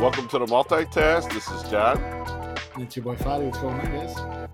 Welcome 0.00 0.28
to 0.28 0.38
the 0.38 0.46
multitask. 0.46 1.32
This 1.32 1.50
is 1.50 1.68
John. 1.68 1.98
And 2.74 2.84
it's 2.84 2.94
your 2.94 3.04
boy 3.04 3.16
Fady. 3.16 3.46
What's 3.46 3.58
going 3.58 3.80
on, 3.80 3.90
guys? 3.90 4.48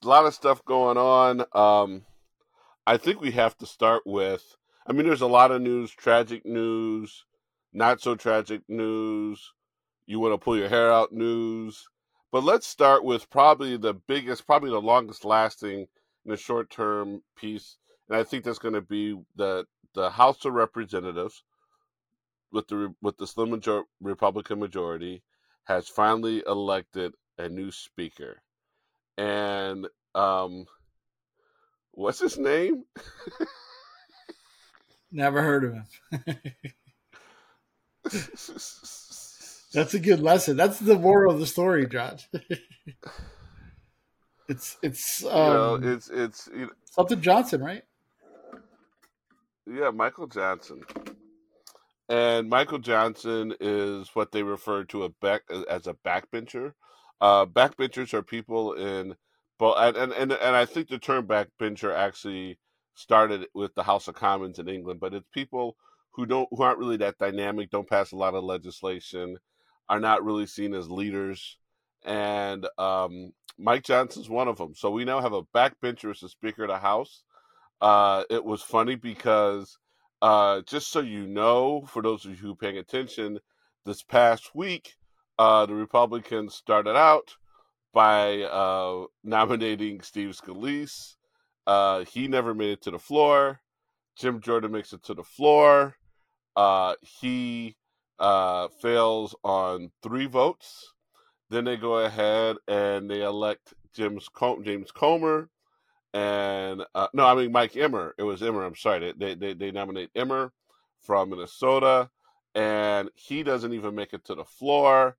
a 0.00 0.06
lot 0.08 0.26
of 0.26 0.34
stuff 0.34 0.64
going 0.64 0.96
on. 0.96 1.44
Um, 1.52 2.02
I 2.86 2.98
think 2.98 3.20
we 3.20 3.32
have 3.32 3.58
to 3.58 3.66
start 3.66 4.02
with. 4.06 4.44
I 4.86 4.92
mean, 4.92 5.06
there's 5.06 5.22
a 5.22 5.26
lot 5.26 5.50
of 5.50 5.60
news, 5.60 5.90
tragic 5.90 6.46
news, 6.46 7.24
not 7.72 8.00
so 8.00 8.14
tragic 8.14 8.62
news. 8.68 9.52
You 10.06 10.20
want 10.20 10.34
to 10.34 10.38
pull 10.38 10.56
your 10.56 10.68
hair 10.68 10.92
out 10.92 11.12
news, 11.12 11.88
but 12.30 12.44
let's 12.44 12.66
start 12.66 13.02
with 13.02 13.28
probably 13.28 13.76
the 13.76 13.94
biggest, 13.94 14.46
probably 14.46 14.70
the 14.70 14.80
longest 14.80 15.24
lasting 15.24 15.80
in 15.80 16.30
the 16.30 16.36
short 16.36 16.70
term 16.70 17.22
piece, 17.36 17.76
and 18.08 18.16
I 18.16 18.22
think 18.22 18.44
that's 18.44 18.60
going 18.60 18.74
to 18.74 18.82
be 18.82 19.20
the 19.34 19.66
the 19.94 20.10
House 20.10 20.44
of 20.44 20.52
Representatives 20.52 21.42
with 22.52 22.68
the 22.68 22.94
with 23.02 23.16
the 23.18 23.26
slim 23.26 23.50
major- 23.50 23.84
Republican 24.00 24.58
majority 24.58 25.22
has 25.64 25.88
finally 25.88 26.42
elected 26.46 27.14
a 27.38 27.48
new 27.48 27.70
speaker, 27.70 28.42
and 29.16 29.86
um, 30.14 30.66
what's 31.92 32.20
his 32.20 32.38
name? 32.38 32.84
Never 35.10 35.42
heard 35.42 35.64
of 35.64 35.72
him. 35.74 35.84
That's 39.72 39.94
a 39.94 39.98
good 39.98 40.20
lesson. 40.20 40.56
That's 40.56 40.78
the 40.78 40.98
moral 40.98 41.32
of 41.32 41.40
the 41.40 41.46
story, 41.46 41.86
John. 41.86 42.18
it's 44.48 44.76
it's 44.82 45.24
um, 45.24 45.30
you 45.32 45.50
know, 45.50 45.74
it's 45.82 46.08
it's 46.08 46.48
you 46.52 46.66
know, 46.66 46.72
something 46.90 47.20
Johnson, 47.20 47.62
right? 47.62 47.82
yeah, 49.66 49.90
Michael 49.90 50.26
Johnson. 50.26 50.82
And 52.08 52.48
Michael 52.48 52.78
Johnson 52.78 53.54
is 53.60 54.08
what 54.14 54.32
they 54.32 54.42
refer 54.42 54.84
to 54.84 55.04
a 55.04 55.08
back 55.10 55.42
as 55.68 55.86
a 55.86 55.94
backbencher. 55.94 56.72
Uh, 57.20 57.44
backbenchers 57.44 58.14
are 58.14 58.22
people 58.22 58.72
in, 58.74 59.14
and, 59.60 59.96
and 59.96 60.12
and 60.12 60.32
and 60.32 60.56
I 60.56 60.64
think 60.64 60.88
the 60.88 60.98
term 60.98 61.26
backbencher 61.26 61.94
actually 61.94 62.58
started 62.94 63.46
with 63.54 63.74
the 63.74 63.82
House 63.82 64.08
of 64.08 64.14
Commons 64.14 64.58
in 64.58 64.68
England, 64.68 65.00
but 65.00 65.12
it's 65.12 65.28
people 65.32 65.76
who 66.12 66.24
don't 66.24 66.48
who 66.50 66.62
aren't 66.62 66.78
really 66.78 66.96
that 66.98 67.18
dynamic, 67.18 67.70
don't 67.70 67.88
pass 67.88 68.12
a 68.12 68.16
lot 68.16 68.34
of 68.34 68.42
legislation, 68.44 69.36
are 69.88 70.00
not 70.00 70.24
really 70.24 70.46
seen 70.46 70.74
as 70.74 70.90
leaders, 70.90 71.58
and 72.04 72.66
um, 72.78 73.32
Mike 73.58 73.84
Johnson's 73.84 74.30
one 74.30 74.48
of 74.48 74.56
them. 74.56 74.74
So 74.74 74.90
we 74.90 75.04
now 75.04 75.20
have 75.20 75.32
a 75.34 75.42
backbencher 75.42 76.10
as 76.10 76.20
the 76.20 76.28
Speaker 76.28 76.64
of 76.64 76.70
the 76.70 76.78
House. 76.78 77.22
Uh, 77.80 78.24
it 78.30 78.44
was 78.44 78.62
funny 78.62 78.94
because 78.94 79.78
uh, 80.20 80.62
just 80.62 80.90
so 80.90 81.00
you 81.00 81.26
know, 81.26 81.84
for 81.86 82.02
those 82.02 82.24
of 82.24 82.32
you 82.32 82.36
who 82.36 82.52
are 82.52 82.56
paying 82.56 82.78
attention, 82.78 83.38
this 83.84 84.02
past 84.02 84.54
week, 84.54 84.94
uh, 85.38 85.66
the 85.66 85.74
Republicans 85.74 86.54
started 86.54 86.96
out 86.96 87.34
by 87.92 88.42
uh, 88.42 89.04
nominating 89.24 90.00
Steve 90.00 90.30
Scalise. 90.30 91.16
Uh, 91.66 92.04
he 92.04 92.28
never 92.28 92.54
made 92.54 92.70
it 92.70 92.82
to 92.82 92.90
the 92.90 92.98
floor. 92.98 93.60
Jim 94.16 94.40
Jordan 94.40 94.72
makes 94.72 94.92
it 94.92 95.02
to 95.04 95.14
the 95.14 95.22
floor. 95.22 95.96
Uh, 96.56 96.94
he 97.00 97.76
fails 98.18 99.34
on 99.44 99.90
three 100.02 100.26
votes. 100.26 100.92
Then 101.50 101.64
they 101.64 101.76
go 101.76 101.98
ahead 101.98 102.56
and 102.66 103.08
they 103.10 103.22
elect 103.22 103.74
James 103.94 104.28
Com- 104.28 104.64
James 104.64 104.90
Comer 104.90 105.48
and 106.14 106.84
uh, 106.94 107.08
no, 107.12 107.26
I 107.26 107.34
mean 107.34 107.52
Mike 107.52 107.76
Emmer. 107.76 108.14
It 108.18 108.22
was 108.22 108.42
Emmer. 108.42 108.64
I'm 108.64 108.76
sorry. 108.76 109.12
They 109.16 109.34
they 109.34 109.54
they 109.54 109.70
nominate 109.70 110.10
Emmer 110.14 110.52
from 111.02 111.30
Minnesota, 111.30 112.10
and 112.54 113.10
he 113.14 113.42
doesn't 113.42 113.72
even 113.72 113.94
make 113.94 114.12
it 114.12 114.24
to 114.26 114.34
the 114.34 114.44
floor. 114.44 115.16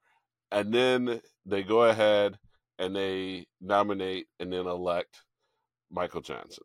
And 0.52 0.74
then 0.74 1.22
they 1.46 1.64
go 1.64 1.84
ahead 1.84 2.40
and 2.80 2.96
they 2.96 3.46
nominate 3.62 4.28
and 4.40 4.52
then 4.52 4.66
elect 4.66 5.22
Michael 5.92 6.22
Johnson. 6.22 6.64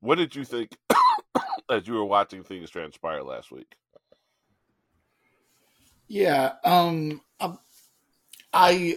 What 0.00 0.18
did 0.18 0.36
you 0.36 0.44
think 0.44 0.76
as 1.70 1.88
you 1.88 1.94
were 1.94 2.04
watching 2.04 2.44
things 2.44 2.70
transpire 2.70 3.22
last 3.22 3.50
week? 3.50 3.74
Yeah, 6.06 6.52
um, 6.64 7.20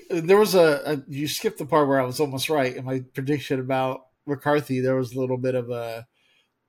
there 0.09 0.37
was 0.37 0.55
a, 0.55 0.81
a, 0.85 1.03
you 1.07 1.27
skipped 1.27 1.57
the 1.57 1.65
part 1.65 1.87
where 1.87 1.99
I 1.99 2.05
was 2.05 2.19
almost 2.19 2.49
right 2.49 2.75
in 2.75 2.85
my 2.85 3.03
prediction 3.13 3.59
about 3.59 4.05
McCarthy. 4.25 4.79
There 4.79 4.95
was 4.95 5.13
a 5.13 5.19
little 5.19 5.37
bit 5.37 5.55
of 5.55 5.69
a 5.69 6.07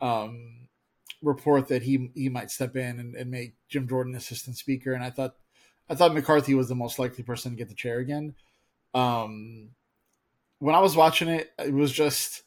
um, 0.00 0.69
report 1.22 1.69
that 1.69 1.82
he 1.82 2.10
he 2.15 2.28
might 2.28 2.50
step 2.50 2.76
in 2.76 2.98
and, 2.98 3.15
and, 3.15 3.31
make 3.31 3.54
Jim 3.69 3.87
Jordan 3.87 4.16
assistant 4.16 4.56
speaker, 4.56 4.93
and 4.93 5.04
I 5.04 5.10
thought 5.10 5.37
I 5.88 5.94
thought 5.94 6.15
McCarthy 6.15 6.54
was 6.54 6.69
the 6.69 6.75
most 6.75 6.98
likely 6.98 7.22
person 7.22 7.53
to 7.53 7.56
get 7.56 7.69
the 7.69 7.75
chair 7.75 7.98
again. 7.98 8.34
Um, 8.94 9.70
when 10.59 10.75
I 10.75 10.81
was 10.81 10.97
watching 10.97 11.28
it, 11.28 11.53
it 11.59 11.72
was 11.72 11.93
just 11.93 12.43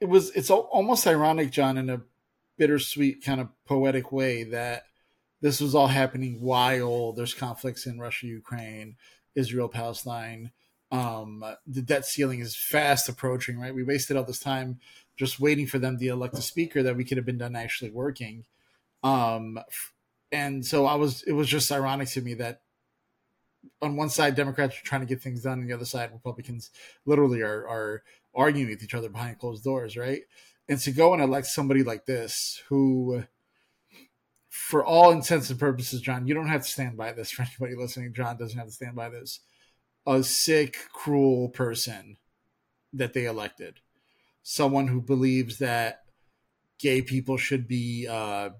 it 0.00 0.08
was 0.08 0.30
it's 0.30 0.50
almost 0.50 1.06
ironic, 1.06 1.50
John, 1.50 1.78
in 1.78 1.90
a 1.90 2.02
bittersweet 2.56 3.24
kind 3.24 3.40
of 3.40 3.48
poetic 3.66 4.12
way 4.12 4.44
that 4.44 4.84
this 5.44 5.60
was 5.60 5.74
all 5.74 5.88
happening 5.88 6.40
while 6.40 7.12
there's 7.12 7.34
conflicts 7.34 7.84
in 7.84 7.98
Russia, 7.98 8.26
Ukraine, 8.28 8.96
Israel, 9.34 9.68
Palestine. 9.68 10.52
Um, 10.90 11.44
the 11.66 11.82
debt 11.82 12.06
ceiling 12.06 12.40
is 12.40 12.56
fast 12.56 13.10
approaching, 13.10 13.60
right? 13.60 13.74
We 13.74 13.82
wasted 13.82 14.16
all 14.16 14.24
this 14.24 14.38
time 14.38 14.80
just 15.18 15.38
waiting 15.38 15.66
for 15.66 15.78
them 15.78 15.98
to 15.98 16.08
elect 16.08 16.38
a 16.38 16.40
speaker 16.40 16.82
that 16.82 16.96
we 16.96 17.04
could 17.04 17.18
have 17.18 17.26
been 17.26 17.36
done 17.36 17.56
actually 17.56 17.90
working. 17.90 18.46
Um, 19.02 19.58
and 20.32 20.64
so 20.64 20.86
I 20.86 20.94
was, 20.94 21.22
it 21.24 21.32
was 21.32 21.46
just 21.46 21.70
ironic 21.70 22.08
to 22.12 22.22
me 22.22 22.32
that 22.36 22.62
on 23.82 23.96
one 23.96 24.08
side, 24.08 24.36
Democrats 24.36 24.78
are 24.78 24.84
trying 24.86 25.02
to 25.02 25.06
get 25.06 25.20
things 25.20 25.42
done, 25.42 25.58
and 25.58 25.68
the 25.68 25.74
other 25.74 25.84
side, 25.84 26.10
Republicans 26.10 26.70
literally 27.04 27.42
are, 27.42 27.68
are 27.68 28.02
arguing 28.34 28.70
with 28.70 28.82
each 28.82 28.94
other 28.94 29.10
behind 29.10 29.40
closed 29.40 29.62
doors, 29.62 29.94
right? 29.94 30.22
And 30.70 30.78
to 30.80 30.90
go 30.90 31.12
and 31.12 31.22
elect 31.22 31.48
somebody 31.48 31.82
like 31.82 32.06
this 32.06 32.62
who 32.70 33.24
for 34.54 34.84
all 34.84 35.10
intents 35.10 35.50
and 35.50 35.58
purposes, 35.58 36.00
John, 36.00 36.28
you 36.28 36.32
don't 36.32 36.46
have 36.46 36.62
to 36.62 36.70
stand 36.70 36.96
by 36.96 37.10
this 37.10 37.32
for 37.32 37.42
anybody 37.42 37.74
listening. 37.74 38.14
John 38.14 38.36
doesn't 38.36 38.56
have 38.56 38.68
to 38.68 38.72
stand 38.72 38.94
by 38.94 39.08
this. 39.08 39.40
A 40.06 40.22
sick, 40.22 40.76
cruel 40.92 41.48
person 41.48 42.18
that 42.92 43.14
they 43.14 43.24
elected. 43.24 43.80
Someone 44.44 44.86
who 44.86 45.00
believes 45.00 45.58
that 45.58 46.04
gay 46.78 47.02
people 47.02 47.36
should 47.36 47.66
be 47.66 48.06
uh, 48.08 48.50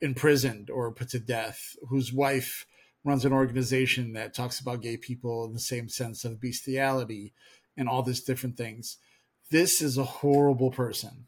imprisoned 0.00 0.70
or 0.70 0.90
put 0.90 1.10
to 1.10 1.20
death, 1.20 1.76
whose 1.86 2.14
wife 2.14 2.64
runs 3.04 3.26
an 3.26 3.34
organization 3.34 4.14
that 4.14 4.32
talks 4.32 4.58
about 4.58 4.80
gay 4.80 4.96
people 4.96 5.44
in 5.44 5.52
the 5.52 5.60
same 5.60 5.86
sense 5.86 6.24
of 6.24 6.40
bestiality 6.40 7.34
and 7.76 7.90
all 7.90 8.02
these 8.02 8.22
different 8.22 8.56
things. 8.56 8.96
This 9.50 9.82
is 9.82 9.98
a 9.98 10.04
horrible 10.04 10.70
person. 10.70 11.26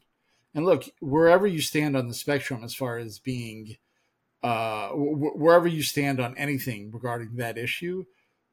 And 0.55 0.65
look, 0.65 0.85
wherever 0.99 1.45
you 1.45 1.61
stand 1.61 1.95
on 1.95 2.07
the 2.07 2.13
spectrum 2.15 2.63
as 2.63 2.73
far 2.73 2.97
as 2.97 3.19
being 3.19 3.77
uh, 4.45 4.89
wherever 4.93 5.67
you 5.67 5.81
stand 5.81 6.19
on 6.19 6.37
anything 6.37 6.91
regarding 6.91 7.37
that 7.37 7.57
issue, 7.57 8.05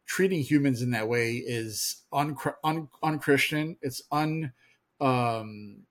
treating 0.06 0.40
humans 0.40 0.80
in 0.80 0.92
that 0.92 1.06
way 1.06 1.34
is 1.34 2.02
un 2.10 2.34
un 2.64 2.88
unchristian. 3.02 3.76
It's 3.82 4.00
un. 4.10 4.54
Um, 5.02 5.82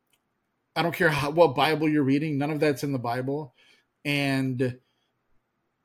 I 0.76 0.82
don't 0.82 0.96
care 0.96 1.10
how, 1.10 1.30
what 1.30 1.54
Bible 1.54 1.88
you're 1.88 2.02
reading. 2.02 2.40
None 2.40 2.50
of 2.50 2.60
that's 2.60 2.84
in 2.84 2.94
the 2.94 2.98
Bible, 2.98 3.54
and 4.04 4.80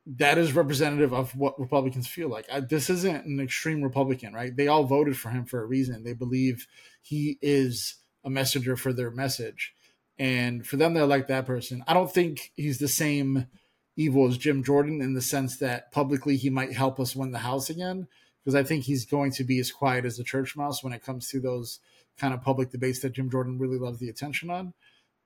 that 0.06 0.38
is 0.38 0.54
representative 0.54 1.12
of 1.12 1.37
what 1.37 1.60
Republicans 1.60 2.06
feel 2.06 2.31
like. 2.31 2.47
I, 2.50 2.60
this 2.60 2.88
isn't 2.88 3.27
an 3.27 3.38
extreme 3.38 3.83
Republican, 3.83 4.33
right? 4.33 4.56
They 4.56 4.69
all 4.69 4.84
voted 4.84 5.19
for 5.19 5.28
him 5.28 5.44
for 5.44 5.60
a 5.60 5.66
reason. 5.66 6.04
They 6.04 6.15
believe 6.15 6.66
he 7.03 7.37
is 7.43 7.97
a 8.25 8.31
messenger 8.31 8.78
for 8.78 8.94
their 8.94 9.10
message, 9.10 9.75
and 10.19 10.66
for 10.66 10.78
them 10.78 10.94
to 10.94 11.03
elect 11.03 11.28
that 11.28 11.44
person, 11.44 11.84
I 11.87 11.93
don't 11.93 12.10
think 12.10 12.53
he's 12.54 12.78
the 12.78 12.88
same 12.88 13.48
evil 13.97 14.28
as 14.28 14.39
Jim 14.39 14.63
Jordan 14.63 15.01
in 15.01 15.15
the 15.15 15.22
sense 15.22 15.57
that 15.59 15.91
publicly 15.91 16.37
he 16.37 16.51
might 16.51 16.72
help 16.72 17.01
us 17.01 17.16
win 17.16 17.33
the 17.33 17.39
House 17.39 17.71
again. 17.71 18.07
Because 18.45 18.54
I 18.54 18.63
think 18.63 18.84
he's 18.84 19.04
going 19.04 19.33
to 19.33 19.45
be 19.45 19.59
as 19.59 19.72
quiet 19.72 20.04
as 20.04 20.21
a 20.21 20.25
church 20.25 20.57
mouse 20.57 20.84
when 20.84 20.93
it 20.93 21.03
comes 21.03 21.28
to 21.31 21.41
those 21.41 21.81
kind 22.16 22.33
of 22.33 22.43
public 22.43 22.71
debates 22.71 23.01
that 23.01 23.13
Jim 23.13 23.28
Jordan 23.28 23.59
really 23.59 23.78
loves 23.78 23.98
the 23.98 24.09
attention 24.09 24.51
on. 24.51 24.72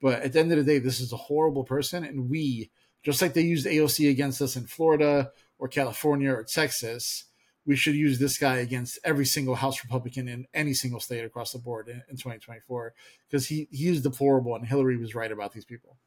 But 0.01 0.23
at 0.23 0.33
the 0.33 0.41
end 0.41 0.53
of 0.53 0.59
the 0.59 0.65
day, 0.65 0.79
this 0.79 1.01
is 1.01 1.13
a 1.13 1.19
horrible 1.19 1.65
person. 1.65 2.03
And 2.05 2.31
we, 2.31 2.71
just 3.03 3.21
like 3.21 3.35
they 3.35 3.43
used 3.43 3.67
AOC 3.67 4.11
against 4.11 4.41
us 4.41 4.57
in 4.57 4.67
Florida 4.67 5.33
or 5.59 5.69
California 5.69 6.33
or 6.33 6.45
Texas, 6.45 7.25
we 7.67 7.77
should 7.77 7.95
use 7.95 8.19
this 8.19 8.39
guy 8.39 8.57
against 8.57 8.99
every 9.05 9.27
single 9.27 9.55
House 9.55 9.85
Republican 9.85 10.27
in 10.27 10.47
any 10.55 10.73
single 10.73 11.01
state 11.01 11.25
across 11.25 11.53
the 11.53 11.59
board 11.59 11.89
in, 11.89 12.03
in 12.09 12.17
2024 12.17 12.95
because 13.29 13.47
he, 13.47 13.69
he 13.71 13.89
is 13.89 14.03
deplorable 14.03 14.55
and 14.55 14.67
Hillary 14.67 14.97
was 14.97 15.15
right 15.15 15.31
about 15.31 15.53
these 15.53 15.67
people. 15.67 15.99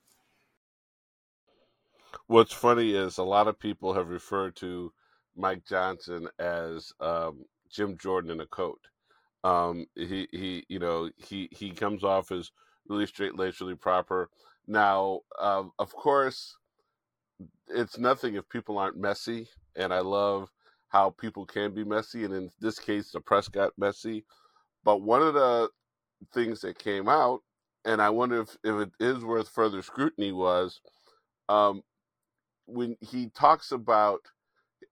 What's 2.27 2.53
funny 2.53 2.95
is 2.95 3.17
a 3.17 3.23
lot 3.23 3.47
of 3.47 3.59
people 3.59 3.93
have 3.93 4.09
referred 4.09 4.55
to 4.57 4.93
Mike 5.35 5.65
Johnson 5.65 6.27
as 6.39 6.93
um, 6.99 7.45
Jim 7.69 7.97
Jordan 7.97 8.31
in 8.31 8.39
a 8.39 8.45
coat. 8.45 8.79
Um, 9.43 9.87
he 9.95 10.27
he 10.31 10.65
you 10.69 10.79
know 10.79 11.09
he 11.17 11.49
he 11.51 11.71
comes 11.71 12.03
off 12.03 12.31
as 12.31 12.51
really 12.87 13.05
straight 13.05 13.37
laced, 13.37 13.59
really 13.59 13.75
proper. 13.75 14.29
Now, 14.67 15.21
uh, 15.39 15.63
of 15.79 15.93
course, 15.93 16.55
it's 17.67 17.97
nothing 17.97 18.35
if 18.35 18.47
people 18.47 18.77
aren't 18.77 18.97
messy, 18.97 19.49
and 19.75 19.93
I 19.93 19.99
love 19.99 20.49
how 20.89 21.09
people 21.09 21.45
can 21.45 21.73
be 21.73 21.83
messy, 21.83 22.23
and 22.23 22.33
in 22.33 22.49
this 22.61 22.79
case, 22.79 23.11
the 23.11 23.19
press 23.19 23.49
got 23.49 23.77
messy. 23.77 24.25
But 24.85 25.01
one 25.01 25.21
of 25.21 25.33
the 25.33 25.69
things 26.33 26.61
that 26.61 26.79
came 26.79 27.09
out, 27.09 27.41
and 27.83 28.01
I 28.01 28.09
wonder 28.11 28.41
if, 28.41 28.57
if 28.63 28.87
it 28.87 28.91
is 28.99 29.25
worth 29.25 29.49
further 29.49 29.81
scrutiny, 29.81 30.31
was 30.31 30.79
um, 31.49 31.81
when 32.65 32.97
he 33.01 33.29
talks 33.29 33.71
about, 33.71 34.21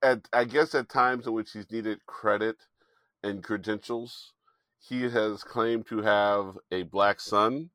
at 0.04 0.28
I 0.34 0.46
guess 0.46 0.76
at 0.76 0.90
times 0.90 1.28
in 1.28 1.34
which 1.34 1.52
he's 1.52 1.72
needed 1.72 2.06
credit 2.06 2.58
and 3.24 3.44
credentials, 3.44 4.34
he 4.80 5.04
has 5.10 5.44
claimed 5.44 5.88
to 5.88 6.02
have 6.02 6.58
a 6.72 6.84
black 6.84 7.20
son 7.20 7.70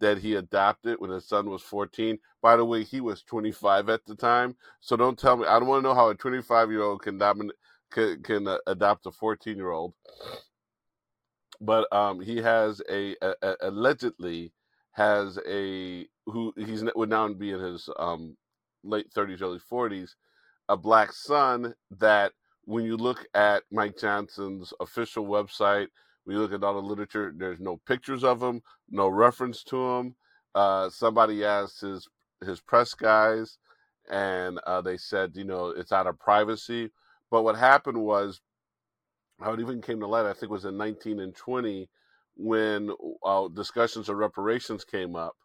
that 0.00 0.18
he 0.18 0.34
adopted 0.34 0.96
when 0.98 1.10
his 1.10 1.26
son 1.28 1.48
was 1.48 1.62
14. 1.62 2.18
By 2.42 2.56
the 2.56 2.64
way, 2.64 2.84
he 2.84 3.00
was 3.00 3.22
25 3.22 3.88
at 3.88 4.04
the 4.04 4.16
time. 4.16 4.56
So 4.80 4.96
don't 4.96 5.18
tell 5.18 5.36
me. 5.36 5.46
I 5.46 5.58
don't 5.58 5.68
want 5.68 5.82
to 5.82 5.88
know 5.88 5.94
how 5.94 6.10
a 6.10 6.14
25 6.14 6.70
year 6.70 6.82
old 6.82 7.02
can, 7.02 7.18
domin- 7.18 7.50
can, 7.90 8.22
can 8.22 8.48
uh, 8.48 8.58
adopt 8.66 9.06
a 9.06 9.12
14 9.12 9.56
year 9.56 9.70
old. 9.70 9.94
But 11.60 11.92
um, 11.92 12.20
he 12.20 12.38
has 12.38 12.82
a, 12.90 13.16
a, 13.22 13.34
a, 13.42 13.56
allegedly 13.62 14.52
has 14.92 15.38
a 15.48 16.06
who 16.26 16.52
he's 16.56 16.84
would 16.94 17.08
now 17.08 17.32
be 17.32 17.50
in 17.52 17.60
his 17.60 17.88
um, 17.98 18.36
late 18.84 19.12
30s, 19.12 19.42
early 19.42 19.58
40s, 19.58 20.10
a 20.68 20.76
black 20.76 21.12
son 21.12 21.74
that 21.98 22.32
when 22.64 22.84
you 22.84 22.96
look 22.96 23.26
at 23.34 23.64
Mike 23.70 23.98
Johnson's 23.98 24.72
official 24.80 25.26
website, 25.26 25.88
we 26.24 26.36
look 26.36 26.52
at 26.52 26.62
all 26.62 26.74
the 26.74 26.80
literature. 26.80 27.32
There's 27.36 27.60
no 27.60 27.80
pictures 27.86 28.22
of 28.22 28.42
him, 28.42 28.62
no 28.90 29.08
reference 29.08 29.64
to 29.64 29.76
him. 29.76 30.14
Uh, 30.54 30.88
somebody 30.90 31.44
asked 31.44 31.80
his 31.80 32.08
his 32.44 32.60
press 32.60 32.94
guys, 32.94 33.58
and 34.10 34.58
uh, 34.66 34.80
they 34.80 34.96
said, 34.96 35.32
you 35.34 35.44
know, 35.44 35.68
it's 35.68 35.92
out 35.92 36.06
of 36.06 36.18
privacy. 36.18 36.90
But 37.30 37.42
what 37.42 37.56
happened 37.56 37.98
was, 37.98 38.40
how 39.40 39.52
it 39.52 39.60
even 39.60 39.80
came 39.80 40.00
to 40.00 40.06
light, 40.06 40.26
I 40.26 40.32
think, 40.32 40.50
was 40.50 40.64
in 40.64 40.76
19 40.76 41.20
and 41.20 41.34
20 41.34 41.88
when 42.36 42.90
uh, 43.24 43.48
discussions 43.48 44.08
of 44.08 44.16
reparations 44.16 44.84
came 44.84 45.16
up. 45.16 45.36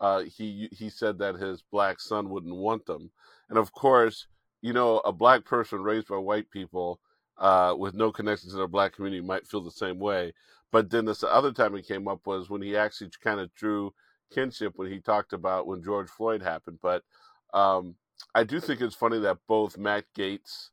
Uh, 0.00 0.20
he 0.22 0.68
he 0.72 0.88
said 0.88 1.18
that 1.18 1.36
his 1.36 1.62
black 1.70 2.00
son 2.00 2.30
wouldn't 2.30 2.56
want 2.56 2.86
them, 2.86 3.10
and 3.48 3.58
of 3.58 3.72
course, 3.72 4.26
you 4.62 4.72
know, 4.72 4.98
a 5.00 5.12
black 5.12 5.44
person 5.44 5.82
raised 5.82 6.08
by 6.08 6.16
white 6.16 6.50
people 6.50 7.00
uh, 7.38 7.74
with 7.76 7.94
no 7.94 8.12
connection 8.12 8.50
to 8.50 8.56
the 8.56 8.66
black 8.66 8.94
community 8.94 9.20
might 9.20 9.46
feel 9.46 9.60
the 9.62 9.70
same 9.70 9.98
way. 9.98 10.32
But 10.72 10.90
then 10.90 11.04
this 11.04 11.24
other 11.24 11.52
time 11.52 11.74
it 11.74 11.86
came 11.86 12.06
up 12.08 12.26
was 12.26 12.48
when 12.48 12.62
he 12.62 12.76
actually 12.76 13.10
kind 13.22 13.40
of 13.40 13.52
drew 13.54 13.92
kinship 14.32 14.74
when 14.76 14.90
he 14.90 15.00
talked 15.00 15.32
about 15.32 15.66
when 15.66 15.82
George 15.82 16.08
Floyd 16.08 16.42
happened. 16.42 16.78
But 16.80 17.02
um, 17.52 17.96
I 18.34 18.44
do 18.44 18.60
think 18.60 18.80
it's 18.80 18.94
funny 18.94 19.18
that 19.20 19.38
both 19.48 19.78
Matt 19.78 20.04
Gaetz 20.16 20.70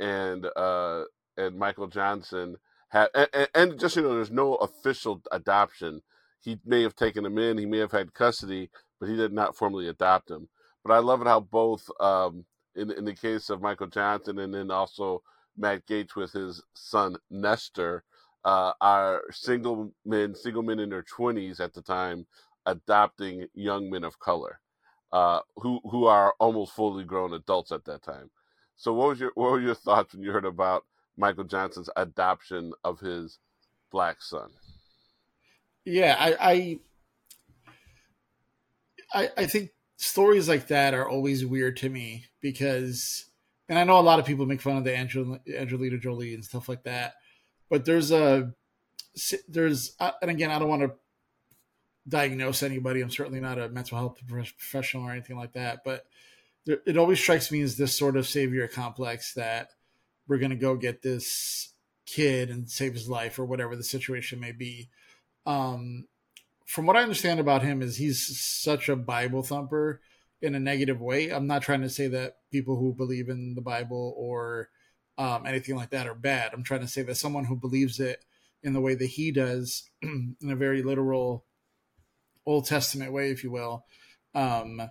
and 0.00 0.46
uh, 0.56 1.04
and 1.36 1.58
Michael 1.58 1.86
Johnson 1.86 2.56
have, 2.88 3.08
and, 3.14 3.48
and 3.54 3.78
just 3.78 3.96
you 3.96 4.02
know, 4.02 4.14
there's 4.14 4.30
no 4.30 4.56
official 4.56 5.22
adoption. 5.30 6.02
He 6.40 6.58
may 6.64 6.82
have 6.82 6.94
taken 6.94 7.24
him 7.24 7.38
in, 7.38 7.58
he 7.58 7.66
may 7.66 7.78
have 7.78 7.92
had 7.92 8.14
custody, 8.14 8.70
but 9.00 9.08
he 9.08 9.16
did 9.16 9.32
not 9.32 9.56
formally 9.56 9.88
adopt 9.88 10.30
him. 10.30 10.48
But 10.84 10.94
I 10.94 10.98
love 10.98 11.20
it 11.20 11.26
how 11.26 11.40
both, 11.40 11.88
um, 12.00 12.44
in 12.74 12.90
in 12.92 13.04
the 13.04 13.14
case 13.14 13.50
of 13.50 13.62
Michael 13.62 13.88
Johnson, 13.88 14.38
and 14.38 14.54
then 14.54 14.70
also 14.70 15.22
Matt 15.56 15.86
Gaetz 15.86 16.14
with 16.14 16.32
his 16.32 16.62
son 16.74 17.16
Nestor, 17.30 18.04
uh, 18.44 18.72
are 18.80 19.22
single 19.32 19.92
men, 20.04 20.34
single 20.34 20.62
men 20.62 20.78
in 20.78 20.90
their 20.90 21.02
twenties 21.02 21.58
at 21.60 21.74
the 21.74 21.82
time, 21.82 22.26
adopting 22.66 23.46
young 23.54 23.90
men 23.90 24.04
of 24.04 24.18
color, 24.20 24.60
uh, 25.12 25.40
who 25.56 25.80
who 25.90 26.06
are 26.06 26.34
almost 26.38 26.72
fully 26.72 27.04
grown 27.04 27.34
adults 27.34 27.72
at 27.72 27.84
that 27.86 28.02
time. 28.02 28.30
So, 28.76 28.92
what 28.92 29.08
was 29.08 29.20
your 29.20 29.32
what 29.34 29.50
were 29.50 29.60
your 29.60 29.74
thoughts 29.74 30.14
when 30.14 30.22
you 30.22 30.30
heard 30.30 30.44
about 30.44 30.84
Michael 31.16 31.44
Johnson's 31.44 31.90
adoption 31.96 32.72
of 32.84 33.00
his 33.00 33.38
black 33.90 34.22
son? 34.22 34.50
Yeah, 35.86 36.16
I, 36.18 36.80
I, 39.14 39.30
I, 39.36 39.46
think 39.46 39.70
stories 39.96 40.48
like 40.48 40.66
that 40.66 40.94
are 40.94 41.08
always 41.08 41.46
weird 41.46 41.76
to 41.78 41.88
me 41.88 42.24
because 42.40 43.26
and 43.68 43.78
I 43.78 43.84
know 43.84 43.98
a 43.98 44.02
lot 44.02 44.18
of 44.18 44.26
people 44.26 44.46
make 44.46 44.60
fun 44.60 44.76
of 44.76 44.84
the 44.84 44.96
Angelina 44.96 45.98
Jolie 45.98 46.34
and 46.34 46.44
stuff 46.44 46.68
like 46.68 46.82
that, 46.84 47.14
but 47.70 47.84
there's 47.84 48.10
a 48.10 48.52
there's 49.48 49.94
uh, 50.00 50.10
and 50.20 50.30
again 50.30 50.50
I 50.50 50.58
don't 50.58 50.68
want 50.68 50.82
to 50.82 50.92
diagnose 52.08 52.64
anybody. 52.64 53.00
I'm 53.00 53.10
certainly 53.10 53.40
not 53.40 53.60
a 53.60 53.68
mental 53.68 53.96
health 53.96 54.18
professional 54.26 55.04
or 55.04 55.12
anything 55.12 55.36
like 55.36 55.52
that, 55.52 55.82
but 55.84 56.04
there, 56.64 56.80
it 56.84 56.96
always 56.96 57.20
strikes 57.20 57.52
me 57.52 57.60
as 57.62 57.76
this 57.76 57.96
sort 57.96 58.16
of 58.16 58.26
savior 58.26 58.66
complex 58.66 59.34
that 59.34 59.70
we're 60.26 60.38
going 60.38 60.50
to 60.50 60.56
go 60.56 60.74
get 60.74 61.02
this 61.02 61.72
kid 62.06 62.50
and 62.50 62.68
save 62.68 62.92
his 62.92 63.08
life 63.08 63.38
or 63.38 63.44
whatever 63.44 63.76
the 63.76 63.84
situation 63.84 64.40
may 64.40 64.52
be. 64.52 64.90
Um, 65.46 66.06
from 66.66 66.84
what 66.84 66.96
I 66.96 67.02
understand 67.02 67.40
about 67.40 67.62
him 67.62 67.80
is 67.80 67.96
he's 67.96 68.38
such 68.38 68.88
a 68.88 68.96
Bible 68.96 69.42
thumper 69.42 70.00
in 70.42 70.54
a 70.54 70.60
negative 70.60 71.00
way. 71.00 71.30
I'm 71.30 71.46
not 71.46 71.62
trying 71.62 71.82
to 71.82 71.88
say 71.88 72.08
that 72.08 72.38
people 72.50 72.76
who 72.76 72.92
believe 72.92 73.28
in 73.28 73.54
the 73.54 73.62
Bible 73.62 74.14
or 74.18 74.68
um, 75.16 75.46
anything 75.46 75.76
like 75.76 75.90
that 75.90 76.06
are 76.06 76.14
bad. 76.14 76.52
I'm 76.52 76.64
trying 76.64 76.80
to 76.80 76.88
say 76.88 77.02
that 77.02 77.14
someone 77.14 77.44
who 77.44 77.56
believes 77.56 78.00
it 78.00 78.24
in 78.62 78.72
the 78.72 78.80
way 78.80 78.94
that 78.96 79.06
he 79.06 79.30
does, 79.30 79.88
in 80.02 80.36
a 80.42 80.56
very 80.56 80.82
literal 80.82 81.44
Old 82.44 82.66
Testament 82.66 83.12
way, 83.12 83.30
if 83.30 83.44
you 83.44 83.50
will, 83.50 83.86
um, 84.34 84.82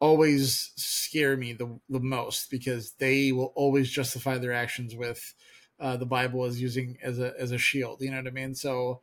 always 0.00 0.72
scare 0.76 1.36
me 1.36 1.52
the, 1.52 1.78
the 1.88 2.00
most 2.00 2.50
because 2.50 2.92
they 2.92 3.32
will 3.32 3.52
always 3.56 3.90
justify 3.90 4.38
their 4.38 4.52
actions 4.52 4.94
with 4.94 5.34
uh, 5.80 5.96
the 5.96 6.06
Bible 6.06 6.44
as 6.44 6.60
using 6.60 6.96
as 7.02 7.18
a 7.18 7.34
as 7.38 7.50
a 7.50 7.58
shield. 7.58 8.00
You 8.00 8.12
know 8.12 8.18
what 8.18 8.28
I 8.28 8.30
mean? 8.30 8.54
So. 8.54 9.02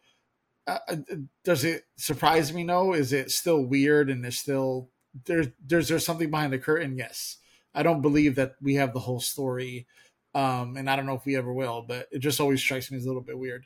Uh, 0.66 0.80
uh 0.88 0.96
does 1.44 1.64
it 1.64 1.84
surprise 1.98 2.54
me? 2.54 2.64
No. 2.64 2.94
Is 2.94 3.14
it 3.14 3.32
still 3.32 3.66
weird 3.66 4.10
and 4.10 4.26
is 4.26 4.40
still 4.40 4.90
there's 5.26 5.48
there's 5.66 5.88
there's 5.88 6.06
something 6.06 6.32
behind 6.32 6.54
the 6.54 6.60
curtain. 6.60 6.98
Yes, 6.98 7.38
I 7.74 7.84
don't 7.84 8.02
believe 8.02 8.36
that 8.36 8.56
we 8.62 8.76
have 8.76 8.94
the 8.94 9.00
whole 9.00 9.20
story, 9.20 9.88
um, 10.34 10.78
and 10.78 10.90
I 10.90 10.96
don't 10.96 11.06
know 11.06 11.16
if 11.16 11.26
we 11.26 11.36
ever 11.36 11.54
will. 11.54 11.84
But 11.88 12.08
it 12.12 12.20
just 12.20 12.40
always 12.40 12.62
strikes 12.62 12.92
me 12.92 12.98
as 12.98 13.06
a 13.06 13.08
little 13.08 13.22
bit 13.22 13.38
weird. 13.38 13.66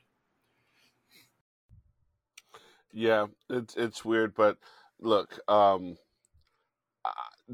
Yeah, 2.91 3.27
it's 3.49 3.75
it's 3.75 4.03
weird, 4.03 4.33
but 4.35 4.57
look, 4.99 5.39
um, 5.47 5.97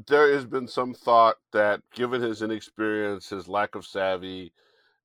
there 0.08 0.32
has 0.32 0.44
been 0.44 0.66
some 0.66 0.94
thought 0.94 1.36
that 1.52 1.80
given 1.94 2.20
his 2.20 2.42
inexperience, 2.42 3.28
his 3.28 3.48
lack 3.48 3.74
of 3.74 3.86
savvy, 3.86 4.52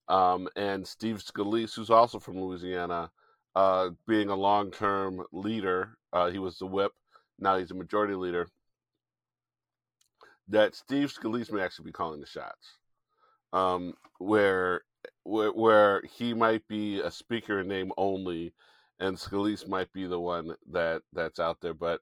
um, 0.08 0.48
and 0.56 0.86
Steve 0.86 1.18
Scalise, 1.18 1.74
who's 1.74 1.90
also 1.90 2.18
from 2.18 2.40
Louisiana, 2.40 3.10
uh, 3.54 3.90
being 4.06 4.28
a 4.28 4.34
long-term 4.34 5.22
leader, 5.32 5.96
uh, 6.12 6.30
he 6.30 6.38
was 6.38 6.58
the 6.58 6.66
whip. 6.66 6.92
Now 7.38 7.58
he's 7.58 7.70
a 7.70 7.74
majority 7.74 8.14
leader 8.14 8.48
that 10.48 10.74
Steve 10.74 11.12
Scalise 11.12 11.52
may 11.52 11.62
actually 11.62 11.86
be 11.86 11.92
calling 11.92 12.20
the 12.20 12.26
shots, 12.26 12.78
um, 13.52 13.94
where, 14.18 14.82
where 15.22 15.52
where 15.52 16.02
he 16.18 16.34
might 16.34 16.66
be 16.68 17.00
a 17.00 17.10
speaker 17.10 17.60
in 17.60 17.68
name 17.68 17.92
only, 17.96 18.52
and 18.98 19.16
Scalise 19.16 19.68
might 19.68 19.92
be 19.92 20.06
the 20.06 20.20
one 20.20 20.54
that 20.70 21.02
that's 21.12 21.38
out 21.38 21.60
there. 21.60 21.74
But 21.74 22.00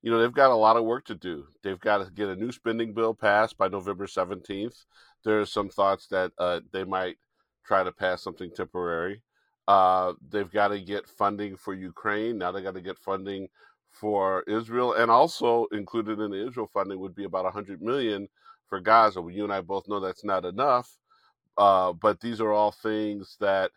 you 0.00 0.10
know 0.10 0.20
they've 0.20 0.32
got 0.32 0.50
a 0.50 0.54
lot 0.54 0.76
of 0.76 0.84
work 0.84 1.04
to 1.06 1.14
do. 1.14 1.46
They've 1.62 1.80
got 1.80 1.98
to 1.98 2.10
get 2.12 2.28
a 2.28 2.36
new 2.36 2.52
spending 2.52 2.94
bill 2.94 3.14
passed 3.14 3.58
by 3.58 3.68
November 3.68 4.06
seventeenth. 4.06 4.84
There 5.24 5.40
are 5.40 5.46
some 5.46 5.68
thoughts 5.68 6.06
that 6.08 6.32
uh, 6.38 6.60
they 6.72 6.84
might 6.84 7.16
try 7.66 7.82
to 7.82 7.92
pass 7.92 8.22
something 8.22 8.50
temporary. 8.50 9.22
Uh, 9.68 10.14
they've 10.30 10.50
got 10.50 10.68
to 10.68 10.80
get 10.80 11.06
funding 11.08 11.56
for 11.56 11.74
Ukraine. 11.74 12.38
Now 12.38 12.52
they 12.52 12.62
got 12.62 12.74
to 12.74 12.80
get 12.80 12.98
funding 12.98 13.48
for 13.90 14.42
Israel, 14.48 14.94
and 14.94 15.10
also 15.10 15.66
included 15.72 16.20
in 16.20 16.32
the 16.32 16.46
Israel 16.48 16.70
funding 16.72 17.00
would 17.00 17.14
be 17.14 17.24
about 17.24 17.44
100 17.44 17.82
million 17.82 18.28
for 18.68 18.80
Gaza. 18.80 19.20
Well, 19.20 19.34
you 19.34 19.44
and 19.44 19.52
I 19.52 19.60
both 19.60 19.88
know 19.88 20.00
that's 20.00 20.24
not 20.24 20.46
enough, 20.46 20.96
uh, 21.58 21.92
but 21.92 22.20
these 22.20 22.40
are 22.40 22.52
all 22.52 22.72
things 22.72 23.36
that 23.40 23.72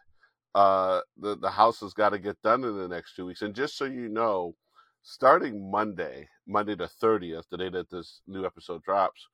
uh, 0.56 1.02
the 1.18 1.38
the 1.38 1.50
House 1.52 1.82
has 1.82 1.94
got 1.94 2.12
to 2.12 2.20
get 2.20 2.42
done 2.42 2.64
in 2.64 2.78
the 2.78 2.88
next 2.88 3.16
two 3.16 3.26
weeks. 3.26 3.42
And 3.42 3.56
just 3.56 3.78
so 3.78 3.86
you 3.86 4.10
know, 4.10 4.56
starting 5.04 5.70
Monday, 5.72 6.30
Monday 6.48 6.76
the 6.76 6.90
30th, 7.02 7.46
the 7.50 7.58
day 7.58 7.70
that 7.70 7.90
this 7.90 8.22
new 8.28 8.46
episode 8.46 8.84
drops, 8.84 9.28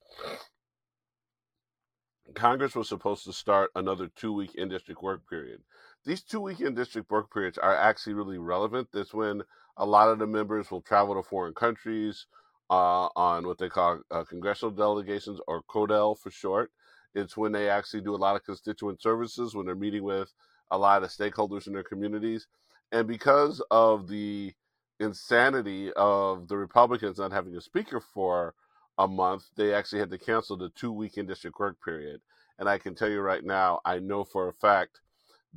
Congress 2.35 2.75
was 2.75 2.89
supposed 2.89 3.23
to 3.25 3.33
start 3.33 3.71
another 3.75 4.09
two 4.15 4.33
week 4.33 4.55
in 4.55 4.69
district 4.69 5.03
work 5.03 5.21
period. 5.29 5.61
These 6.06 6.24
two 6.24 6.39
weekend 6.39 6.75
district 6.75 7.12
work 7.12 7.34
periods 7.34 7.58
are 7.58 7.75
actually 7.75 8.13
really 8.13 8.38
relevant. 8.38 8.89
That's 8.94 9.13
when 9.13 9.44
a 9.75 9.86
lot 9.86 10.10
of 10.10 10.20
the 10.20 10.27
members 10.27 10.72
will 10.72 10.82
travel 10.82 11.16
to 11.16 11.24
foreign 11.24 11.54
countries 11.54 12.25
uh, 12.70 13.10
on 13.16 13.46
what 13.46 13.58
they 13.58 13.70
call 13.70 14.01
uh, 14.12 14.24
congressional 14.24 14.72
delegations 14.72 15.39
or 15.48 15.63
CODEL 15.63 16.18
for 16.20 16.32
short. 16.32 16.72
It's 17.13 17.36
when 17.36 17.51
they 17.51 17.70
actually 17.70 18.01
do 18.01 18.16
a 18.16 18.18
lot 18.18 18.36
of 18.36 18.44
constituent 18.44 19.01
services, 19.01 19.56
when 19.56 19.66
they're 19.66 19.75
meeting 19.75 20.04
with 20.04 20.34
a 20.72 20.77
lot 20.77 21.04
of 21.04 21.10
stakeholders 21.10 21.68
in 21.68 21.74
their 21.74 21.84
communities. 21.84 22.48
And 22.92 23.08
because 23.08 23.62
of 23.72 24.08
the 24.08 24.54
insanity 25.00 25.92
of 25.94 26.48
the 26.48 26.58
Republicans 26.58 27.18
not 27.18 27.32
having 27.32 27.56
a 27.56 27.62
speaker 27.62 28.00
for 28.00 28.54
a 28.98 29.08
month, 29.08 29.46
they 29.56 29.74
actually 29.74 30.00
had 30.00 30.10
to 30.12 30.18
cancel 30.18 30.58
the 30.58 30.70
two 30.70 30.92
weekend 30.92 31.27
district 31.27 31.60
work 31.60 31.77
period. 31.84 32.22
And 32.60 32.68
I 32.68 32.77
can 32.77 32.96
tell 32.96 33.10
you 33.10 33.22
right 33.22 33.44
now, 33.44 33.82
I 33.86 34.00
know 34.00 34.24
for 34.24 34.48
a 34.48 34.54
fact 34.54 35.01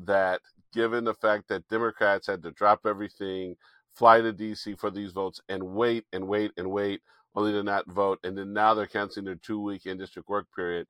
that 0.04 0.40
given 0.72 1.04
the 1.04 1.14
fact 1.14 1.48
that 1.48 1.68
Democrats 1.68 2.26
had 2.26 2.42
to 2.42 2.50
drop 2.52 2.80
everything, 2.86 3.56
fly 3.94 4.20
to 4.20 4.32
DC 4.32 4.78
for 4.78 4.90
these 4.90 5.12
votes, 5.12 5.40
and 5.48 5.62
wait 5.62 6.04
and 6.12 6.26
wait 6.26 6.52
and 6.56 6.70
wait, 6.70 7.00
only 7.34 7.52
to 7.52 7.62
not 7.62 7.90
vote, 7.90 8.18
and 8.24 8.36
then 8.36 8.52
now 8.52 8.74
they're 8.74 8.86
canceling 8.86 9.26
their 9.26 9.34
two 9.34 9.60
week 9.60 9.86
in 9.86 9.98
district 9.98 10.28
work 10.28 10.46
period, 10.54 10.86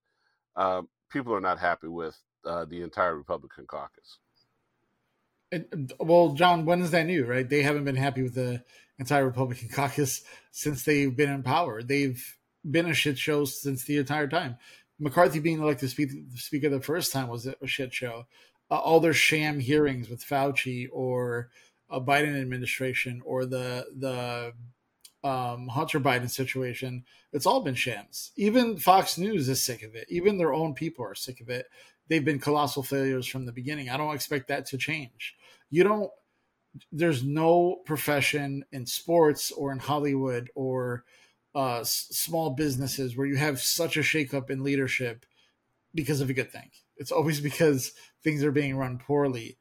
um, 0.57 0.89
people 1.11 1.35
are 1.35 1.41
not 1.41 1.59
happy 1.59 1.89
with 1.89 2.17
uh, 2.45 2.65
the 2.65 2.83
entire 2.83 3.17
Republican 3.17 3.67
caucus. 3.67 4.19
And, 5.53 5.93
well, 5.99 6.33
John, 6.35 6.65
when 6.65 6.81
is 6.81 6.93
that 6.93 7.07
new, 7.07 7.27
right? 7.27 7.49
They 7.49 7.63
haven't 7.63 7.85
been 7.85 7.97
happy 7.97 8.23
with 8.23 8.35
the 8.35 8.63
entire 8.99 9.25
Republican 9.25 9.69
caucus 9.73 10.23
since 10.53 10.85
they've 10.85 11.15
been 11.15 11.31
in 11.31 11.43
power. 11.43 11.83
They've 11.83 12.23
been 12.69 12.87
a 12.87 12.95
shit 12.95 13.19
show 13.19 13.45
since 13.45 13.85
the 13.85 13.97
entire 13.97 14.29
time. 14.29 14.59
McCarthy 14.99 15.41
being 15.41 15.61
elected 15.61 15.91
speaker 15.91 16.69
the 16.69 16.81
first 16.81 17.13
time 17.13 17.29
was 17.29 17.47
a 17.47 17.67
shit 17.67 17.93
show. 17.93 18.27
Uh, 18.71 18.77
all 18.77 19.01
their 19.01 19.13
sham 19.13 19.59
hearings 19.59 20.09
with 20.09 20.25
Fauci 20.25 20.87
or 20.93 21.51
a 21.91 22.01
Biden 22.01 22.41
administration 22.41 23.21
or 23.25 23.45
the 23.45 23.87
the 23.97 24.53
um, 25.23 25.69
Hunter 25.69 26.01
Biden 26.01 26.31
situation, 26.31 27.05
it's 27.33 27.47
all 27.47 27.61
been 27.61 27.75
shams. 27.75 28.33
Even 28.37 28.77
Fox 28.77 29.19
News 29.19 29.49
is 29.49 29.63
sick 29.63 29.83
of 29.83 29.95
it. 29.95 30.07
Even 30.09 30.39
their 30.39 30.55
own 30.55 30.75
people 30.75 31.05
are 31.05 31.15
sick 31.15 31.41
of 31.41 31.49
it. 31.51 31.67
They've 32.09 32.25
been 32.25 32.39
colossal 32.39 32.83
failures 32.83 33.27
from 33.27 33.45
the 33.47 33.53
beginning. 33.53 33.91
I 33.91 33.97
don't 33.97 34.15
expect 34.15 34.49
that 34.49 34.67
to 34.67 34.79
change. 34.79 35.35
You 35.69 35.85
don't. 35.85 36.11
There's 36.93 37.25
no 37.25 37.81
profession 37.85 38.65
in 38.73 38.87
sports 38.87 39.51
or 39.51 39.73
in 39.73 39.81
Hollywood 39.81 40.51
or 40.55 41.05
uh, 41.55 41.81
s- 41.81 42.07
small 42.13 42.51
businesses 42.51 43.17
where 43.17 43.27
you 43.27 43.37
have 43.37 43.61
such 43.61 43.97
a 43.97 44.01
shakeup 44.01 44.51
in 44.51 44.63
leadership 44.63 45.27
because 45.95 46.21
of 46.21 46.31
a 46.31 46.33
good 46.33 46.53
thing. 46.53 46.71
It's 47.01 47.11
always 47.11 47.41
because 47.51 47.93
things 48.23 48.45
are 48.45 48.53
being 48.53 48.77
run 48.77 48.99
poorly. 48.99 49.59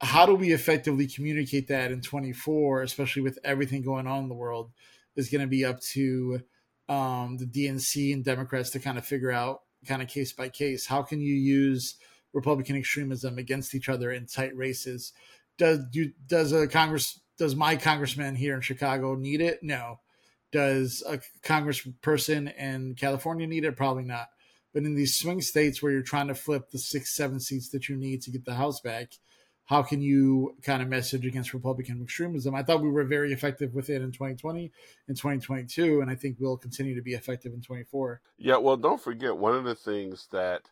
How 0.00 0.26
do 0.26 0.34
we 0.34 0.52
effectively 0.52 1.08
communicate 1.08 1.66
that 1.68 1.90
in 1.90 2.02
24, 2.02 2.82
especially 2.82 3.22
with 3.22 3.38
everything 3.42 3.82
going 3.82 4.06
on 4.06 4.24
in 4.24 4.28
the 4.28 4.34
world, 4.34 4.70
is 5.16 5.30
going 5.30 5.40
to 5.40 5.48
be 5.48 5.64
up 5.64 5.80
to 5.80 6.42
um, 6.88 7.38
the 7.38 7.46
DNC 7.46 8.12
and 8.12 8.24
Democrats 8.24 8.70
to 8.70 8.78
kind 8.78 8.98
of 8.98 9.06
figure 9.06 9.32
out, 9.32 9.62
kind 9.86 10.02
of 10.02 10.08
case 10.08 10.32
by 10.32 10.48
case. 10.50 10.86
How 10.86 11.02
can 11.02 11.20
you 11.20 11.34
use 11.34 11.96
Republican 12.34 12.76
extremism 12.76 13.38
against 13.38 13.74
each 13.74 13.88
other 13.88 14.12
in 14.12 14.26
tight 14.26 14.54
races? 14.54 15.12
Does 15.58 15.80
do, 15.90 16.12
does 16.26 16.52
a 16.52 16.68
Congress 16.68 17.18
does 17.38 17.54
my 17.54 17.76
congressman 17.76 18.34
here 18.34 18.54
in 18.54 18.60
Chicago 18.60 19.14
need 19.14 19.40
it? 19.40 19.62
No. 19.62 20.00
Does 20.52 21.02
a 21.06 21.18
congressperson 21.42 22.54
in 22.56 22.94
California 22.94 23.46
need 23.46 23.64
it? 23.64 23.76
Probably 23.76 24.04
not. 24.04 24.28
But 24.76 24.84
in 24.84 24.94
these 24.94 25.18
swing 25.18 25.40
states 25.40 25.82
where 25.82 25.90
you're 25.90 26.02
trying 26.02 26.28
to 26.28 26.34
flip 26.34 26.70
the 26.70 26.78
six, 26.78 27.16
seven 27.16 27.40
seats 27.40 27.70
that 27.70 27.88
you 27.88 27.96
need 27.96 28.20
to 28.20 28.30
get 28.30 28.44
the 28.44 28.56
House 28.56 28.78
back, 28.78 29.12
how 29.64 29.82
can 29.82 30.02
you 30.02 30.54
kind 30.62 30.82
of 30.82 30.88
message 30.88 31.24
against 31.24 31.54
Republican 31.54 32.02
extremism? 32.02 32.54
I 32.54 32.62
thought 32.62 32.82
we 32.82 32.90
were 32.90 33.04
very 33.04 33.32
effective 33.32 33.72
with 33.74 33.88
it 33.88 34.02
in 34.02 34.12
2020 34.12 34.70
and 35.08 35.16
2022, 35.16 36.02
and 36.02 36.10
I 36.10 36.14
think 36.14 36.36
we'll 36.38 36.58
continue 36.58 36.94
to 36.94 37.00
be 37.00 37.14
effective 37.14 37.54
in 37.54 37.62
24. 37.62 38.20
Yeah, 38.36 38.58
well, 38.58 38.76
don't 38.76 39.00
forget 39.00 39.34
one 39.34 39.54
of 39.54 39.64
the 39.64 39.74
things 39.74 40.28
that 40.32 40.68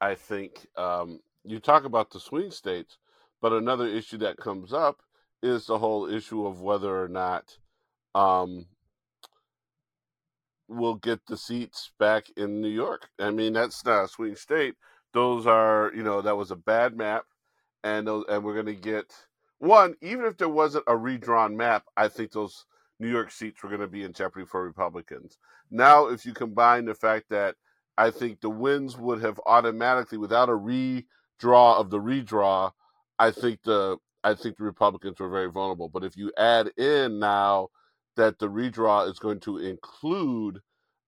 I 0.00 0.16
think 0.16 0.66
um, 0.76 1.20
you 1.44 1.60
talk 1.60 1.84
about 1.84 2.10
the 2.10 2.18
swing 2.18 2.50
states, 2.50 2.98
but 3.40 3.52
another 3.52 3.86
issue 3.86 4.18
that 4.18 4.38
comes 4.38 4.72
up 4.72 5.02
is 5.40 5.66
the 5.66 5.78
whole 5.78 6.12
issue 6.12 6.44
of 6.48 6.62
whether 6.62 7.00
or 7.00 7.06
not 7.06 7.58
um, 8.12 8.66
we'll 10.68 10.96
get 10.96 11.20
the 11.26 11.36
seats 11.36 11.92
back 11.98 12.24
in 12.36 12.60
New 12.60 12.68
York. 12.68 13.08
I 13.18 13.30
mean, 13.30 13.52
that's 13.52 13.84
not 13.84 14.04
a 14.04 14.08
swing 14.08 14.36
state. 14.36 14.74
Those 15.12 15.46
are, 15.46 15.92
you 15.94 16.02
know, 16.02 16.20
that 16.22 16.36
was 16.36 16.50
a 16.50 16.56
bad 16.56 16.96
map, 16.96 17.24
and 17.84 18.06
those, 18.06 18.24
and 18.28 18.44
we're 18.44 18.54
going 18.54 18.66
to 18.66 18.74
get 18.74 19.12
one. 19.58 19.94
Even 20.02 20.26
if 20.26 20.36
there 20.36 20.48
wasn't 20.48 20.84
a 20.86 20.96
redrawn 20.96 21.56
map, 21.56 21.84
I 21.96 22.08
think 22.08 22.32
those 22.32 22.66
New 22.98 23.08
York 23.10 23.30
seats 23.30 23.62
were 23.62 23.68
going 23.68 23.80
to 23.80 23.86
be 23.86 24.02
in 24.02 24.12
jeopardy 24.12 24.46
for 24.46 24.64
Republicans. 24.64 25.38
Now, 25.70 26.06
if 26.08 26.26
you 26.26 26.32
combine 26.32 26.84
the 26.84 26.94
fact 26.94 27.26
that 27.30 27.56
I 27.98 28.10
think 28.10 28.40
the 28.40 28.50
wins 28.50 28.96
would 28.96 29.22
have 29.22 29.40
automatically, 29.46 30.18
without 30.18 30.48
a 30.48 30.52
redraw 30.52 31.00
of 31.78 31.90
the 31.90 31.98
redraw, 31.98 32.72
I 33.18 33.30
think 33.30 33.62
the 33.62 33.96
I 34.22 34.34
think 34.34 34.56
the 34.56 34.64
Republicans 34.64 35.20
were 35.20 35.30
very 35.30 35.50
vulnerable. 35.50 35.88
But 35.88 36.04
if 36.04 36.16
you 36.16 36.32
add 36.36 36.72
in 36.76 37.20
now 37.20 37.68
that 38.16 38.38
the 38.38 38.48
redraw 38.48 39.08
is 39.10 39.18
going 39.18 39.40
to 39.40 39.58
include, 39.58 40.60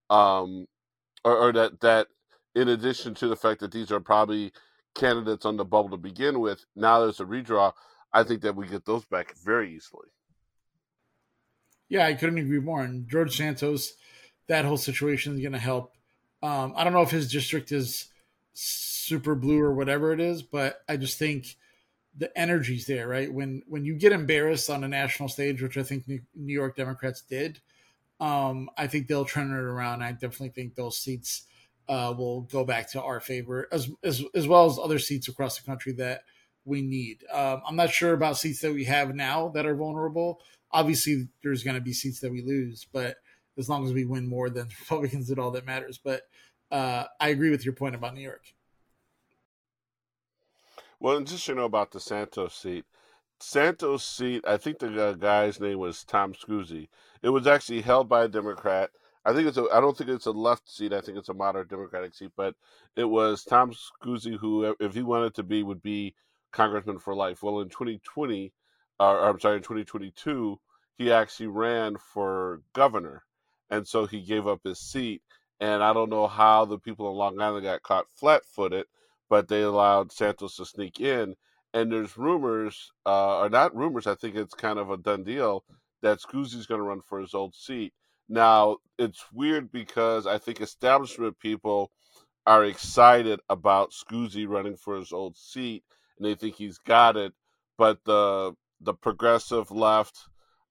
um, 0.09 0.67
or, 1.23 1.37
or 1.37 1.53
that 1.53 1.79
that 1.81 2.07
in 2.55 2.69
addition 2.69 3.13
to 3.15 3.27
the 3.27 3.35
fact 3.35 3.59
that 3.59 3.71
these 3.71 3.91
are 3.91 3.99
probably 3.99 4.51
candidates 4.95 5.45
on 5.45 5.57
the 5.57 5.65
bubble 5.65 5.89
to 5.89 5.97
begin 5.97 6.39
with, 6.39 6.65
now 6.75 6.99
there's 6.99 7.19
a 7.19 7.25
redraw. 7.25 7.73
I 8.11 8.23
think 8.23 8.41
that 8.41 8.55
we 8.55 8.67
get 8.67 8.85
those 8.85 9.05
back 9.05 9.35
very 9.43 9.75
easily. 9.75 10.07
Yeah, 11.89 12.05
I 12.05 12.13
couldn't 12.13 12.37
agree 12.37 12.59
more. 12.59 12.81
And 12.81 13.07
George 13.07 13.35
Santos, 13.35 13.93
that 14.47 14.65
whole 14.65 14.77
situation 14.77 15.35
is 15.35 15.41
going 15.41 15.53
to 15.53 15.59
help. 15.59 15.93
Um, 16.41 16.73
I 16.75 16.83
don't 16.83 16.93
know 16.93 17.01
if 17.01 17.11
his 17.11 17.31
district 17.31 17.71
is 17.71 18.07
super 18.53 19.35
blue 19.35 19.59
or 19.59 19.73
whatever 19.73 20.11
it 20.11 20.19
is, 20.19 20.41
but 20.41 20.81
I 20.87 20.97
just 20.97 21.17
think 21.17 21.55
the 22.17 22.37
energy's 22.37 22.85
there, 22.85 23.07
right? 23.07 23.31
When 23.31 23.61
when 23.67 23.85
you 23.85 23.95
get 23.95 24.11
embarrassed 24.11 24.69
on 24.69 24.83
a 24.83 24.87
national 24.87 25.29
stage, 25.29 25.61
which 25.61 25.77
I 25.77 25.83
think 25.83 26.05
New 26.07 26.53
York 26.53 26.75
Democrats 26.75 27.21
did, 27.21 27.61
um, 28.19 28.69
I 28.77 28.87
think 28.87 29.07
they'll 29.07 29.25
turn 29.25 29.51
it 29.51 29.55
around. 29.55 30.03
I 30.03 30.11
definitely 30.11 30.49
think 30.49 30.75
those 30.75 30.97
seats 30.97 31.43
uh, 31.87 32.13
will 32.17 32.41
go 32.41 32.63
back 32.65 32.91
to 32.91 33.01
our 33.01 33.19
favor, 33.19 33.67
as 33.71 33.89
as 34.03 34.23
as 34.35 34.47
well 34.47 34.65
as 34.65 34.77
other 34.77 34.99
seats 34.99 35.27
across 35.27 35.59
the 35.59 35.65
country 35.65 35.93
that 35.93 36.21
we 36.65 36.81
need. 36.81 37.23
Um, 37.31 37.61
I'm 37.65 37.75
not 37.75 37.91
sure 37.91 38.13
about 38.13 38.37
seats 38.37 38.61
that 38.61 38.73
we 38.73 38.85
have 38.85 39.15
now 39.15 39.49
that 39.49 39.65
are 39.65 39.75
vulnerable. 39.75 40.41
Obviously, 40.71 41.29
there's 41.41 41.63
going 41.63 41.75
to 41.75 41.81
be 41.81 41.93
seats 41.93 42.19
that 42.19 42.31
we 42.31 42.41
lose, 42.41 42.85
but 42.91 43.17
as 43.57 43.69
long 43.69 43.85
as 43.85 43.93
we 43.93 44.05
win 44.05 44.27
more 44.27 44.49
than 44.49 44.67
Republicans, 44.79 45.31
it 45.31 45.39
all 45.39 45.51
that 45.51 45.65
matters. 45.65 45.99
But 46.03 46.23
uh, 46.71 47.05
I 47.19 47.29
agree 47.29 47.49
with 47.49 47.65
your 47.65 47.73
point 47.73 47.95
about 47.95 48.13
New 48.13 48.21
York. 48.21 48.53
Well, 51.01 51.21
just 51.21 51.47
you 51.47 51.55
know 51.55 51.63
about 51.63 51.91
the 51.91 51.99
Santos 51.99 52.55
seat. 52.55 52.85
Santos 53.39 54.03
seat, 54.03 54.43
I 54.45 54.57
think 54.57 54.79
the 54.79 55.01
uh, 55.01 55.13
guy's 55.13 55.59
name 55.59 55.79
was 55.79 56.03
Tom 56.03 56.33
Suozzi. 56.33 56.89
It 57.21 57.29
was 57.29 57.47
actually 57.47 57.81
held 57.81 58.09
by 58.09 58.25
a 58.25 58.27
Democrat. 58.27 58.89
I 59.23 59.33
think 59.33 59.47
it's 59.47 59.57
a. 59.57 59.65
I 59.71 59.79
don't 59.79 59.97
think 59.97 60.09
it's 60.09 60.25
a 60.25 60.31
left 60.31 60.69
seat. 60.69 60.91
I 60.91 60.99
think 60.99 61.17
it's 61.17 61.29
a 61.29 61.33
moderate 61.33 61.69
Democratic 61.69 62.13
seat. 62.15 62.31
But 62.35 62.55
it 62.97 63.05
was 63.05 63.45
Tom 63.45 63.71
Suozzi 64.03 64.37
who, 64.37 64.75
if 64.81 64.93
he 64.93 65.01
wanted 65.01 65.35
to 65.35 65.43
be, 65.43 65.63
would 65.63 65.81
be 65.81 66.15
congressman 66.51 66.99
for 66.99 67.15
life. 67.15 67.43
Well, 67.43 67.61
in 67.61 67.69
2020, 67.69 68.51
uh, 68.99 69.03
or 69.03 69.29
I'm 69.29 69.39
sorry, 69.39 69.57
in 69.57 69.63
2022, 69.63 70.59
he 70.97 71.13
actually 71.13 71.47
ran 71.47 71.95
for 71.95 72.61
governor, 72.73 73.23
and 73.69 73.87
so 73.87 74.05
he 74.05 74.21
gave 74.21 74.47
up 74.47 74.61
his 74.65 74.79
seat. 74.79 75.21
And 75.61 75.81
I 75.81 75.93
don't 75.93 76.09
know 76.09 76.27
how 76.27 76.65
the 76.65 76.77
people 76.77 77.09
in 77.09 77.15
Long 77.15 77.39
Island 77.39 77.63
got 77.63 77.83
caught 77.83 78.09
flat-footed 78.09 78.85
but 79.29 79.47
they 79.47 79.61
allowed 79.61 80.11
Santos 80.11 80.55
to 80.57 80.65
sneak 80.65 80.99
in. 80.99 81.35
And 81.73 81.91
there's 81.91 82.17
rumors, 82.17 82.91
uh, 83.05 83.39
or 83.39 83.49
not 83.49 83.75
rumors, 83.75 84.07
I 84.07 84.15
think 84.15 84.35
it's 84.35 84.55
kind 84.55 84.79
of 84.79 84.89
a 84.89 84.97
done 84.97 85.23
deal 85.23 85.63
that 86.01 86.19
Suozzi's 86.19 86.65
going 86.65 86.79
to 86.79 86.87
run 86.87 87.01
for 87.01 87.19
his 87.19 87.33
old 87.33 87.53
seat. 87.55 87.93
Now, 88.27 88.77
it's 88.97 89.23
weird 89.33 89.71
because 89.71 90.25
I 90.25 90.37
think 90.37 90.61
establishment 90.61 91.39
people 91.39 91.91
are 92.45 92.65
excited 92.65 93.39
about 93.49 93.91
Suozzi 93.91 94.47
running 94.47 94.77
for 94.77 94.95
his 94.95 95.11
old 95.11 95.37
seat 95.37 95.83
and 96.17 96.25
they 96.27 96.35
think 96.35 96.55
he's 96.55 96.77
got 96.77 97.17
it. 97.17 97.33
But 97.77 97.99
the 98.05 98.53
the 98.81 98.93
progressive 98.93 99.71
left 99.71 100.17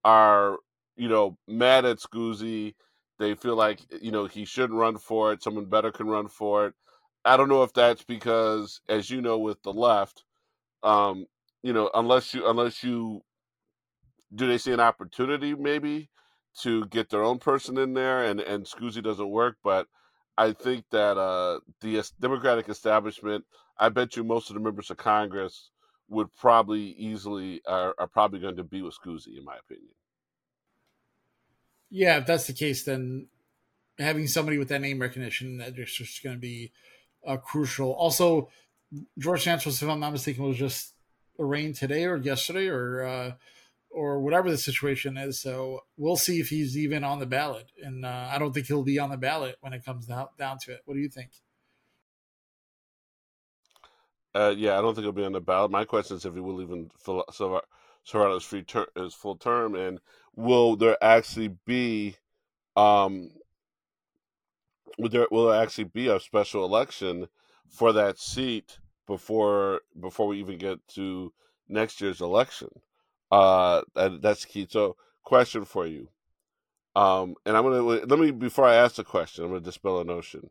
are, 0.05 0.59
you 0.97 1.09
know, 1.09 1.37
mad 1.47 1.85
at 1.85 1.99
Suozzi. 1.99 2.75
They 3.19 3.35
feel 3.35 3.57
like, 3.57 3.81
you 4.01 4.13
know, 4.13 4.27
he 4.27 4.45
shouldn't 4.45 4.79
run 4.79 4.99
for 4.99 5.33
it. 5.33 5.43
Someone 5.43 5.67
better 5.67 5.91
can 5.91 6.07
run 6.07 6.29
for 6.29 6.67
it. 6.67 6.75
I 7.25 7.37
don't 7.37 7.49
know 7.49 7.63
if 7.63 7.73
that's 7.73 8.05
because, 8.05 8.81
as 8.89 9.11
you 9.11 9.21
know, 9.21 9.39
with 9.39 9.63
the 9.63 9.73
left, 9.73 10.25
um, 10.83 11.27
you 11.63 11.73
know, 11.73 11.91
unless 11.95 12.33
you 12.35 12.49
unless 12.49 12.83
you 12.83 13.23
do 14.35 14.47
they 14.47 14.59
see 14.59 14.73
an 14.73 14.81
opportunity 14.81 15.55
maybe 15.55 16.11
to 16.63 16.87
get 16.87 17.11
their 17.11 17.23
own 17.23 17.39
person 17.39 17.79
in 17.79 17.95
there, 17.95 18.25
and 18.25 18.41
and 18.41 18.65
Suozzi 18.65 19.03
doesn't 19.03 19.31
work, 19.31 19.57
but 19.63 19.87
I 20.37 20.53
think 20.53 20.85
that 20.93 21.19
uh, 21.19 21.61
the 21.81 22.09
Democratic 22.21 22.69
establishment, 22.69 23.45
I 23.77 23.89
bet 23.89 24.17
you 24.17 24.23
most 24.23 24.51
of 24.51 24.55
the 24.55 24.61
members 24.61 24.91
of 24.91 24.97
Congress 24.97 25.71
would 26.09 26.35
probably 26.37 26.93
easily 26.93 27.61
are, 27.67 27.95
are 27.99 28.07
probably 28.07 28.41
going 28.41 28.57
to 28.57 28.65
be 28.65 28.81
with 28.83 28.97
Suozzi, 29.05 29.37
in 29.37 29.45
my 29.45 29.57
opinion. 29.57 29.91
Yeah, 31.91 32.19
if 32.19 32.27
that's 32.27 32.47
the 32.47 32.53
case, 32.53 32.85
then 32.85 33.29
having 33.99 34.27
somebody 34.27 34.59
with 34.59 34.69
that 34.69 34.81
name 34.81 35.01
recognition 35.01 35.59
that 35.59 35.75
just 35.75 36.23
going 36.23 36.37
to 36.37 36.41
be 36.41 36.73
uh, 37.29 37.37
crucial. 37.37 37.93
Also, 37.93 38.49
George 39.19 39.45
Santos, 39.45 39.83
if 39.83 39.89
I'm 39.89 40.01
not 40.01 40.13
mistaken, 40.13 40.45
was 40.45 40.57
just 40.57 40.95
arraigned 41.39 41.77
today 41.77 42.05
or 42.05 42.17
yesterday, 42.17 42.69
or 42.69 43.03
uh, 43.03 43.33
or 43.91 44.21
whatever 44.21 44.51
the 44.51 44.59
situation 44.59 45.17
is. 45.17 45.41
So 45.41 45.85
we'll 45.97 46.17
see 46.17 46.41
if 46.41 46.49
he's 46.49 46.77
even 46.77 47.05
on 47.05 47.19
the 47.19 47.27
ballot. 47.27 47.71
And 47.83 48.05
uh, 48.05 48.29
I 48.31 48.39
don't 48.39 48.53
think 48.53 48.67
he'll 48.67 48.83
be 48.83 48.99
on 48.99 49.11
the 49.11 49.17
ballot 49.17 49.57
when 49.61 49.73
it 49.73 49.85
comes 49.85 50.07
down, 50.07 50.29
down 50.39 50.59
to 50.65 50.73
it. 50.73 50.81
What 50.85 50.95
do 50.95 51.01
you 51.01 51.09
think? 51.09 51.31
Uh, 54.35 54.55
yeah, 54.57 54.79
I 54.79 54.83
don't 54.83 54.95
think 54.95 55.05
he'll 55.05 55.13
be 55.13 55.25
on 55.25 55.33
the 55.33 55.41
ballot. 55.41 55.71
My 55.71 55.85
question 55.85 56.17
is 56.17 56.25
if 56.25 56.35
he 56.35 56.41
will 56.41 56.63
even 56.63 56.91
fill 56.99 57.25
Serrano's 58.05 58.45
free 58.45 58.63
ter- 58.63 58.87
his 58.95 59.15
full 59.15 59.37
term, 59.37 59.75
and 59.75 60.01
will 60.37 60.77
there 60.77 61.03
actually 61.03 61.57
be, 61.67 62.17
um, 62.77 63.31
will 64.99 65.09
there 65.09 65.27
will 65.31 65.49
there 65.49 65.63
actually 65.63 65.85
be 65.85 66.09
a 66.09 66.21
special 66.21 66.65
election 66.65 67.29
for 67.69 67.93
that 67.93 68.19
seat 68.19 68.79
before 69.07 69.81
before 69.99 70.27
we 70.27 70.41
even 70.41 70.59
get 70.59 70.87
to 70.89 71.33
next 71.69 72.01
year's 72.01 72.21
election? 72.21 72.69
Uh, 73.31 73.83
that, 73.95 74.21
that's 74.21 74.45
key. 74.45 74.67
So, 74.69 74.97
question 75.23 75.65
for 75.65 75.87
you. 75.87 76.09
Um, 76.97 77.35
and 77.47 77.57
I'm 77.57 77.63
gonna 77.63 77.83
let 77.83 78.19
me 78.19 78.31
before 78.31 78.65
I 78.67 78.75
ask 78.75 78.97
the 78.97 79.05
question, 79.05 79.45
I'm 79.45 79.51
gonna 79.51 79.61
dispel 79.61 80.01
a 80.01 80.05
notion. 80.05 80.51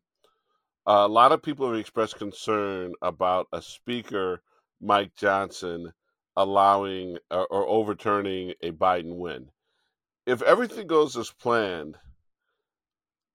Uh, 0.87 1.03
a 1.05 1.07
lot 1.07 1.33
of 1.33 1.43
people 1.43 1.67
have 1.69 1.77
expressed 1.77 2.17
concern 2.17 2.93
about 3.01 3.47
a 3.51 3.61
speaker, 3.61 4.41
Mike 4.79 5.13
Johnson, 5.15 5.91
allowing 6.37 7.17
or, 7.29 7.45
or 7.47 7.67
overturning 7.67 8.53
a 8.61 8.71
Biden 8.71 9.17
win. 9.17 9.49
If 10.25 10.41
everything 10.41 10.87
goes 10.87 11.17
as 11.17 11.31
planned, 11.31 11.97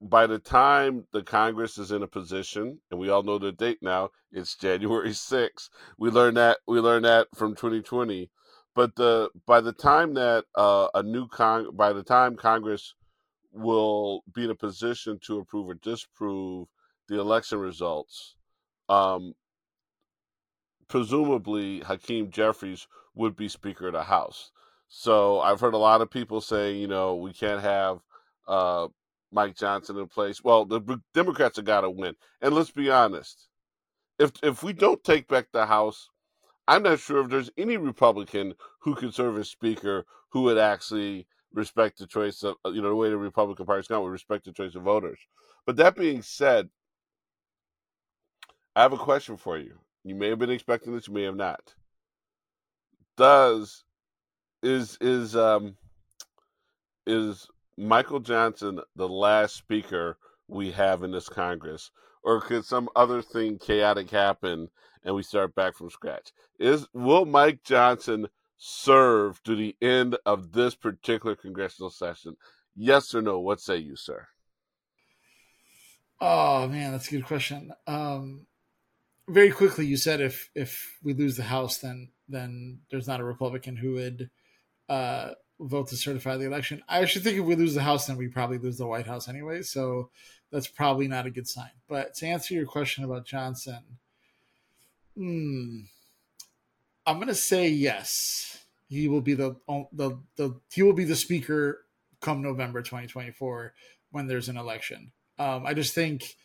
by 0.02 0.26
the 0.26 0.38
time 0.38 1.06
the 1.12 1.22
Congress 1.22 1.78
is 1.78 1.92
in 1.92 2.02
a 2.02 2.08
position, 2.08 2.80
and 2.90 3.00
we 3.00 3.08
all 3.08 3.22
know 3.22 3.38
the 3.38 3.52
date 3.52 3.78
now, 3.82 4.10
it's 4.32 4.56
January 4.56 5.10
6th. 5.10 5.68
We 5.98 6.10
learned 6.10 6.36
that 6.36 6.58
we 6.66 6.80
learned 6.80 7.04
that 7.04 7.28
from 7.34 7.54
2020 7.54 8.30
but 8.74 8.96
the 8.96 9.30
by 9.46 9.60
the 9.60 9.72
time 9.72 10.14
that 10.14 10.44
uh, 10.54 10.88
a 10.94 11.02
new 11.02 11.28
con 11.28 11.74
by 11.76 11.92
the 11.92 12.02
time 12.02 12.36
Congress 12.36 12.94
will 13.52 14.22
be 14.34 14.44
in 14.44 14.50
a 14.50 14.54
position 14.54 15.18
to 15.22 15.38
approve 15.38 15.68
or 15.68 15.74
disprove 15.74 16.68
the 17.08 17.20
election 17.20 17.58
results, 17.58 18.36
um, 18.88 19.34
presumably 20.88 21.80
Hakeem 21.80 22.30
Jeffries 22.30 22.86
would 23.14 23.36
be 23.36 23.48
Speaker 23.48 23.88
of 23.88 23.92
the 23.92 24.04
House. 24.04 24.50
So 24.88 25.40
I've 25.40 25.60
heard 25.60 25.74
a 25.74 25.78
lot 25.78 26.00
of 26.00 26.10
people 26.10 26.40
say, 26.40 26.74
you 26.74 26.86
know, 26.86 27.16
we 27.16 27.32
can't 27.34 27.60
have 27.60 27.98
uh, 28.48 28.88
Mike 29.32 29.56
Johnson 29.56 29.98
in 29.98 30.06
place. 30.06 30.44
Well, 30.44 30.64
the 30.64 31.00
Democrats 31.14 31.56
have 31.56 31.64
got 31.64 31.80
to 31.82 31.90
win, 31.90 32.14
and 32.40 32.54
let's 32.54 32.70
be 32.70 32.90
honest. 32.90 33.48
If 34.18 34.32
if 34.42 34.62
we 34.62 34.72
don't 34.72 35.02
take 35.02 35.26
back 35.26 35.48
the 35.52 35.66
House, 35.66 36.08
I'm 36.68 36.82
not 36.82 37.00
sure 37.00 37.24
if 37.24 37.30
there's 37.30 37.50
any 37.56 37.76
Republican 37.76 38.54
who 38.80 38.94
could 38.94 39.14
serve 39.14 39.38
as 39.38 39.48
Speaker 39.48 40.04
who 40.30 40.42
would 40.42 40.58
actually 40.58 41.26
respect 41.52 41.98
the 41.98 42.06
choice 42.06 42.42
of, 42.42 42.56
you 42.66 42.80
know, 42.80 42.88
the 42.88 42.94
way 42.94 43.10
the 43.10 43.16
Republican 43.16 43.66
Party's 43.66 43.88
gone 43.88 44.02
would 44.02 44.10
respect 44.10 44.44
the 44.44 44.52
choice 44.52 44.74
of 44.74 44.82
voters. 44.82 45.18
But 45.66 45.76
that 45.76 45.96
being 45.96 46.22
said, 46.22 46.70
I 48.74 48.82
have 48.82 48.92
a 48.92 48.98
question 48.98 49.36
for 49.36 49.58
you. 49.58 49.78
You 50.04 50.14
may 50.14 50.28
have 50.28 50.38
been 50.38 50.50
expecting 50.50 50.94
this, 50.94 51.08
you 51.08 51.14
may 51.14 51.24
have 51.24 51.36
not. 51.36 51.74
Does 53.16 53.84
is 54.62 54.96
is 55.00 55.36
um 55.36 55.76
is 57.06 57.46
Michael 57.82 58.20
Johnson 58.20 58.80
the 58.96 59.08
last 59.08 59.56
speaker 59.56 60.18
we 60.48 60.72
have 60.72 61.02
in 61.02 61.10
this 61.10 61.28
Congress? 61.28 61.90
Or 62.22 62.40
could 62.40 62.64
some 62.64 62.88
other 62.94 63.20
thing 63.20 63.58
chaotic 63.58 64.10
happen 64.10 64.68
and 65.04 65.14
we 65.14 65.22
start 65.22 65.54
back 65.54 65.74
from 65.74 65.90
scratch. 65.90 66.32
Is 66.58 66.86
will 66.92 67.24
Mike 67.24 67.62
Johnson 67.64 68.28
serve 68.56 69.42
to 69.42 69.56
the 69.56 69.76
end 69.82 70.16
of 70.24 70.52
this 70.52 70.74
particular 70.74 71.34
congressional 71.34 71.90
session? 71.90 72.36
Yes 72.76 73.14
or 73.14 73.22
no? 73.22 73.40
What 73.40 73.60
say 73.60 73.78
you, 73.78 73.96
sir? 73.96 74.28
Oh 76.20 76.68
man, 76.68 76.92
that's 76.92 77.08
a 77.08 77.10
good 77.10 77.26
question. 77.26 77.72
Um, 77.86 78.46
very 79.28 79.50
quickly, 79.50 79.86
you 79.86 79.96
said 79.96 80.20
if 80.20 80.50
if 80.54 80.98
we 81.02 81.14
lose 81.14 81.36
the 81.36 81.42
House, 81.42 81.78
then 81.78 82.10
then 82.28 82.80
there's 82.90 83.08
not 83.08 83.20
a 83.20 83.24
Republican 83.24 83.76
who 83.76 83.94
would 83.94 84.30
uh, 84.88 85.30
vote 85.62 85.88
to 85.88 85.96
certify 85.96 86.36
the 86.36 86.46
election. 86.46 86.82
I 86.88 87.00
actually 87.00 87.22
think 87.22 87.38
if 87.38 87.44
we 87.44 87.54
lose 87.54 87.74
the 87.74 87.82
House, 87.82 88.06
then 88.06 88.16
we 88.16 88.28
probably 88.28 88.58
lose 88.58 88.78
the 88.78 88.86
White 88.86 89.06
House 89.06 89.28
anyway. 89.28 89.62
So 89.62 90.10
that's 90.50 90.66
probably 90.66 91.08
not 91.08 91.26
a 91.26 91.30
good 91.30 91.48
sign. 91.48 91.70
But 91.88 92.14
to 92.16 92.26
answer 92.26 92.54
your 92.54 92.66
question 92.66 93.04
about 93.04 93.24
Johnson, 93.24 93.98
Hmm. 95.16 95.80
I'm 97.06 97.18
gonna 97.18 97.34
say 97.34 97.68
yes. 97.68 98.64
He 98.88 99.08
will 99.08 99.20
be 99.20 99.34
the 99.34 99.56
the 99.92 100.18
the 100.36 100.60
he 100.72 100.82
will 100.82 100.92
be 100.92 101.04
the 101.04 101.16
speaker 101.16 101.84
come 102.20 102.42
November 102.42 102.82
2024 102.82 103.74
when 104.10 104.26
there's 104.26 104.48
an 104.48 104.56
election. 104.56 105.12
Um, 105.38 105.66
I 105.66 105.74
just 105.74 105.94
think 105.94 106.36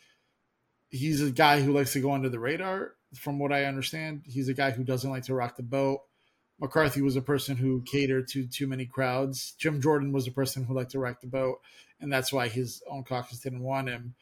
he's 0.90 1.22
a 1.22 1.30
guy 1.30 1.60
who 1.60 1.72
likes 1.72 1.92
to 1.92 2.00
go 2.00 2.12
under 2.12 2.28
the 2.28 2.40
radar. 2.40 2.94
From 3.14 3.38
what 3.38 3.52
I 3.52 3.64
understand, 3.64 4.22
he's 4.26 4.48
a 4.48 4.54
guy 4.54 4.70
who 4.70 4.84
doesn't 4.84 5.08
like 5.08 5.24
to 5.24 5.34
rock 5.34 5.56
the 5.56 5.62
boat. 5.62 6.00
McCarthy 6.60 7.00
was 7.02 7.16
a 7.16 7.22
person 7.22 7.56
who 7.56 7.82
catered 7.82 8.28
to 8.28 8.46
too 8.46 8.66
many 8.66 8.84
crowds. 8.84 9.52
Jim 9.58 9.80
Jordan 9.80 10.12
was 10.12 10.26
a 10.26 10.32
person 10.32 10.64
who 10.64 10.74
liked 10.74 10.90
to 10.92 10.98
rock 10.98 11.20
the 11.20 11.26
boat, 11.26 11.60
and 12.00 12.12
that's 12.12 12.32
why 12.32 12.48
his 12.48 12.82
own 12.90 13.04
caucus 13.04 13.40
didn't 13.40 13.62
want 13.62 13.88
him. 13.88 14.14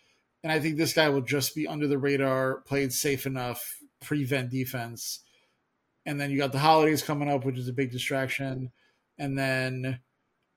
And 0.43 0.53
I 0.53 0.61
think 0.61 0.77
this 0.77 0.93
guy 0.93 1.09
will 1.09 1.23
just 1.23 1.55
be 1.55 1.67
under 1.67 1.89
the 1.89 1.99
radar, 1.99 2.61
played 2.67 2.93
safe 2.93 3.27
enough, 3.27 3.79
prevent 4.01 4.51
defense. 4.51 5.21
And 6.05 6.21
then 6.21 6.31
you 6.31 6.39
got 6.39 6.53
the 6.53 6.59
holidays 6.59 7.03
coming 7.03 7.29
up, 7.29 7.45
which 7.45 7.59
is 7.59 7.69
a 7.69 7.73
big 7.73 7.91
distraction. 7.91 8.71
And 9.19 9.37
then 9.37 10.01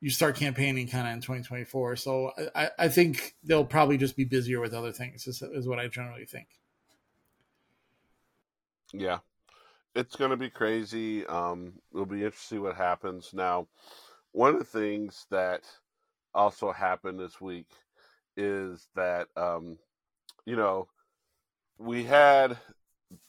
you 0.01 0.09
start 0.09 0.35
campaigning 0.35 0.87
kind 0.87 1.07
of 1.07 1.13
in 1.13 1.21
2024. 1.21 1.95
So 1.95 2.31
I, 2.55 2.69
I 2.77 2.87
think 2.89 3.35
they'll 3.43 3.65
probably 3.65 3.97
just 3.97 4.15
be 4.15 4.25
busier 4.25 4.59
with 4.59 4.73
other 4.73 4.91
things, 4.91 5.25
is, 5.27 5.41
is 5.41 5.67
what 5.67 5.79
I 5.79 5.87
generally 5.87 6.25
think. 6.25 6.47
Yeah. 8.93 9.19
It's 9.95 10.15
going 10.15 10.31
to 10.31 10.37
be 10.37 10.49
crazy. 10.49 11.25
Um, 11.25 11.73
it'll 11.93 12.05
be 12.05 12.23
interesting 12.23 12.61
what 12.61 12.75
happens. 12.75 13.31
Now, 13.33 13.67
one 14.31 14.53
of 14.53 14.59
the 14.59 14.65
things 14.65 15.25
that 15.31 15.63
also 16.33 16.71
happened 16.71 17.19
this 17.19 17.41
week 17.41 17.67
is 18.37 18.87
that, 18.95 19.27
um, 19.35 19.77
you 20.45 20.55
know, 20.55 20.87
we 21.77 22.03
had 22.03 22.57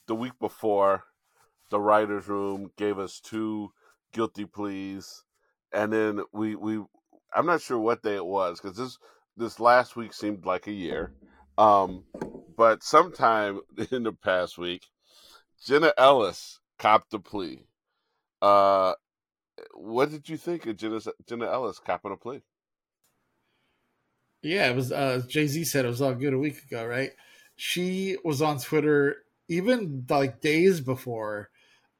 the 0.07 0.15
week 0.15 0.33
before, 0.39 1.03
the 1.69 1.79
writers' 1.79 2.27
room 2.27 2.71
gave 2.77 2.99
us 2.99 3.19
two 3.19 3.71
guilty 4.13 4.45
pleas, 4.45 5.23
and 5.73 5.91
then 5.91 6.21
we 6.33 6.55
we 6.55 6.83
I'm 7.33 7.45
not 7.45 7.61
sure 7.61 7.79
what 7.79 8.03
day 8.03 8.15
it 8.15 8.25
was 8.25 8.59
because 8.59 8.77
this 8.77 8.97
this 9.37 9.59
last 9.59 9.95
week 9.95 10.13
seemed 10.13 10.45
like 10.45 10.67
a 10.67 10.71
year, 10.71 11.13
um, 11.57 12.03
but 12.57 12.83
sometime 12.83 13.61
in 13.91 14.03
the 14.03 14.11
past 14.11 14.57
week, 14.57 14.85
Jenna 15.63 15.93
Ellis 15.97 16.59
copped 16.79 17.13
a 17.13 17.19
plea. 17.19 17.65
Uh, 18.41 18.93
what 19.73 20.09
did 20.09 20.27
you 20.27 20.37
think 20.37 20.65
of 20.65 20.77
Jenna, 20.77 20.99
Jenna 21.27 21.45
Ellis 21.45 21.79
copping 21.79 22.11
a 22.11 22.17
plea? 22.17 22.41
Yeah, 24.41 24.69
it 24.69 24.75
was. 24.75 24.91
Uh, 24.91 25.21
Jay 25.27 25.45
Z 25.47 25.63
said 25.65 25.85
it 25.85 25.89
was 25.89 26.01
all 26.01 26.15
good 26.15 26.33
a 26.33 26.37
week 26.37 26.63
ago, 26.63 26.85
right? 26.85 27.11
She 27.55 28.17
was 28.23 28.41
on 28.41 28.57
Twitter 28.59 29.17
even 29.47 30.05
like 30.09 30.41
days 30.41 30.81
before 30.81 31.49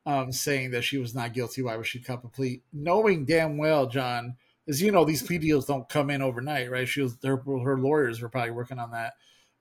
um, 0.06 0.32
saying 0.32 0.72
that 0.72 0.84
she 0.84 0.98
was 0.98 1.14
not 1.14 1.34
guilty. 1.34 1.62
Why 1.62 1.78
was 1.78 1.88
she 1.88 2.00
cut 2.00 2.24
plea? 2.34 2.64
Knowing 2.74 3.26
damn 3.26 3.58
well, 3.58 3.86
John, 3.86 4.38
as 4.68 4.82
you 4.82 4.92
know, 4.92 5.06
these 5.06 5.22
plea 5.22 5.38
deals 5.38 5.66
don't 5.66 5.88
come 5.88 6.10
in 6.10 6.22
overnight, 6.22 6.72
right? 6.72 6.88
She 6.88 7.02
was 7.02 7.18
her, 7.24 7.38
her 7.38 7.78
lawyers 7.78 8.22
were 8.22 8.30
probably 8.30 8.52
working 8.52 8.80
on 8.80 8.92
that 8.92 9.14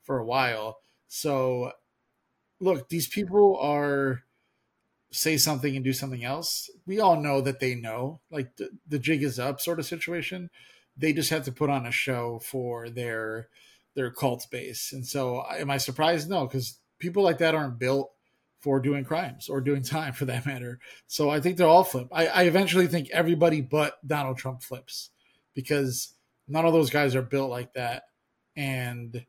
for 0.02 0.18
a 0.18 0.24
while. 0.24 0.78
So, 1.08 1.72
look, 2.60 2.88
these 2.88 3.08
people 3.08 3.58
are 3.60 4.22
say 5.12 5.36
something 5.36 5.74
and 5.74 5.84
do 5.84 5.92
something 5.92 6.24
else. 6.24 6.70
We 6.86 7.00
all 7.00 7.20
know 7.20 7.40
that 7.40 7.58
they 7.58 7.74
know, 7.74 8.20
like 8.30 8.56
the, 8.56 8.70
the 8.86 8.98
jig 8.98 9.22
is 9.22 9.38
up 9.38 9.60
sort 9.60 9.80
of 9.80 9.86
situation. 9.86 10.50
They 10.96 11.12
just 11.12 11.30
have 11.30 11.44
to 11.44 11.52
put 11.52 11.70
on 11.70 11.86
a 11.86 11.90
show 11.90 12.40
for 12.44 12.88
their 12.88 13.48
their 13.96 14.10
cult 14.10 14.46
base. 14.50 14.92
And 14.92 15.04
so, 15.06 15.44
am 15.50 15.70
I 15.70 15.78
surprised? 15.78 16.30
No, 16.30 16.46
because 16.46 16.78
people 16.98 17.24
like 17.24 17.38
that 17.38 17.54
aren't 17.54 17.78
built 17.78 18.12
for 18.60 18.78
doing 18.78 19.04
crimes 19.04 19.48
or 19.48 19.60
doing 19.60 19.82
time 19.82 20.12
for 20.12 20.26
that 20.26 20.46
matter. 20.46 20.78
So 21.06 21.30
I 21.30 21.40
think 21.40 21.56
they're 21.56 21.66
all 21.66 21.84
flip. 21.84 22.08
I, 22.12 22.26
I 22.26 22.42
eventually 22.42 22.86
think 22.86 23.08
everybody 23.10 23.60
but 23.60 24.06
Donald 24.06 24.38
Trump 24.38 24.62
flips 24.62 25.10
because 25.54 26.14
none 26.46 26.66
of 26.66 26.72
those 26.72 26.90
guys 26.90 27.14
are 27.14 27.22
built 27.22 27.50
like 27.50 27.72
that. 27.74 28.04
And 28.56 29.24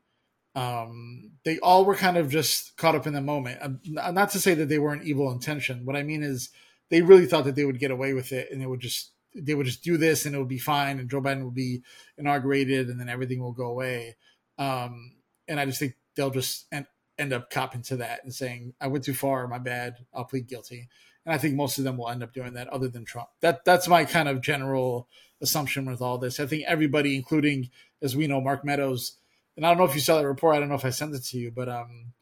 um, 0.54 1.32
they 1.44 1.58
all 1.58 1.84
were 1.84 1.94
kind 1.94 2.16
of 2.16 2.28
just 2.28 2.76
caught 2.76 2.94
up 2.94 3.06
in 3.06 3.14
the 3.14 3.20
moment. 3.20 3.58
Um, 3.62 3.80
not 3.84 4.30
to 4.30 4.40
say 4.40 4.54
that 4.54 4.68
they 4.68 4.78
weren't 4.78 5.04
evil 5.04 5.32
intention. 5.32 5.84
What 5.84 5.96
I 5.96 6.02
mean 6.02 6.22
is 6.22 6.50
they 6.90 7.00
really 7.00 7.26
thought 7.26 7.44
that 7.44 7.54
they 7.54 7.64
would 7.64 7.78
get 7.78 7.90
away 7.90 8.12
with 8.12 8.32
it 8.32 8.48
and 8.50 8.60
they 8.60 8.66
would 8.66 8.80
just 8.80 9.12
they 9.34 9.54
would 9.54 9.64
just 9.64 9.82
do 9.82 9.96
this 9.96 10.26
and 10.26 10.34
it 10.34 10.38
would 10.38 10.48
be 10.48 10.58
fine 10.58 10.98
and 10.98 11.08
Joe 11.08 11.22
Biden 11.22 11.42
will 11.42 11.50
be 11.50 11.82
inaugurated 12.18 12.88
and 12.88 13.00
then 13.00 13.08
everything 13.08 13.40
will 13.40 13.52
go 13.52 13.64
away. 13.64 14.16
Um, 14.58 15.14
and 15.48 15.58
I 15.58 15.64
just 15.64 15.78
think 15.78 15.94
they'll 16.14 16.30
just 16.30 16.66
and 16.70 16.86
end 17.18 17.32
up 17.32 17.48
copping 17.50 17.82
to 17.82 17.96
that 17.96 18.22
and 18.24 18.34
saying, 18.34 18.74
"I 18.80 18.88
went 18.88 19.04
too 19.04 19.14
far. 19.14 19.48
My 19.48 19.58
bad. 19.58 19.96
I'll 20.12 20.24
plead 20.24 20.48
guilty." 20.48 20.88
And 21.24 21.34
I 21.34 21.38
think 21.38 21.54
most 21.54 21.78
of 21.78 21.84
them 21.84 21.96
will 21.96 22.08
end 22.08 22.22
up 22.22 22.34
doing 22.34 22.54
that, 22.54 22.68
other 22.68 22.88
than 22.88 23.04
Trump. 23.04 23.28
That 23.40 23.64
that's 23.64 23.88
my 23.88 24.04
kind 24.04 24.28
of 24.28 24.40
general 24.40 25.08
assumption 25.40 25.86
with 25.86 26.02
all 26.02 26.18
this. 26.18 26.38
I 26.40 26.46
think 26.46 26.64
everybody, 26.66 27.16
including 27.16 27.70
as 28.02 28.16
we 28.16 28.26
know, 28.26 28.40
Mark 28.40 28.64
Meadows, 28.64 29.16
and 29.56 29.66
I 29.66 29.70
don't 29.70 29.78
know 29.78 29.84
if 29.84 29.94
you 29.94 30.00
saw 30.00 30.18
that 30.18 30.26
report. 30.26 30.56
I 30.56 30.60
don't 30.60 30.68
know 30.68 30.74
if 30.74 30.84
I 30.84 30.90
sent 30.90 31.14
it 31.14 31.24
to 31.24 31.38
you, 31.38 31.50
but 31.50 31.68
um, 31.68 32.12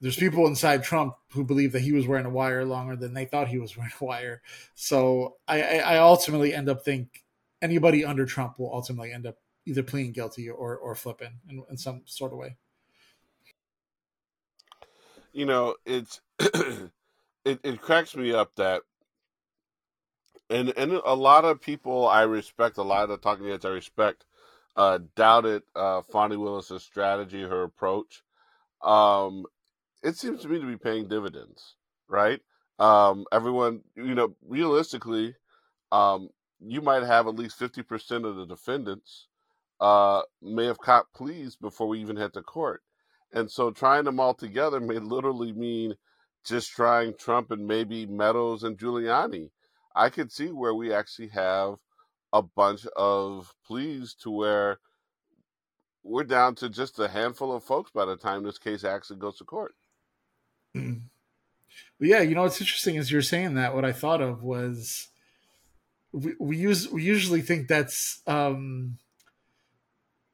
there's 0.00 0.16
people 0.16 0.46
inside 0.46 0.82
Trump 0.82 1.14
who 1.32 1.44
believe 1.44 1.72
that 1.72 1.82
he 1.82 1.92
was 1.92 2.06
wearing 2.06 2.26
a 2.26 2.30
wire 2.30 2.64
longer 2.64 2.96
than 2.96 3.14
they 3.14 3.24
thought 3.24 3.48
he 3.48 3.58
was 3.58 3.76
wearing 3.76 3.92
a 4.00 4.04
wire. 4.04 4.42
So 4.74 5.36
I, 5.46 5.80
I 5.80 5.98
ultimately 5.98 6.54
end 6.54 6.68
up 6.68 6.84
think 6.84 7.24
anybody 7.62 8.04
under 8.04 8.26
Trump 8.26 8.58
will 8.58 8.72
ultimately 8.72 9.12
end 9.12 9.26
up 9.26 9.36
either 9.66 9.82
pleading 9.82 10.12
guilty 10.12 10.48
or 10.48 10.76
or 10.76 10.94
flipping 10.94 11.40
in, 11.48 11.62
in 11.70 11.76
some 11.76 12.02
sort 12.06 12.32
of 12.32 12.38
way. 12.38 12.56
You 15.32 15.46
know, 15.46 15.76
it's 15.86 16.20
it, 16.38 16.90
it 17.44 17.80
cracks 17.80 18.16
me 18.16 18.32
up 18.32 18.56
that 18.56 18.82
and 20.50 20.76
and 20.76 20.92
a 20.92 21.14
lot 21.14 21.44
of 21.44 21.60
people 21.60 22.08
I 22.08 22.22
respect, 22.22 22.76
a 22.76 22.82
lot 22.82 23.10
of 23.10 23.20
talking 23.20 23.46
heads 23.46 23.64
I 23.64 23.68
respect, 23.68 24.26
uh, 24.76 24.98
doubted 25.16 25.62
uh, 25.74 26.02
Fani 26.12 26.36
Willis's 26.36 26.82
strategy, 26.82 27.42
her 27.42 27.62
approach. 27.62 28.22
Um, 28.82 29.44
it 30.02 30.16
seems 30.16 30.42
to 30.42 30.48
me 30.48 30.60
to 30.60 30.66
be 30.66 30.76
paying 30.76 31.08
dividends, 31.08 31.76
right? 32.08 32.40
Um, 32.78 33.26
everyone, 33.30 33.82
you 33.94 34.14
know, 34.14 34.34
realistically, 34.46 35.34
um, 35.92 36.30
you 36.60 36.80
might 36.80 37.02
have 37.02 37.26
at 37.26 37.36
least 37.36 37.58
50% 37.58 38.24
of 38.24 38.36
the 38.36 38.46
defendants 38.46 39.26
uh, 39.80 40.22
may 40.42 40.66
have 40.66 40.78
caught 40.78 41.12
pleas 41.14 41.56
before 41.56 41.88
we 41.88 42.00
even 42.00 42.16
hit 42.16 42.32
the 42.32 42.42
court. 42.42 42.82
And 43.32 43.50
so 43.50 43.70
trying 43.70 44.04
them 44.04 44.20
all 44.20 44.34
together 44.34 44.80
may 44.80 44.98
literally 44.98 45.52
mean 45.52 45.94
just 46.44 46.70
trying 46.70 47.14
Trump 47.18 47.50
and 47.50 47.66
maybe 47.66 48.06
Meadows 48.06 48.62
and 48.62 48.78
Giuliani. 48.78 49.50
I 49.94 50.08
could 50.08 50.32
see 50.32 50.48
where 50.48 50.74
we 50.74 50.92
actually 50.92 51.28
have 51.28 51.76
a 52.32 52.42
bunch 52.42 52.86
of 52.96 53.54
pleas 53.66 54.14
to 54.14 54.30
where 54.30 54.78
we're 56.02 56.24
down 56.24 56.54
to 56.56 56.68
just 56.68 56.98
a 56.98 57.08
handful 57.08 57.54
of 57.54 57.64
folks 57.64 57.90
by 57.90 58.04
the 58.04 58.16
time 58.16 58.42
this 58.42 58.58
case 58.58 58.84
actually 58.84 59.18
goes 59.18 59.36
to 59.38 59.44
court. 59.44 59.74
Mm. 60.76 61.02
Yeah, 61.98 62.22
you 62.22 62.34
know 62.34 62.42
what's 62.42 62.60
interesting 62.60 62.96
is 62.96 63.12
you're 63.12 63.22
saying 63.22 63.54
that. 63.54 63.74
What 63.74 63.84
I 63.84 63.92
thought 63.92 64.22
of 64.22 64.42
was 64.42 65.08
we, 66.12 66.34
we 66.38 66.56
use 66.56 66.88
we 66.90 67.02
usually 67.02 67.42
think 67.42 67.68
that's 67.68 68.22
um, 68.26 68.98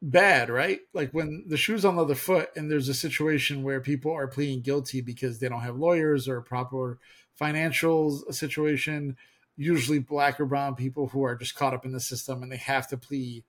bad, 0.01 0.49
right? 0.49 0.79
Like 0.93 1.11
when 1.11 1.43
the 1.47 1.57
shoe's 1.57 1.85
on 1.85 1.97
the 1.97 2.03
other 2.03 2.15
foot, 2.15 2.49
and 2.55 2.71
there's 2.71 2.89
a 2.89 2.93
situation 2.93 3.63
where 3.63 3.81
people 3.81 4.13
are 4.13 4.27
pleading 4.27 4.61
guilty 4.61 5.01
because 5.01 5.39
they 5.39 5.49
don't 5.49 5.61
have 5.61 5.77
lawyers 5.77 6.27
or 6.27 6.37
a 6.37 6.43
proper 6.43 6.99
financial 7.35 8.23
situation. 8.31 9.17
Usually, 9.57 9.99
black 9.99 10.39
or 10.39 10.45
brown 10.45 10.75
people 10.75 11.07
who 11.07 11.23
are 11.23 11.35
just 11.35 11.55
caught 11.55 11.73
up 11.73 11.85
in 11.85 11.91
the 11.91 11.99
system 11.99 12.43
and 12.43 12.51
they 12.51 12.57
have 12.57 12.87
to 12.89 12.97
plead 12.97 13.43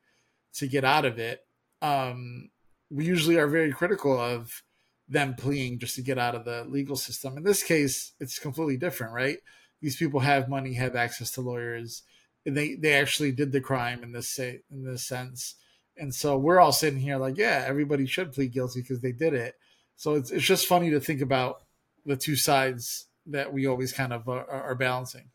to 0.55 0.67
get 0.67 0.85
out 0.85 1.05
of 1.05 1.19
it. 1.19 1.45
Um, 1.83 2.51
we 2.91 3.05
usually 3.05 3.37
are 3.37 3.47
very 3.47 3.73
critical 3.73 4.19
of 4.19 4.63
them 5.09 5.35
pleading 5.35 5.79
just 5.79 5.95
to 5.97 6.03
get 6.03 6.19
out 6.19 6.35
of 6.35 6.45
the 6.45 6.65
legal 6.65 6.97
system. 6.97 7.37
In 7.37 7.45
this 7.45 7.63
case, 7.63 8.13
it's 8.21 8.39
completely 8.39 8.77
different, 8.77 9.13
right? 9.13 9.39
These 9.81 9.97
people 9.97 10.21
have 10.21 10.49
money, 10.49 10.75
have 10.75 10.97
access 10.97 11.31
to 11.33 11.41
lawyers, 11.41 12.03
and 12.45 12.57
they 12.57 12.75
they 12.75 12.95
actually 12.95 13.33
did 13.33 13.53
the 13.53 13.61
crime 13.61 14.03
in 14.03 14.13
this 14.13 14.29
say 14.29 14.61
in 14.71 14.85
this 14.85 15.07
sense. 15.07 15.55
And 15.97 16.15
so 16.15 16.39
we're 16.39 16.61
all 16.61 16.73
sitting 16.73 17.01
here 17.01 17.17
like, 17.17 17.37
yeah, 17.37 17.65
everybody 17.67 18.07
should 18.07 18.33
plead 18.33 18.53
guilty 18.53 18.81
because 18.81 19.01
they 19.01 19.13
did 19.13 19.35
it. 19.35 19.55
So 19.97 20.15
it's 20.15 20.31
it's 20.31 20.45
just 20.45 20.67
funny 20.67 20.91
to 20.91 21.01
think 21.01 21.21
about 21.21 21.63
the 22.05 22.17
two 22.17 22.37
sides 22.37 23.07
that 23.27 23.53
we 23.53 23.67
always 23.67 23.93
kind 23.93 24.13
of 24.13 24.29
are, 24.29 24.49
are 24.49 24.75
balancing. 24.75 25.31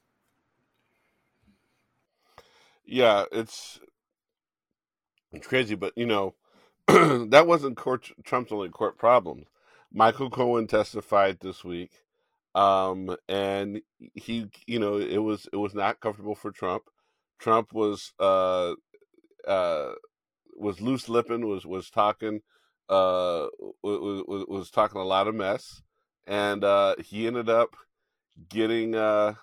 Yeah, 2.86 3.26
it's 3.32 3.80
it's 5.32 5.48
crazy, 5.48 5.76
but 5.76 5.94
you 5.96 6.06
know, 6.06 6.36
that 6.88 7.46
wasn't 7.48 7.78
court, 7.78 8.12
Trump's 8.24 8.52
only 8.52 8.70
court 8.70 8.98
problems. 8.98 9.48
Michael 9.92 10.30
Cohen 10.30 10.68
testified 10.68 11.40
this 11.40 11.64
week, 11.64 11.92
um, 12.56 13.16
and 13.30 13.82
he, 14.16 14.48
you 14.68 14.80
know, 14.80 14.98
it 14.98 15.18
was 15.18 15.48
it 15.54 15.58
was 15.58 15.74
not 15.74 16.00
comfortable 16.00 16.36
for 16.36 16.52
Trump. 16.52 16.84
Trump 17.40 17.74
was 17.74 18.14
uh, 18.20 18.74
uh, 19.48 19.94
was 20.58 20.82
loose 20.82 21.10
lipping, 21.10 21.48
was 21.48 21.66
was 21.66 21.90
talking, 21.90 22.42
uh, 22.90 23.48
was, 23.84 24.46
was 24.48 24.72
talking 24.72 25.02
a 25.02 25.06
lot 25.06 25.28
of 25.28 25.36
mess, 25.36 25.82
and 26.28 26.64
uh, 26.64 26.96
he 27.04 27.28
ended 27.28 27.50
up 27.50 27.76
getting 28.50 28.96
uh, 28.96 29.36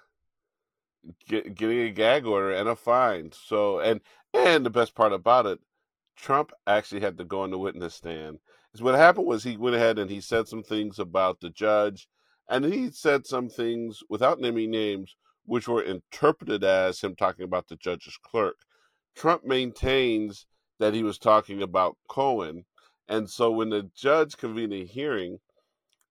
get, 1.29 1.55
getting 1.55 1.81
a 1.81 1.91
gag 1.91 2.27
order 2.27 2.53
and 2.53 2.69
a 2.69 2.77
fine. 2.77 3.33
So, 3.33 3.81
and 3.81 4.01
and 4.35 4.65
the 4.65 4.71
best 4.71 4.95
part 4.95 5.13
about 5.13 5.47
it, 5.47 5.61
Trump 6.17 6.53
actually 6.67 7.01
had 7.01 7.19
to 7.19 7.25
go 7.25 7.43
on 7.43 7.51
the 7.51 7.59
witness 7.59 7.95
stand 7.95 8.39
is 8.75 8.83
what 8.83 8.95
happened 8.95 9.27
was 9.27 9.43
he 9.43 9.57
went 9.57 9.77
ahead 9.77 9.99
and 9.99 10.11
he 10.11 10.21
said 10.21 10.49
some 10.49 10.63
things 10.63 10.99
about 10.99 11.41
the 11.41 11.51
judge, 11.51 12.09
and 12.49 12.65
he 12.65 12.91
said 12.91 13.27
some 13.27 13.49
things 13.49 14.03
without 14.09 14.41
naming 14.41 14.71
names, 14.71 15.17
which 15.45 15.69
were 15.69 15.83
interpreted 15.83 16.63
as 16.65 17.01
him 17.01 17.17
talking 17.17 17.45
about 17.45 17.69
the 17.69 17.77
judge's 17.77 18.17
clerk. 18.23 18.57
Trump 19.17 19.45
maintains 19.45 20.47
that 20.79 20.95
he 20.95 21.03
was 21.03 21.19
talking 21.19 21.63
about 21.63 21.97
Cohen, 22.09 22.65
and 23.09 23.29
so 23.29 23.51
when 23.51 23.71
the 23.71 23.91
judge 23.95 24.37
convened 24.37 24.73
a 24.73 24.85
hearing 24.85 25.39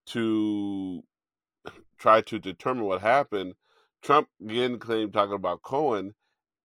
to 0.07 1.03
try 1.97 2.21
to 2.21 2.39
determine 2.39 2.85
what 2.85 3.01
happened, 3.01 3.53
Trump 4.01 4.29
again 4.41 4.79
claimed 4.79 5.13
talking 5.13 5.35
about 5.35 5.61
Cohen, 5.61 6.15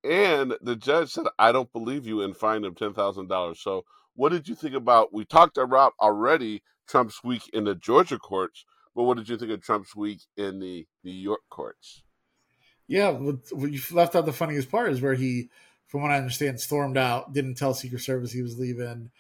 and 0.03 0.57
the 0.61 0.77
judge 0.77 1.11
said, 1.11 1.27
"I 1.38 1.53
don't 1.53 1.73
believe 1.73 2.07
you," 2.07 2.23
and 2.23 2.37
fined 2.37 2.64
him 2.64 2.75
ten 2.75 2.94
thousand 2.94 3.29
dollars. 3.29 3.61
So 3.61 3.85
what 4.14 4.31
did 4.31 4.49
you 4.49 4.55
think 4.55 4.75
about? 4.75 5.12
We 5.12 5.25
talked 5.25 5.59
about 5.59 5.94
already 6.01 6.62
Trump's 6.88 7.23
week 7.25 7.49
in 7.53 7.64
the 7.64 7.75
Georgia 7.75 8.18
courts, 8.18 8.64
but 8.94 9.05
what 9.05 9.16
did 9.16 9.29
you 9.29 9.37
think 9.37 9.51
of 9.51 9.62
Trump's 9.62 9.97
week 9.97 10.20
in 10.37 10.61
the 10.61 10.87
New 11.03 11.12
York 11.12 11.40
courts? 11.51 12.03
Yeah, 12.87 13.11
what, 13.11 13.37
you 13.51 13.81
left 13.92 14.14
out 14.14 14.27
the 14.27 14.33
funniest 14.33 14.70
part 14.70 14.92
is 14.92 15.01
where 15.01 15.14
he, 15.14 15.49
from 15.87 16.03
what 16.03 16.11
I 16.11 16.18
understand, 16.18 16.61
stormed 16.61 16.99
out, 16.99 17.33
didn't 17.33 17.55
tell 17.55 17.75
Secret 17.75 18.01
Service 18.01 18.33
he 18.33 18.42
was 18.42 18.59
leaving, 18.59 19.11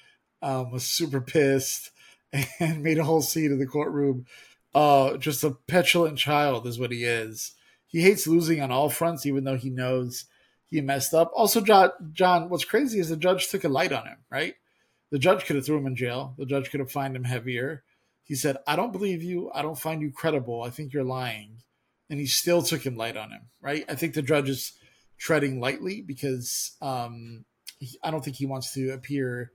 um, 0.42 0.70
was 0.70 0.84
super 0.84 1.20
pissed, 1.20 1.90
and 2.60 2.82
made 2.82 2.98
a 2.98 3.04
whole 3.04 3.22
scene 3.22 3.52
in 3.52 3.58
the 3.58 3.66
courtroom. 3.66 4.26
Uh, 4.74 5.16
just 5.16 5.44
a 5.44 5.52
petulant 5.52 6.18
child 6.18 6.66
is 6.66 6.78
what 6.78 6.90
he 6.90 7.04
is. 7.04 7.54
He 7.94 8.00
hates 8.00 8.26
losing 8.26 8.60
on 8.60 8.72
all 8.72 8.90
fronts, 8.90 9.24
even 9.24 9.44
though 9.44 9.56
he 9.56 9.70
knows 9.70 10.24
he 10.64 10.80
messed 10.80 11.14
up. 11.14 11.30
Also, 11.32 11.60
John, 11.60 11.90
John, 12.10 12.48
what's 12.48 12.64
crazy 12.64 12.98
is 12.98 13.08
the 13.08 13.16
judge 13.16 13.46
took 13.46 13.62
a 13.62 13.68
light 13.68 13.92
on 13.92 14.04
him, 14.04 14.16
right? 14.28 14.54
The 15.12 15.20
judge 15.20 15.44
could 15.44 15.54
have 15.54 15.64
threw 15.64 15.76
him 15.76 15.86
in 15.86 15.94
jail. 15.94 16.34
The 16.36 16.44
judge 16.44 16.72
could 16.72 16.80
have 16.80 16.90
fined 16.90 17.14
him 17.14 17.22
heavier. 17.22 17.84
He 18.24 18.34
said, 18.34 18.56
I 18.66 18.74
don't 18.74 18.90
believe 18.90 19.22
you. 19.22 19.48
I 19.54 19.62
don't 19.62 19.78
find 19.78 20.02
you 20.02 20.10
credible. 20.10 20.64
I 20.64 20.70
think 20.70 20.92
you're 20.92 21.04
lying. 21.04 21.58
And 22.10 22.18
he 22.18 22.26
still 22.26 22.62
took 22.62 22.84
him 22.84 22.96
light 22.96 23.16
on 23.16 23.30
him, 23.30 23.42
right? 23.62 23.84
I 23.88 23.94
think 23.94 24.14
the 24.14 24.22
judge 24.22 24.48
is 24.48 24.72
treading 25.16 25.60
lightly 25.60 26.02
because 26.02 26.76
um, 26.82 27.44
he, 27.78 27.96
I 28.02 28.10
don't 28.10 28.24
think 28.24 28.38
he 28.38 28.46
wants 28.46 28.74
to 28.74 28.90
appear 28.90 29.52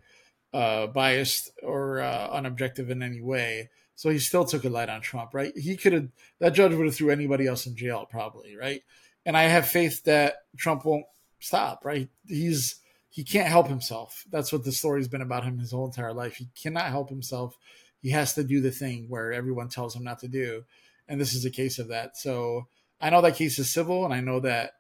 uh, 0.54 0.88
biased 0.88 1.52
or 1.62 2.00
uh, 2.00 2.30
unobjective 2.30 2.90
in 2.90 3.04
any 3.04 3.20
way. 3.20 3.70
So 4.00 4.10
he 4.10 4.18
still 4.18 4.46
took 4.46 4.64
a 4.64 4.70
light 4.70 4.88
on 4.88 5.02
Trump, 5.02 5.34
right? 5.34 5.52
He 5.58 5.76
could 5.76 5.92
have, 5.92 6.08
that 6.40 6.54
judge 6.54 6.74
would 6.74 6.86
have 6.86 6.96
threw 6.96 7.10
anybody 7.10 7.48
else 7.48 7.66
in 7.66 7.76
jail 7.76 8.08
probably, 8.10 8.56
right? 8.56 8.82
And 9.26 9.36
I 9.36 9.44
have 9.44 9.68
faith 9.68 10.06
that 10.06 10.36
Trump 10.56 10.86
won't 10.86 11.04
stop, 11.42 11.84
right? 11.84 12.08
He's, 12.26 12.78
he 13.10 13.26
can't 13.26 13.50
help 13.50 13.68
himself. 13.68 14.24
That's 14.32 14.54
what 14.54 14.64
the 14.64 14.72
story's 14.72 15.10
been 15.10 15.22
about 15.22 15.44
him 15.44 15.58
his 15.58 15.72
whole 15.72 15.86
entire 15.86 16.14
life. 16.14 16.36
He 16.36 16.48
cannot 16.64 16.86
help 16.86 17.10
himself. 17.10 17.58
He 18.02 18.12
has 18.12 18.34
to 18.36 18.44
do 18.46 18.62
the 18.62 18.72
thing 18.72 19.08
where 19.10 19.34
everyone 19.34 19.68
tells 19.68 19.98
him 19.98 20.06
not 20.06 20.20
to 20.20 20.30
do. 20.30 20.64
And 21.10 21.20
this 21.20 21.34
is 21.34 21.44
a 21.44 21.52
case 21.52 21.78
of 21.78 21.90
that. 21.90 22.16
So 22.16 22.70
I 23.02 23.10
know 23.10 23.20
that 23.20 23.36
case 23.36 23.60
is 23.60 23.70
civil, 23.70 24.06
and 24.06 24.14
I 24.14 24.22
know 24.22 24.40
that 24.40 24.76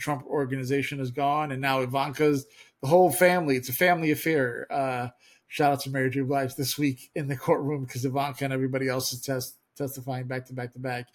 Trump 0.00 0.24
organization 0.24 0.98
is 0.98 1.10
gone, 1.10 1.52
and 1.52 1.60
now 1.60 1.82
Ivanka's 1.82 2.46
the 2.80 2.88
whole 2.88 3.12
family. 3.12 3.56
It's 3.56 3.68
a 3.68 3.74
family 3.74 4.10
affair. 4.10 4.66
Uh, 4.70 5.08
shout 5.52 5.70
out 5.70 5.80
to 5.80 5.90
Mary 5.90 6.08
J. 6.08 6.22
Blige 6.22 6.54
this 6.54 6.78
week 6.78 7.10
in 7.14 7.28
the 7.28 7.36
courtroom 7.36 7.84
because 7.84 8.06
Ivanka 8.06 8.42
and 8.44 8.54
everybody 8.54 8.88
else 8.88 9.12
is 9.12 9.20
test, 9.20 9.58
testifying 9.76 10.26
back 10.26 10.46
to 10.46 10.54
back 10.54 10.72
to 10.72 10.78
back. 10.78 11.08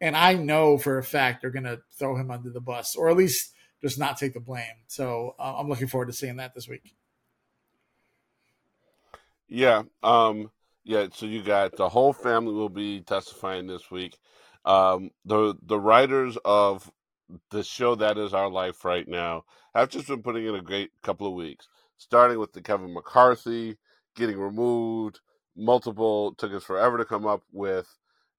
And 0.00 0.16
I 0.16 0.34
know 0.34 0.78
for 0.78 0.98
a 0.98 1.04
fact 1.04 1.42
they're 1.42 1.50
going 1.50 1.62
to 1.62 1.80
throw 1.96 2.16
him 2.16 2.32
under 2.32 2.50
the 2.50 2.60
bus, 2.60 2.96
or 2.96 3.08
at 3.08 3.16
least 3.16 3.52
just 3.80 3.96
not 3.96 4.18
take 4.18 4.34
the 4.34 4.40
blame. 4.40 4.82
So 4.88 5.36
uh, 5.38 5.54
I'm 5.56 5.68
looking 5.68 5.86
forward 5.86 6.06
to 6.06 6.12
seeing 6.12 6.36
that 6.36 6.56
this 6.56 6.66
week. 6.66 6.96
Yeah, 9.46 9.84
um, 10.02 10.50
yeah. 10.82 11.06
So 11.14 11.26
you 11.26 11.44
got 11.44 11.76
the 11.76 11.88
whole 11.88 12.12
family 12.12 12.52
will 12.52 12.68
be 12.68 13.00
testifying 13.00 13.68
this 13.68 13.92
week. 13.92 14.18
Um, 14.64 15.12
the 15.24 15.54
the 15.62 15.78
writers 15.78 16.36
of 16.44 16.90
the 17.50 17.62
show 17.62 17.94
that 17.94 18.18
is 18.18 18.34
our 18.34 18.50
life 18.50 18.84
right 18.84 19.06
now 19.06 19.44
have 19.72 19.90
just 19.90 20.08
been 20.08 20.22
putting 20.22 20.46
in 20.46 20.56
a 20.56 20.62
great 20.62 20.90
couple 21.02 21.28
of 21.28 21.34
weeks, 21.34 21.68
starting 21.98 22.38
with 22.38 22.52
the 22.52 22.62
Kevin 22.62 22.92
McCarthy 22.94 23.76
getting 24.16 24.38
removed, 24.38 25.20
multiple 25.56 26.34
took 26.36 26.52
us 26.52 26.64
forever 26.64 26.98
to 26.98 27.04
come 27.04 27.26
up 27.26 27.42
with 27.52 27.88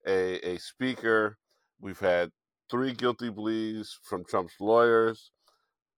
a 0.07 0.39
a 0.47 0.57
speaker. 0.59 1.37
We've 1.79 1.99
had 1.99 2.31
three 2.69 2.93
guilty 2.93 3.31
pleas 3.31 3.97
from 4.03 4.25
Trump's 4.25 4.55
lawyers 4.59 5.31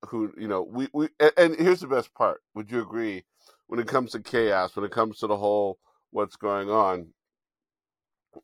who 0.10 0.34
you 0.38 0.48
know 0.48 0.63
we, 0.63 0.88
we 0.93 1.10
and, 1.20 1.32
and 1.38 1.56
here's 1.60 1.82
the 1.82 1.88
best 1.88 2.13
part. 2.13 2.41
Would 2.56 2.72
you 2.72 2.82
agree? 2.82 3.26
When 3.67 3.80
it 3.80 3.88
comes 3.88 4.12
to 4.13 4.20
chaos 4.20 4.76
when 4.76 4.86
it 4.86 4.91
comes 4.91 5.20
to 5.20 5.28
the 5.28 5.38
whole 5.38 5.80
what's 6.12 6.38
going 6.38 6.70
on 6.70 7.08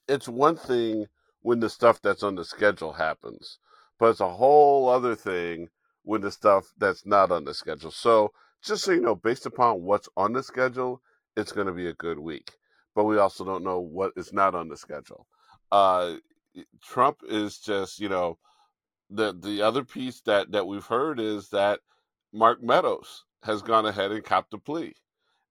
it's 0.08 0.28
one 0.28 0.56
thing 0.58 1.06
when 1.42 1.60
the 1.62 1.70
stuff 1.70 2.02
that's 2.02 2.24
on 2.24 2.36
the 2.36 2.46
schedule 2.46 2.94
happens 2.94 3.60
but 4.00 4.10
it's 4.10 4.20
a 4.20 4.30
whole 4.30 4.90
other 4.90 5.16
thing 5.16 5.70
when 6.04 6.22
the 6.22 6.32
stuff 6.32 6.74
that's 6.78 7.06
not 7.06 7.32
on 7.32 7.46
the 7.46 7.54
schedule. 7.54 7.92
So 7.92 8.34
just 8.64 8.84
so 8.84 8.92
you 8.92 9.02
know 9.02 9.16
based 9.16 9.46
upon 9.46 9.82
what's 9.82 10.10
on 10.18 10.34
the 10.34 10.44
schedule 10.44 11.02
it's 11.36 11.52
going 11.52 11.68
to 11.68 11.74
be 11.74 11.88
a 11.88 11.94
good 11.94 12.20
week 12.20 12.52
but 12.96 13.06
we 13.06 13.18
also 13.18 13.44
don't 13.44 13.64
know 13.64 13.80
what 13.80 14.12
is 14.16 14.34
not 14.34 14.56
on 14.56 14.68
the 14.70 14.78
schedule 14.78 15.28
uh 15.72 16.14
trump 16.82 17.18
is 17.28 17.58
just 17.60 18.00
you 18.00 18.10
know 18.10 18.38
the 19.10 19.34
the 19.34 19.62
other 19.62 19.84
piece 19.84 20.22
that 20.22 20.52
that 20.52 20.68
we've 20.68 20.86
heard 20.86 21.20
is 21.20 21.50
that 21.50 21.80
Mark 22.34 22.64
Meadows 22.64 23.26
has 23.44 23.62
gone 23.62 23.86
ahead 23.86 24.12
and 24.12 24.24
copped 24.24 24.54
a 24.54 24.58
plea, 24.58 24.96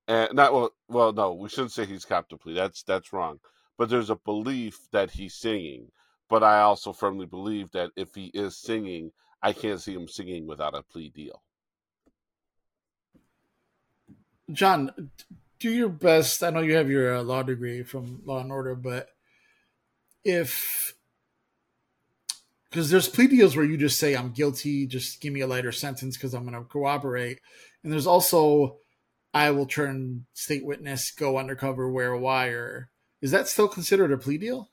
and 0.09 0.35
not 0.35 0.53
well. 0.53 0.71
Well, 0.89 1.13
no, 1.13 1.35
we 1.35 1.49
shouldn't 1.49 1.73
say 1.73 1.87
he's 1.87 2.05
copped 2.05 2.33
a 2.33 2.37
plea. 2.37 2.55
That's 2.55 2.83
that's 2.83 3.13
wrong. 3.13 3.39
But 3.79 3.89
there's 3.89 4.11
a 4.11 4.17
belief 4.17 4.79
that 4.93 5.11
he's 5.11 5.35
singing. 5.35 5.91
But 6.29 6.43
I 6.43 6.61
also 6.61 6.93
firmly 6.93 7.27
believe 7.27 7.71
that 7.73 7.91
if 7.97 8.15
he 8.15 8.27
is 8.35 8.57
singing, 8.57 9.13
I 9.43 9.53
can't 9.53 9.81
see 9.81 9.95
him 9.95 10.09
singing 10.09 10.47
without 10.47 10.75
a 10.75 10.83
plea 10.83 11.11
deal. 11.11 11.43
John, 14.51 15.11
do 15.59 15.71
your 15.71 15.89
best. 15.89 16.43
I 16.43 16.51
know 16.51 16.61
you 16.61 16.75
have 16.75 16.91
your 16.91 17.17
uh, 17.17 17.23
law 17.23 17.43
degree 17.43 17.83
from 17.83 18.23
Law 18.25 18.41
and 18.41 18.51
Order, 18.51 18.75
but 18.75 19.09
if 20.25 20.95
because 22.71 22.91
there's 22.91 23.09
plea 23.09 23.27
deals 23.27 23.55
where 23.55 23.67
you 23.67 23.77
just 23.77 23.99
say 23.99 24.17
I'm 24.17 24.33
guilty, 24.33 24.87
just 24.87 25.21
give 25.21 25.33
me 25.33 25.41
a 25.41 25.47
lighter 25.47 25.73
sentence 25.73 26.17
because 26.17 26.35
I'm 26.35 26.47
going 26.47 26.55
to 26.55 26.69
cooperate, 26.69 27.41
and 27.85 27.93
there's 27.93 28.07
also 28.07 28.79
I 29.35 29.51
will 29.51 29.67
turn 29.67 30.27
state 30.35 30.65
witness, 30.65 31.11
go 31.11 31.39
undercover, 31.39 31.89
wear 31.89 32.13
a 32.13 32.19
wire. 32.19 32.91
Is 33.21 33.31
that 33.31 33.49
still 33.49 33.69
considered 33.69 34.13
a 34.13 34.19
plea 34.19 34.39
deal? 34.39 34.71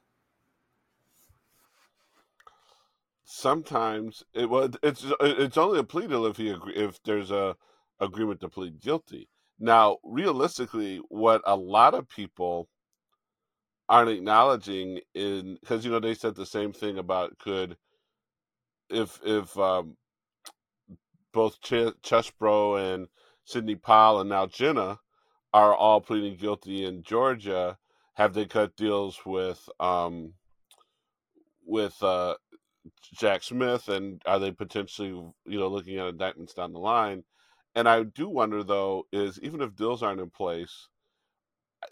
Sometimes 3.25 4.23
it 4.33 4.49
well, 4.49 4.69
it's 4.81 5.05
it's 5.21 5.57
only 5.57 5.79
a 5.79 5.83
plea 5.83 6.07
deal 6.07 6.25
if 6.25 6.37
he 6.37 6.49
agree, 6.49 6.73
if 6.75 7.01
there's 7.03 7.31
a 7.31 7.55
agreement 7.99 8.39
to 8.41 8.49
plead 8.49 8.81
guilty. 8.81 9.29
Now, 9.59 9.97
realistically, 10.03 10.97
what 11.09 11.41
a 11.45 11.55
lot 11.55 11.93
of 11.93 12.07
people 12.09 12.69
aren't 13.89 14.09
acknowledging 14.11 14.99
in 15.15 15.57
because 15.59 15.83
you 15.83 15.91
know 15.91 15.99
they 15.99 16.13
said 16.13 16.35
the 16.35 16.45
same 16.45 16.71
thing 16.71 16.97
about 16.99 17.37
could 17.39 17.75
if 18.89 19.19
if 19.23 19.57
um, 19.57 19.97
both 21.33 21.59
Ch- 21.61 21.95
Chesebro 22.03 22.93
and 22.93 23.07
Sidney 23.45 23.75
Powell 23.75 24.21
and 24.21 24.29
now 24.29 24.45
Jenna 24.47 24.99
are 25.53 25.75
all 25.75 26.01
pleading 26.01 26.37
guilty 26.37 26.85
in 26.85 27.03
Georgia, 27.03 27.77
have 28.13 28.33
they 28.33 28.45
cut 28.45 28.75
deals 28.75 29.19
with 29.25 29.67
um, 29.79 30.33
with 31.65 32.01
uh, 32.03 32.35
Jack 33.13 33.43
Smith, 33.43 33.89
and 33.89 34.21
are 34.25 34.39
they 34.39 34.51
potentially 34.51 35.09
you 35.09 35.33
know 35.59 35.67
looking 35.67 35.97
at 35.97 36.07
indictments 36.07 36.53
down 36.53 36.73
the 36.73 36.79
line? 36.79 37.23
And 37.79 37.87
I 37.87 38.03
do 38.03 38.27
wonder 38.27 38.61
though, 38.61 39.07
is 39.13 39.39
even 39.41 39.61
if 39.61 39.73
deals 39.73 40.03
aren't 40.03 40.19
in 40.19 40.29
place, 40.29 40.89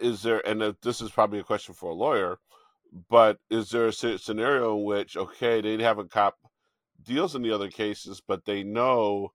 is 0.02 0.22
there? 0.22 0.46
And 0.46 0.76
this 0.82 1.00
is 1.00 1.12
probably 1.12 1.40
a 1.40 1.46
question 1.46 1.74
for 1.74 1.92
a 1.92 1.96
lawyer, 1.96 2.40
but 3.10 3.38
is 3.50 3.70
there 3.70 3.88
a 3.88 3.94
scenario 3.94 4.78
in 4.78 4.84
which 4.84 5.16
okay 5.16 5.62
they'd 5.62 5.80
have 5.80 5.98
a 5.98 6.04
cop 6.04 6.36
deals 7.02 7.36
in 7.36 7.42
the 7.42 7.54
other 7.54 7.70
cases, 7.70 8.22
but 8.28 8.44
they 8.44 8.64
know 8.64 9.32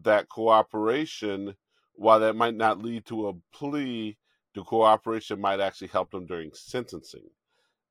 that 0.00 0.28
cooperation, 0.28 1.56
while 1.94 2.20
that 2.20 2.36
might 2.36 2.54
not 2.54 2.80
lead 2.80 3.04
to 3.06 3.26
a 3.28 3.32
plea, 3.52 4.16
the 4.54 4.62
cooperation 4.62 5.40
might 5.40 5.58
actually 5.58 5.88
help 5.88 6.12
them 6.12 6.24
during 6.24 6.52
sentencing. 6.54 7.28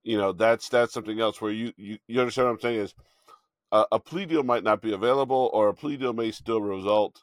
You 0.04 0.18
know, 0.18 0.32
that's 0.32 0.70
that's 0.70 0.94
something 0.94 1.20
else 1.20 1.42
where 1.42 1.52
you 1.52 1.74
you, 1.76 1.98
you 2.08 2.22
understand 2.22 2.48
what 2.48 2.54
I'm 2.54 2.62
saying 2.62 2.80
is 2.80 2.96
a, 3.74 3.86
a 3.92 4.00
plea 4.00 4.26
deal 4.26 4.44
might 4.44 4.64
not 4.64 4.82
be 4.82 4.94
available, 4.94 5.50
or 5.52 5.68
a 5.68 5.74
plea 5.74 5.98
deal 5.98 6.14
may 6.14 6.32
still 6.32 6.62
result 6.62 7.22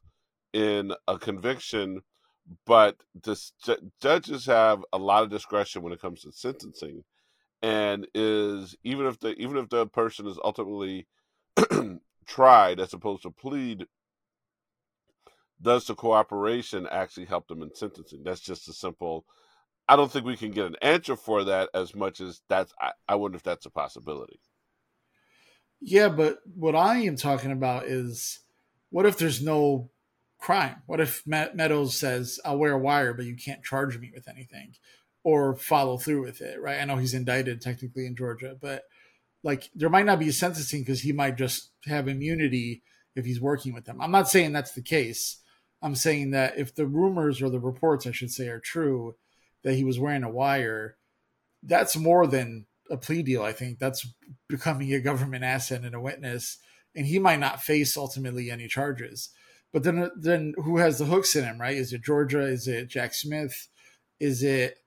in 0.52 0.92
a 1.08 1.18
conviction, 1.18 2.02
but 2.66 2.96
the 3.14 3.36
judges 4.00 4.46
have 4.46 4.84
a 4.92 4.98
lot 4.98 5.22
of 5.22 5.30
discretion 5.30 5.82
when 5.82 5.92
it 5.92 6.00
comes 6.00 6.22
to 6.22 6.32
sentencing, 6.32 7.04
and 7.62 8.06
is 8.14 8.76
even 8.84 9.06
if 9.06 9.20
the 9.20 9.34
even 9.34 9.56
if 9.56 9.68
the 9.68 9.86
person 9.86 10.26
is 10.26 10.38
ultimately 10.44 11.06
tried 12.26 12.80
as 12.80 12.92
opposed 12.94 13.22
to 13.22 13.30
plead, 13.30 13.86
does 15.60 15.86
the 15.86 15.94
cooperation 15.94 16.86
actually 16.90 17.26
help 17.26 17.48
them 17.48 17.62
in 17.62 17.74
sentencing? 17.74 18.22
That's 18.24 18.40
just 18.40 18.68
a 18.68 18.72
simple. 18.72 19.24
I 19.88 19.96
don't 19.96 20.10
think 20.10 20.24
we 20.24 20.36
can 20.36 20.52
get 20.52 20.66
an 20.66 20.76
answer 20.82 21.16
for 21.16 21.44
that 21.44 21.70
as 21.74 21.94
much 21.94 22.20
as 22.20 22.42
that's. 22.48 22.72
I, 22.80 22.92
I 23.08 23.16
wonder 23.16 23.36
if 23.36 23.42
that's 23.42 23.66
a 23.66 23.70
possibility. 23.70 24.40
Yeah, 25.80 26.08
but 26.08 26.38
what 26.54 26.76
I 26.76 26.98
am 26.98 27.16
talking 27.16 27.50
about 27.52 27.84
is 27.86 28.40
what 28.90 29.06
if 29.06 29.18
there's 29.18 29.42
no 29.42 29.90
crime? 30.42 30.82
What 30.86 31.00
if 31.00 31.22
Meadows 31.26 31.96
says, 31.96 32.38
I'll 32.44 32.58
wear 32.58 32.72
a 32.72 32.78
wire, 32.78 33.14
but 33.14 33.24
you 33.24 33.36
can't 33.36 33.62
charge 33.62 33.98
me 33.98 34.10
with 34.12 34.28
anything 34.28 34.74
or 35.24 35.54
follow 35.54 35.96
through 35.96 36.22
with 36.22 36.40
it, 36.40 36.60
right? 36.60 36.80
I 36.80 36.84
know 36.84 36.96
he's 36.96 37.14
indicted 37.14 37.60
technically 37.60 38.06
in 38.06 38.16
Georgia, 38.16 38.56
but 38.60 38.82
like 39.44 39.70
there 39.74 39.88
might 39.88 40.06
not 40.06 40.18
be 40.18 40.28
a 40.28 40.32
sentencing 40.32 40.82
because 40.82 41.00
he 41.00 41.12
might 41.12 41.36
just 41.36 41.70
have 41.86 42.08
immunity 42.08 42.82
if 43.14 43.24
he's 43.24 43.40
working 43.40 43.72
with 43.72 43.84
them. 43.84 44.00
I'm 44.00 44.10
not 44.10 44.28
saying 44.28 44.52
that's 44.52 44.72
the 44.72 44.82
case. 44.82 45.38
I'm 45.80 45.94
saying 45.94 46.32
that 46.32 46.58
if 46.58 46.74
the 46.74 46.86
rumors 46.86 47.40
or 47.40 47.48
the 47.48 47.60
reports, 47.60 48.06
I 48.06 48.12
should 48.12 48.30
say, 48.30 48.48
are 48.48 48.60
true 48.60 49.16
that 49.62 49.74
he 49.74 49.84
was 49.84 49.98
wearing 49.98 50.24
a 50.24 50.30
wire, 50.30 50.96
that's 51.62 51.96
more 51.96 52.26
than 52.26 52.66
a 52.90 52.96
plea 52.96 53.22
deal. 53.22 53.42
I 53.42 53.52
think 53.52 53.78
that's 53.78 54.06
becoming 54.48 54.92
a 54.92 55.00
government 55.00 55.44
asset 55.44 55.82
and 55.82 55.94
a 55.94 56.00
witness, 56.00 56.58
and 56.96 57.06
he 57.06 57.18
might 57.18 57.38
not 57.38 57.62
face 57.62 57.96
ultimately 57.96 58.50
any 58.50 58.66
charges. 58.66 59.30
But 59.72 59.84
then, 59.84 60.10
then 60.16 60.54
who 60.56 60.78
has 60.78 60.98
the 60.98 61.06
hooks 61.06 61.34
in 61.34 61.44
him, 61.44 61.60
right? 61.60 61.76
Is 61.76 61.92
it 61.92 62.02
Georgia? 62.02 62.42
Is 62.42 62.68
it 62.68 62.88
Jack 62.88 63.14
Smith? 63.14 63.68
Is 64.20 64.42
it 64.42 64.78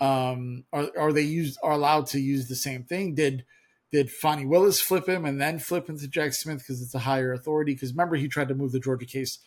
um 0.00 0.64
are, 0.72 0.90
are 0.96 1.12
they 1.12 1.22
used 1.22 1.58
are 1.60 1.72
allowed 1.72 2.06
to 2.06 2.20
use 2.20 2.48
the 2.48 2.54
same 2.54 2.84
thing? 2.84 3.14
Did 3.14 3.44
did 3.90 4.10
Fani 4.10 4.46
Willis 4.46 4.80
flip 4.80 5.08
him 5.08 5.24
and 5.24 5.40
then 5.40 5.58
flip 5.58 5.88
into 5.88 6.08
Jack 6.08 6.34
Smith 6.34 6.58
because 6.58 6.82
it's 6.82 6.94
a 6.94 7.00
higher 7.00 7.32
authority? 7.32 7.74
Because 7.74 7.92
remember, 7.92 8.16
he 8.16 8.28
tried 8.28 8.48
to 8.48 8.54
move 8.54 8.72
the 8.72 8.80
Georgia 8.80 9.06
case 9.06 9.38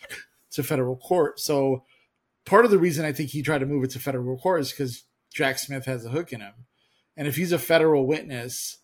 to 0.52 0.64
federal 0.64 0.98
court. 0.98 1.40
So 1.40 1.84
part 2.46 2.66
of 2.66 2.72
the 2.72 2.80
reason 2.80 3.06
I 3.06 3.14
think 3.14 3.30
he 3.30 3.42
tried 3.42 3.60
to 3.60 3.66
move 3.66 3.84
it 3.84 3.92
to 3.92 4.00
federal 4.00 4.38
court 4.38 4.62
is 4.62 4.72
because 4.72 5.04
Jack 5.32 5.60
Smith 5.60 5.86
has 5.86 6.06
a 6.06 6.10
hook 6.10 6.34
in 6.34 6.42
him. 6.42 6.54
And 7.16 7.28
if 7.28 7.36
he's 7.36 7.52
a 7.52 7.60
federal 7.60 8.08
witness 8.08 8.80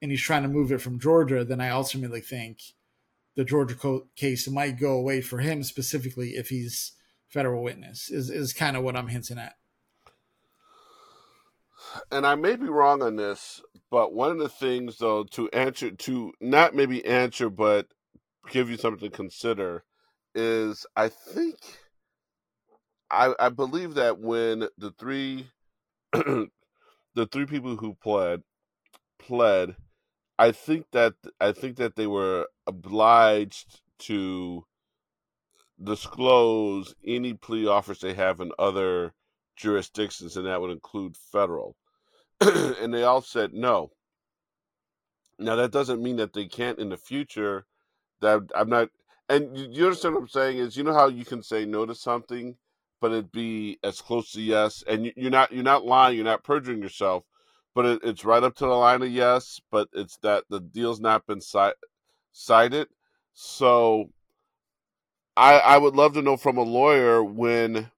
and 0.00 0.10
he's 0.10 0.22
trying 0.22 0.42
to 0.42 0.48
move 0.48 0.72
it 0.72 0.80
from 0.80 0.98
Georgia, 0.98 1.44
then 1.44 1.60
I 1.60 1.68
ultimately 1.68 2.20
think 2.20 2.60
the 3.38 3.44
Georgia 3.44 4.00
case 4.16 4.48
might 4.48 4.80
go 4.80 4.94
away 4.94 5.20
for 5.20 5.38
him 5.38 5.62
specifically 5.62 6.30
if 6.30 6.48
he's 6.48 6.96
federal 7.28 7.62
witness, 7.62 8.10
is, 8.10 8.30
is 8.30 8.52
kind 8.52 8.76
of 8.76 8.82
what 8.82 8.96
I'm 8.96 9.06
hinting 9.06 9.38
at. 9.38 9.54
And 12.10 12.26
I 12.26 12.34
may 12.34 12.56
be 12.56 12.66
wrong 12.66 13.00
on 13.00 13.14
this, 13.14 13.62
but 13.92 14.12
one 14.12 14.32
of 14.32 14.38
the 14.38 14.48
things 14.48 14.98
though 14.98 15.22
to 15.22 15.48
answer 15.50 15.92
to 15.92 16.32
not 16.40 16.74
maybe 16.74 17.04
answer 17.06 17.48
but 17.48 17.86
give 18.50 18.68
you 18.68 18.76
something 18.76 19.08
to 19.08 19.16
consider 19.16 19.84
is 20.34 20.84
I 20.96 21.06
think 21.08 21.58
I 23.08 23.34
I 23.38 23.50
believe 23.50 23.94
that 23.94 24.18
when 24.18 24.66
the 24.78 24.90
three 24.98 25.46
the 26.12 26.48
three 27.30 27.46
people 27.46 27.76
who 27.76 27.94
pled 27.94 28.42
pled 29.20 29.76
I 30.38 30.52
think 30.52 30.86
that 30.92 31.14
I 31.40 31.52
think 31.52 31.76
that 31.76 31.96
they 31.96 32.06
were 32.06 32.46
obliged 32.66 33.80
to 34.00 34.64
disclose 35.82 36.94
any 37.06 37.34
plea 37.34 37.66
offers 37.66 38.00
they 38.00 38.14
have 38.14 38.40
in 38.40 38.52
other 38.58 39.14
jurisdictions, 39.56 40.36
and 40.36 40.46
that 40.46 40.60
would 40.60 40.70
include 40.70 41.16
federal. 41.16 41.76
and 42.40 42.94
they 42.94 43.02
all 43.02 43.22
said 43.22 43.52
no. 43.52 43.90
Now 45.38 45.56
that 45.56 45.72
doesn't 45.72 46.02
mean 46.02 46.16
that 46.16 46.32
they 46.32 46.46
can't 46.46 46.78
in 46.78 46.88
the 46.88 46.96
future. 46.96 47.66
That 48.20 48.50
I'm 48.54 48.68
not, 48.68 48.90
and 49.28 49.56
you 49.56 49.84
understand 49.84 50.14
what 50.14 50.22
I'm 50.22 50.28
saying 50.28 50.58
is, 50.58 50.76
you 50.76 50.84
know 50.84 50.94
how 50.94 51.08
you 51.08 51.24
can 51.24 51.42
say 51.42 51.64
no 51.64 51.86
to 51.86 51.94
something, 51.94 52.56
but 53.00 53.12
it 53.12 53.32
be 53.32 53.78
as 53.84 54.00
close 54.00 54.32
to 54.32 54.40
yes, 54.40 54.82
and 54.86 55.12
you're 55.16 55.30
not 55.30 55.52
you're 55.52 55.62
not 55.62 55.84
lying, 55.84 56.16
you're 56.16 56.24
not 56.24 56.44
perjuring 56.44 56.82
yourself, 56.82 57.24
but 57.78 57.86
it, 57.86 58.00
it's 58.02 58.24
right 58.24 58.42
up 58.42 58.56
to 58.56 58.64
the 58.66 58.74
line 58.74 59.02
of 59.02 59.08
yes, 59.08 59.60
but 59.70 59.88
it's 59.92 60.16
that 60.16 60.42
the 60.50 60.58
deal's 60.58 60.98
not 60.98 61.24
been 61.28 61.40
ci- 61.40 61.70
cited. 62.32 62.88
So, 63.34 64.10
I 65.36 65.60
I 65.60 65.78
would 65.78 65.94
love 65.94 66.14
to 66.14 66.22
know 66.22 66.36
from 66.36 66.56
a 66.58 66.62
lawyer 66.62 67.22
when 67.22 67.92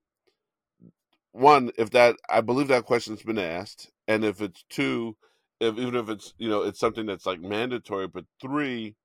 one, 1.31 1.71
if 1.79 1.89
that 1.91 2.15
I 2.29 2.41
believe 2.41 2.67
that 2.67 2.85
question's 2.85 3.23
been 3.23 3.39
asked, 3.39 3.89
and 4.07 4.23
if 4.23 4.39
it's 4.39 4.63
two, 4.69 5.17
if 5.59 5.75
even 5.79 5.95
if 5.95 6.09
it's 6.09 6.35
you 6.37 6.47
know 6.47 6.61
it's 6.61 6.79
something 6.79 7.07
that's 7.07 7.25
like 7.25 7.41
mandatory, 7.41 8.07
but 8.07 8.25
three, 8.39 8.95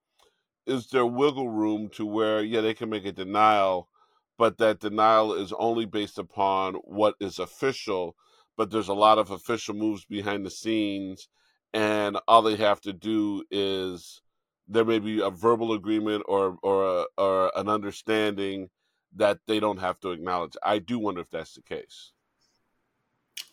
is 0.67 0.89
there 0.89 1.07
wiggle 1.07 1.49
room 1.49 1.89
to 1.95 2.05
where 2.05 2.43
yeah 2.43 2.61
they 2.61 2.75
can 2.75 2.89
make 2.89 3.05
a 3.05 3.11
denial, 3.11 3.89
but 4.37 4.59
that 4.59 4.79
denial 4.79 5.33
is 5.33 5.53
only 5.57 5.85
based 5.85 6.19
upon 6.19 6.75
what 6.75 7.15
is 7.19 7.39
official, 7.39 8.15
but 8.57 8.71
there's 8.71 8.89
a 8.89 8.93
lot 8.93 9.19
of 9.19 9.31
official 9.31 9.75
moves 9.75 10.03
behind 10.05 10.45
the 10.45 10.49
scenes, 10.49 11.29
and 11.73 12.17
all 12.27 12.41
they 12.41 12.55
have 12.55 12.81
to 12.81 12.93
do 12.93 13.43
is 13.51 14.21
there 14.67 14.85
may 14.85 14.99
be 14.99 15.21
a 15.21 15.29
verbal 15.29 15.73
agreement 15.73 16.23
or 16.27 16.57
or 16.63 17.01
a, 17.01 17.05
or 17.17 17.51
an 17.55 17.69
understanding 17.69 18.69
that 19.15 19.39
they 19.47 19.59
don't 19.59 19.79
have 19.79 19.99
to 20.01 20.11
acknowledge. 20.11 20.57
I 20.63 20.79
do 20.79 20.99
wonder 20.99 21.21
if 21.21 21.29
that's 21.29 21.53
the 21.53 21.61
case. 21.61 22.11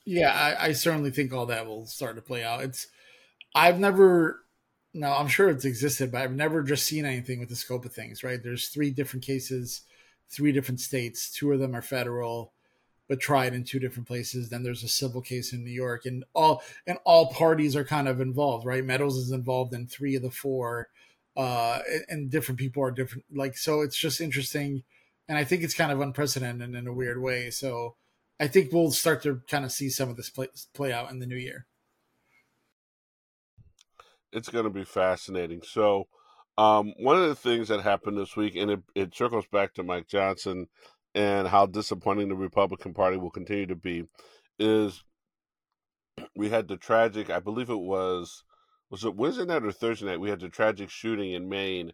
Yeah, 0.05 0.33
I, 0.33 0.69
I 0.69 0.73
certainly 0.73 1.11
think 1.11 1.33
all 1.33 1.47
that 1.47 1.67
will 1.67 1.87
start 1.87 2.17
to 2.17 2.23
play 2.23 2.43
out. 2.43 2.63
It's 2.63 2.89
I've 3.55 3.79
never 3.79 4.41
no, 4.95 5.13
I'm 5.13 5.29
sure 5.29 5.51
it's 5.51 5.65
existed, 5.65 6.13
but 6.13 6.23
I've 6.23 6.33
never 6.33 6.63
just 6.63 6.87
seen 6.87 7.05
anything 7.05 7.41
with 7.41 7.49
the 7.49 7.57
scope 7.57 7.85
of 7.85 7.93
things, 7.93 8.23
right? 8.23 8.41
There's 8.43 8.69
three 8.69 8.91
different 8.91 9.25
cases, 9.25 9.83
three 10.31 10.53
different 10.53 10.81
states, 10.81 11.33
two 11.33 11.53
of 11.53 11.59
them 11.59 11.75
are 11.75 11.83
federal, 11.83 12.54
but 13.09 13.21
tried 13.21 13.55
in 13.55 13.65
two 13.65 13.79
different 13.79 14.09
places. 14.09 14.49
Then 14.49 14.63
there's 14.63 14.83
a 14.83 14.89
civil 14.89 15.21
case 15.21 15.53
in 15.53 15.65
New 15.65 15.71
York, 15.71 16.07
and 16.07 16.25
all 16.35 16.63
and 16.87 16.99
all 17.05 17.33
parties 17.33 17.77
are 17.77 17.85
kind 17.85 18.09
of 18.09 18.21
involved, 18.21 18.67
right? 18.67 18.85
Meadows 18.85 19.17
is 19.17 19.31
involved 19.31 19.75
in 19.75 19.87
three 19.87 20.15
of 20.15 20.23
the 20.23 20.31
four, 20.31 20.89
uh, 21.37 21.81
and, 21.91 22.05
and 22.09 22.31
different 22.31 22.59
people 22.59 22.83
are 22.83 22.91
different. 22.91 23.25
Like 23.33 23.57
so, 23.57 23.81
it's 23.81 23.99
just 23.99 24.21
interesting, 24.21 24.83
and 25.29 25.39
I 25.39 25.45
think 25.45 25.63
it's 25.63 25.75
kind 25.75 25.93
of 25.93 26.01
unprecedented 26.01 26.75
in 26.75 26.87
a 26.87 26.93
weird 26.93 27.21
way. 27.21 27.51
So 27.51 27.97
I 28.41 28.49
think 28.49 28.73
we'll 28.73 28.91
start 28.91 29.23
to 29.23 29.43
kind 29.49 29.65
of 29.65 29.73
see 29.73 29.89
some 29.89 30.09
of 30.09 30.17
this 30.17 30.31
play, 30.31 30.49
play 30.73 30.93
out 30.93 31.11
in 31.11 31.19
the 31.19 31.27
new 31.27 31.37
year. 31.37 31.67
It's 34.33 34.49
going 34.49 34.65
to 34.65 34.71
be 34.71 34.85
fascinating. 34.85 35.63
So, 35.63 36.09
um, 36.59 36.95
one 36.99 37.17
of 37.17 37.29
the 37.29 37.37
things 37.37 37.69
that 37.69 37.83
happened 37.83 38.19
this 38.19 38.37
week, 38.37 38.57
and 38.57 38.71
it, 38.71 38.83
it 38.95 39.15
circles 39.15 39.47
back 39.47 39.75
to 39.75 39.83
Mike 39.83 40.09
Johnson 40.09 40.67
and 41.15 41.47
how 41.47 41.67
disappointing 41.67 42.29
the 42.29 42.35
Republican 42.35 42.95
Party 42.95 43.17
will 43.17 43.31
continue 43.31 43.67
to 43.67 43.77
be, 43.77 44.05
is 44.59 45.03
we 46.37 46.49
had 46.49 46.69
the 46.69 46.77
tragic, 46.77 47.31
I 47.31 47.41
believe 47.41 47.71
it 47.71 47.75
was, 47.75 48.45
was 48.91 49.05
it 49.05 49.17
Wednesday 49.17 49.45
night 49.45 49.65
or 49.65 49.73
Thursday 49.73 50.07
night? 50.07 50.21
We 50.21 50.31
had 50.31 50.41
the 50.41 50.49
tragic 50.49 50.91
shooting 50.91 51.33
in 51.33 51.49
Maine. 51.49 51.93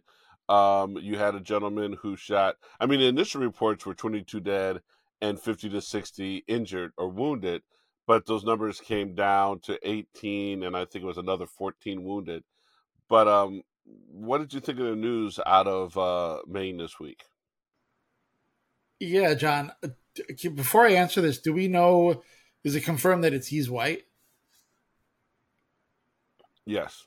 Um, 0.49 0.97
you 0.97 1.17
had 1.17 1.35
a 1.35 1.39
gentleman 1.39 1.97
who 2.01 2.15
shot, 2.15 2.55
I 2.79 2.85
mean, 2.85 2.99
the 2.99 3.07
initial 3.07 3.41
reports 3.41 3.85
were 3.85 3.93
22 3.93 4.39
dead 4.39 4.81
and 5.21 5.39
50 5.39 5.69
to 5.69 5.81
60 5.81 6.43
injured 6.47 6.91
or 6.97 7.07
wounded, 7.07 7.61
but 8.07 8.25
those 8.25 8.43
numbers 8.43 8.79
came 8.79 9.13
down 9.15 9.59
to 9.61 9.79
18 9.87 10.63
and 10.63 10.75
I 10.75 10.85
think 10.85 11.03
it 11.03 11.07
was 11.07 11.17
another 11.17 11.45
14 11.45 12.03
wounded. 12.03 12.43
But 13.07 13.27
um, 13.27 13.61
what 13.85 14.39
did 14.39 14.53
you 14.53 14.59
think 14.59 14.79
of 14.79 14.85
the 14.85 14.95
news 14.95 15.39
out 15.45 15.67
of 15.67 15.97
uh, 15.97 16.41
Maine 16.47 16.77
this 16.77 16.99
week? 16.99 17.23
Yeah, 19.01 19.33
John. 19.33 19.71
Uh, 19.83 19.87
before 20.53 20.85
I 20.85 20.91
answer 20.91 21.21
this, 21.21 21.39
do 21.39 21.53
we 21.53 21.67
know? 21.67 22.21
Is 22.63 22.75
it 22.75 22.81
confirmed 22.81 23.23
that 23.23 23.33
it's 23.33 23.47
he's 23.47 23.67
white? 23.67 24.03
Yes. 26.67 27.05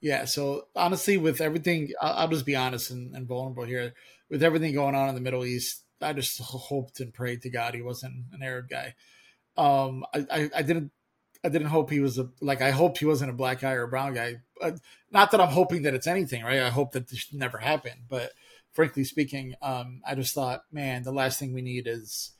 Yeah. 0.00 0.24
So 0.24 0.66
honestly, 0.74 1.16
with 1.16 1.40
everything, 1.40 1.92
I'll, 2.00 2.12
I'll 2.14 2.28
just 2.28 2.44
be 2.44 2.56
honest 2.56 2.90
and, 2.90 3.14
and, 3.14 3.28
vulnerable 3.28 3.64
here. 3.64 3.94
With 4.28 4.42
everything 4.42 4.74
going 4.74 4.96
on 4.96 5.08
in 5.08 5.14
the 5.14 5.20
Middle 5.20 5.44
East, 5.44 5.84
I 6.02 6.12
just 6.12 6.40
hoped 6.40 6.98
and 6.98 7.14
prayed 7.14 7.42
to 7.42 7.50
God 7.50 7.74
he 7.74 7.82
wasn't 7.82 8.24
an 8.32 8.42
Arab 8.42 8.68
guy. 8.68 8.96
Um, 9.56 10.04
I, 10.12 10.26
I, 10.28 10.50
I 10.56 10.62
didn't 10.62 10.90
I 11.44 11.50
didn't 11.50 11.68
hope 11.68 11.90
he 11.90 12.00
was 12.00 12.18
a 12.18 12.30
like 12.40 12.62
I 12.62 12.72
hoped 12.72 12.98
he 12.98 13.04
wasn't 13.04 13.30
a 13.30 13.34
black 13.34 13.60
guy 13.60 13.74
or 13.74 13.84
a 13.84 13.88
brown 13.88 14.14
guy. 14.14 14.40
Uh, 14.60 14.72
not 15.12 15.30
that 15.30 15.40
I'm 15.40 15.52
hoping 15.52 15.82
that 15.82 15.94
it's 15.94 16.08
anything, 16.08 16.42
right? 16.42 16.62
I 16.62 16.70
hope 16.70 16.92
that 16.92 17.08
this 17.08 17.32
never 17.32 17.58
happened. 17.58 18.00
But 18.08 18.32
frankly 18.74 19.04
speaking, 19.04 19.54
um, 19.62 20.02
I 20.06 20.14
just 20.14 20.34
thought, 20.34 20.64
man, 20.70 21.04
the 21.04 21.12
last 21.12 21.38
thing 21.38 21.54
we 21.54 21.62
need 21.62 21.86
is 21.86 22.32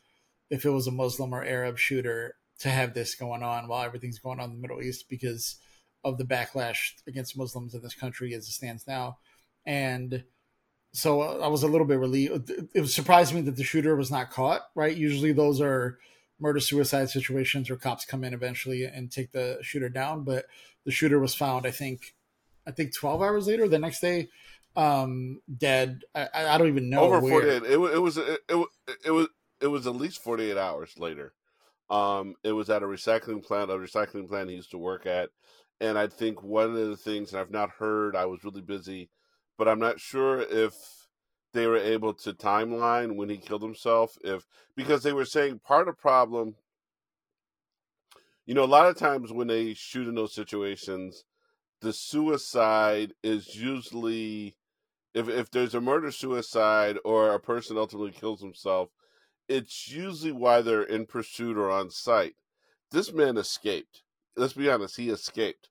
if 0.51 0.64
it 0.64 0.70
was 0.70 0.87
a 0.87 0.92
Muslim 0.92 1.33
or 1.35 1.44
Arab 1.44 1.79
shooter 1.79 2.37
to 2.59 2.68
have 2.68 2.94
this 2.94 3.14
going 3.14 3.42
on 3.42 3.68
while 3.68 3.85
everything's 3.85 4.18
going 4.18 4.40
on 4.40 4.51
in 4.51 4.57
the 4.57 4.61
Middle 4.61 4.83
East 4.83 5.09
because 5.09 5.57
of 6.05 6.18
the 6.18 6.25
backlash 6.25 6.92
against 7.07 7.38
Muslims 7.38 7.75
in 7.75 7.83
this 7.83 7.94
country 7.94 8.35
as 8.35 8.47
it 8.47 8.53
stands 8.53 8.87
now. 8.87 9.18
And 9.64 10.25
so 10.92 11.40
I 11.40 11.49
was 11.49 11.62
a 11.62 11.68
little 11.68 11.87
bit 11.87 11.99
relieved. 11.99 12.53
It 12.75 12.87
surprised 12.88 13.35
me 13.35 13.40
that 13.42 13.57
the 13.57 13.64
shooter 13.64 13.97
was 13.97 14.11
not 14.11 14.31
caught. 14.31 14.62
Right? 14.75 14.97
Usually 14.97 15.33
those 15.33 15.61
are 15.61 15.99
murder 16.38 16.61
suicide 16.61 17.09
situations 17.09 17.70
where 17.70 17.79
cops 17.79 18.05
come 18.05 18.23
in 18.23 18.35
eventually 18.35 18.85
and 18.85 19.11
take 19.11 19.33
the 19.33 19.59
shooter 19.62 19.88
down. 19.88 20.25
But 20.25 20.44
the 20.85 20.92
shooter 20.92 21.18
was 21.18 21.35
found, 21.35 21.66
I 21.66 21.70
think, 21.70 22.14
I 22.66 22.70
think 22.70 22.94
12 22.94 23.23
hours 23.23 23.47
later, 23.47 23.66
the 23.66 23.79
next 23.79 24.01
day, 24.01 24.29
um, 24.77 25.41
dead. 25.57 26.03
I, 26.15 26.29
I 26.35 26.59
don't 26.59 26.69
even 26.69 26.91
know. 26.91 27.01
Over 27.01 27.21
48. 27.21 27.63
It, 27.63 27.73
it 27.73 27.99
was 27.99 28.17
it, 28.17 28.41
it, 28.49 28.67
it 29.07 29.11
was 29.11 29.29
it 29.61 29.67
was 29.69 29.87
at 29.87 29.97
least 29.97 30.23
48 30.23 30.57
hours 30.57 30.95
later. 30.99 31.33
Um, 31.91 32.35
it 32.43 32.53
was 32.53 32.71
at 32.71 32.83
a 32.83 32.87
recycling 32.87 33.45
plant, 33.45 33.71
a 33.71 33.75
recycling 33.75 34.29
plant 34.29 34.49
he 34.49 34.57
used 34.57 34.71
to 34.71 34.79
work 34.79 35.07
at. 35.07 35.31
And 35.81 35.99
I 35.99 36.07
think 36.07 36.43
one 36.43 36.71
of 36.71 36.89
the 36.89 36.97
things, 36.97 37.33
and 37.33 37.41
I've 37.41 37.51
not 37.51 37.71
heard, 37.71 38.17
I 38.17 38.27
was 38.27 38.43
really 38.45 38.63
busy 38.63 39.11
but 39.57 39.69
I'm 39.69 39.79
not 39.79 40.01
sure 40.01 40.41
if 40.41 40.75
they 41.53 41.67
were 41.67 41.79
able 41.79 42.15
to 42.15 42.33
timeline 42.33 43.17
when 43.17 43.29
he 43.29 43.37
killed 43.37 43.63
himself. 43.63 44.19
If 44.25 44.47
because 44.77 45.03
they 45.03 45.13
were 45.13 45.25
saying 45.25 45.61
part 45.65 45.89
of 45.89 45.97
the 45.97 46.01
problem, 46.01 46.57
you 48.47 48.55
know, 48.55 48.65
a 48.65 48.67
lot 48.67 48.87
of 48.87 48.97
times 48.97 49.33
when 49.33 49.47
they 49.47 49.75
shoot 49.75 50.09
in 50.09 50.15
those 50.15 50.35
situations, 50.35 51.25
the 51.81 51.93
suicide 51.93 53.13
is 53.23 53.55
usually 53.55 54.57
if 55.14 55.29
if 55.29 55.50
there's 55.50 55.74
a 55.74 55.81
murder 55.81 56.11
suicide 56.11 56.98
or 57.05 57.33
a 57.33 57.40
person 57.40 57.79
ultimately 57.79 58.12
kills 58.12 58.40
himself, 58.40 58.90
it's 59.48 59.88
usually 59.90 60.33
why 60.33 60.61
they're 60.61 60.83
in 60.83 61.07
pursuit 61.07 61.57
or 61.57 61.70
on 61.70 61.90
site. 61.90 62.35
This 62.90 63.12
man 63.12 63.37
escaped. 63.37 64.03
Let's 64.37 64.53
be 64.53 64.68
honest, 64.68 64.96
he 64.96 65.11
escaped. 65.11 65.68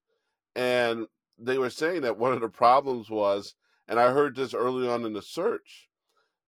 And 0.55 1.07
they 1.37 1.57
were 1.57 1.69
saying 1.69 2.01
that 2.01 2.17
one 2.17 2.33
of 2.33 2.41
the 2.41 2.49
problems 2.49 3.09
was 3.09 3.55
and 3.87 3.99
I 3.99 4.11
heard 4.11 4.35
this 4.35 4.53
early 4.53 4.87
on 4.87 5.05
in 5.05 5.13
the 5.13 5.21
search. 5.21 5.89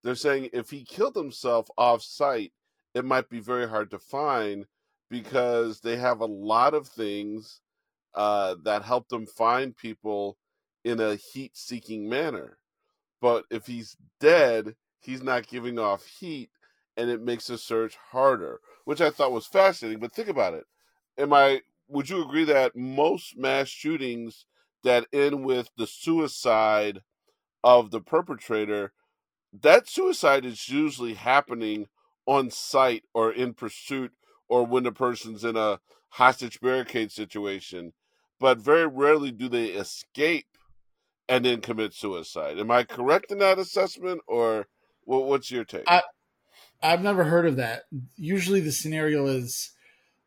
They're 0.03 0.15
saying 0.15 0.49
if 0.53 0.69
he 0.69 0.83
killed 0.83 1.15
himself 1.15 1.67
off 1.77 2.01
site, 2.01 2.53
it 2.93 3.03
might 3.03 3.29
be 3.29 3.39
very 3.39 3.67
hard 3.67 3.91
to 3.91 3.99
find 3.99 4.65
because 5.09 5.81
they 5.81 5.97
have 5.97 6.21
a 6.21 6.25
lot 6.25 6.73
of 6.73 6.87
things 6.87 7.59
uh, 8.13 8.55
that 8.63 8.83
help 8.83 9.09
them 9.09 9.25
find 9.25 9.75
people 9.75 10.37
in 10.83 10.99
a 10.99 11.15
heat 11.15 11.57
seeking 11.57 12.07
manner. 12.07 12.57
But 13.21 13.45
if 13.49 13.67
he's 13.67 13.95
dead, 14.19 14.75
he's 14.99 15.23
not 15.23 15.47
giving 15.47 15.79
off 15.79 16.05
heat 16.05 16.49
and 16.97 17.09
it 17.09 17.21
makes 17.21 17.47
the 17.47 17.57
search 17.57 17.97
harder, 18.11 18.59
which 18.85 19.01
I 19.01 19.09
thought 19.09 19.31
was 19.31 19.47
fascinating. 19.47 19.99
But 19.99 20.13
think 20.13 20.29
about 20.29 20.53
it. 20.53 20.65
Am 21.17 21.33
I 21.33 21.61
would 21.87 22.09
you 22.09 22.23
agree 22.23 22.45
that 22.45 22.75
most 22.75 23.37
mass 23.37 23.67
shootings 23.67 24.45
that 24.83 25.07
end 25.13 25.43
with 25.45 25.69
the 25.77 25.87
suicide 25.87 27.01
of 27.63 27.91
the 27.91 28.01
perpetrator, 28.01 28.93
that 29.61 29.87
suicide 29.87 30.45
is 30.45 30.69
usually 30.69 31.13
happening 31.13 31.87
on 32.25 32.49
site 32.49 33.03
or 33.13 33.31
in 33.31 33.53
pursuit 33.53 34.11
or 34.47 34.65
when 34.65 34.83
the 34.83 34.91
person's 34.91 35.43
in 35.43 35.55
a 35.55 35.79
hostage 36.09 36.59
barricade 36.59 37.11
situation. 37.11 37.93
But 38.39 38.57
very 38.57 38.87
rarely 38.87 39.31
do 39.31 39.47
they 39.47 39.67
escape 39.67 40.47
and 41.27 41.45
then 41.45 41.61
commit 41.61 41.93
suicide. 41.93 42.59
Am 42.59 42.71
I 42.71 42.83
correct 42.83 43.31
in 43.31 43.39
that 43.39 43.59
assessment, 43.59 44.21
or 44.27 44.67
what's 45.03 45.51
your 45.51 45.63
take? 45.63 45.83
I, 45.87 46.01
I've 46.81 47.01
never 47.01 47.23
heard 47.23 47.45
of 47.45 47.55
that. 47.57 47.83
Usually, 48.15 48.59
the 48.59 48.71
scenario 48.71 49.27
is 49.27 49.71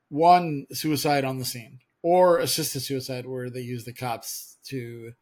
one 0.08 0.66
suicide 0.72 1.24
on 1.24 1.38
the 1.38 1.44
scene 1.44 1.80
or 2.02 2.38
assisted 2.38 2.80
suicide, 2.80 3.26
where 3.26 3.50
they 3.50 3.60
use 3.60 3.84
the 3.84 3.92
cops 3.92 4.56
to 4.66 5.12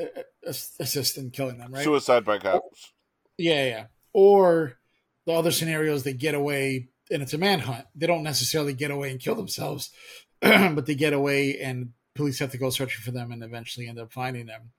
uh, 0.00 0.04
uh, 0.46 0.52
assist 0.80 1.18
in 1.18 1.30
killing 1.30 1.58
them, 1.58 1.72
right? 1.72 1.84
Suicide 1.84 2.24
by 2.24 2.38
cops. 2.38 2.92
Yeah, 3.38 3.64
yeah. 3.64 3.86
Or 4.12 4.78
the 5.26 5.32
other 5.32 5.50
scenarios, 5.50 6.02
they 6.02 6.12
get 6.12 6.34
away 6.34 6.88
and 7.10 7.22
it's 7.22 7.34
a 7.34 7.38
manhunt. 7.38 7.86
They 7.94 8.06
don't 8.06 8.22
necessarily 8.22 8.72
get 8.72 8.90
away 8.90 9.10
and 9.10 9.20
kill 9.20 9.34
themselves, 9.34 9.90
but 10.40 10.86
they 10.86 10.94
get 10.94 11.12
away 11.12 11.58
and 11.58 11.90
police 12.14 12.38
have 12.38 12.52
to 12.52 12.58
go 12.58 12.70
searching 12.70 13.02
for 13.02 13.10
them 13.10 13.30
and 13.30 13.42
eventually 13.42 13.88
end 13.88 13.98
up 13.98 14.12
finding 14.12 14.46
them. 14.46 14.72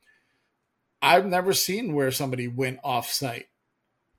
I've 1.01 1.25
never 1.25 1.53
seen 1.53 1.93
where 1.93 2.11
somebody 2.11 2.47
went 2.47 2.79
off 2.83 3.11
site. 3.11 3.47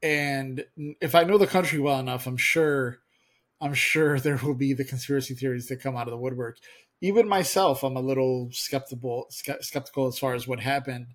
And 0.03 0.65
if 1.01 1.15
I 1.15 1.25
know 1.25 1.39
the 1.39 1.47
country 1.47 1.81
well 1.81 1.99
enough, 1.99 2.27
I'm 2.27 2.37
sure 2.37 2.99
I'm 3.61 3.75
sure 3.75 4.21
there 4.21 4.37
will 4.37 4.55
be 4.55 4.73
the 4.73 4.85
conspiracy 4.85 5.35
theories 5.35 5.67
that 5.69 5.83
come 5.83 5.97
out 5.97 6.07
of 6.07 6.13
the 6.13 6.19
woodwork 6.19 6.59
even 7.01 7.29
myself, 7.29 7.85
I'm 7.85 7.97
a 7.97 8.01
little 8.01 8.49
skeptical 8.53 9.27
skeptical 9.31 10.07
as 10.09 10.19
far 10.19 10.35
as 10.35 10.49
what 10.49 10.61
happened 10.61 11.15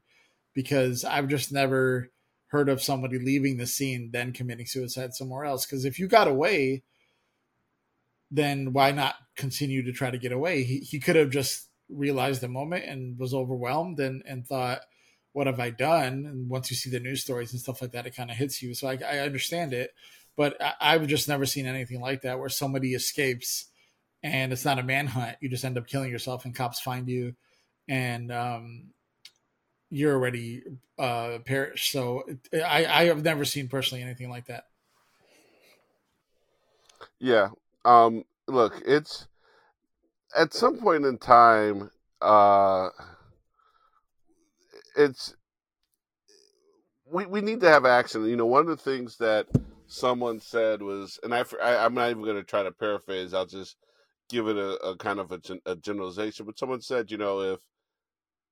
because 0.53 1.03
I've 1.03 1.27
just 1.27 1.51
never 1.51 2.11
heard 2.47 2.69
of 2.69 2.81
somebody 2.81 3.19
leaving 3.19 3.57
the 3.57 3.67
scene 3.67 4.11
then 4.13 4.31
committing 4.31 4.65
suicide 4.65 5.13
somewhere 5.13 5.45
else. 5.45 5.65
Because 5.65 5.85
if 5.85 5.99
you 5.99 6.07
got 6.07 6.27
away, 6.27 6.83
then 8.31 8.71
why 8.73 8.91
not 8.91 9.15
continue 9.35 9.83
to 9.83 9.91
try 9.91 10.09
to 10.11 10.17
get 10.17 10.31
away? 10.31 10.63
He 10.63 10.79
he 10.79 10.99
could 10.99 11.15
have 11.15 11.31
just 11.31 11.69
realized 11.89 12.41
the 12.41 12.47
moment 12.47 12.85
and 12.85 13.19
was 13.19 13.33
overwhelmed 13.33 13.99
and 13.99 14.23
and 14.25 14.47
thought, 14.47 14.81
"What 15.33 15.47
have 15.47 15.59
I 15.59 15.69
done?" 15.69 16.25
And 16.25 16.49
once 16.49 16.71
you 16.71 16.77
see 16.77 16.89
the 16.89 16.99
news 16.99 17.21
stories 17.21 17.51
and 17.51 17.61
stuff 17.61 17.81
like 17.81 17.91
that, 17.91 18.07
it 18.07 18.15
kind 18.15 18.31
of 18.31 18.37
hits 18.37 18.61
you. 18.61 18.73
So 18.73 18.87
I, 18.87 18.97
I 19.05 19.19
understand 19.19 19.73
it, 19.73 19.93
but 20.35 20.61
I, 20.61 20.73
I've 20.79 21.07
just 21.07 21.27
never 21.27 21.45
seen 21.45 21.65
anything 21.65 22.01
like 22.01 22.21
that 22.21 22.39
where 22.39 22.49
somebody 22.49 22.93
escapes 22.93 23.65
and 24.23 24.53
it's 24.53 24.65
not 24.65 24.79
a 24.79 24.83
manhunt. 24.83 25.37
You 25.41 25.49
just 25.49 25.65
end 25.65 25.77
up 25.77 25.85
killing 25.85 26.09
yourself, 26.09 26.45
and 26.45 26.55
cops 26.55 26.79
find 26.79 27.09
you, 27.09 27.35
and 27.89 28.31
um, 28.31 28.85
you're 29.89 30.15
already 30.15 30.63
uh, 30.97 31.39
perished. 31.45 31.91
So 31.91 32.23
I, 32.53 32.85
I 32.85 33.03
have 33.05 33.23
never 33.23 33.45
seen 33.45 33.67
personally 33.67 34.01
anything 34.01 34.29
like 34.29 34.45
that. 34.45 34.65
Yeah. 37.19 37.49
Um, 37.85 38.23
look, 38.47 38.81
it's 38.85 39.27
at 40.35 40.53
some 40.53 40.77
point 40.77 41.05
in 41.05 41.17
time, 41.17 41.91
uh, 42.21 42.89
it's 44.95 45.35
we 47.05 47.25
we 47.25 47.41
need 47.41 47.61
to 47.61 47.69
have 47.69 47.85
action. 47.85 48.25
You 48.25 48.35
know, 48.35 48.45
one 48.45 48.61
of 48.61 48.67
the 48.67 48.77
things 48.77 49.17
that 49.17 49.47
someone 49.87 50.39
said 50.39 50.81
was, 50.81 51.19
and 51.23 51.33
I, 51.33 51.43
I 51.61 51.85
am 51.85 51.93
not 51.93 52.09
even 52.09 52.23
going 52.23 52.37
to 52.37 52.43
try 52.43 52.63
to 52.63 52.71
paraphrase. 52.71 53.33
I'll 53.33 53.45
just 53.45 53.77
give 54.29 54.47
it 54.47 54.57
a, 54.57 54.75
a 54.83 54.97
kind 54.97 55.19
of 55.19 55.31
a, 55.31 55.39
a 55.65 55.75
generalization. 55.75 56.45
But 56.45 56.57
someone 56.57 56.81
said, 56.81 57.11
you 57.11 57.17
know, 57.17 57.41
if 57.41 57.59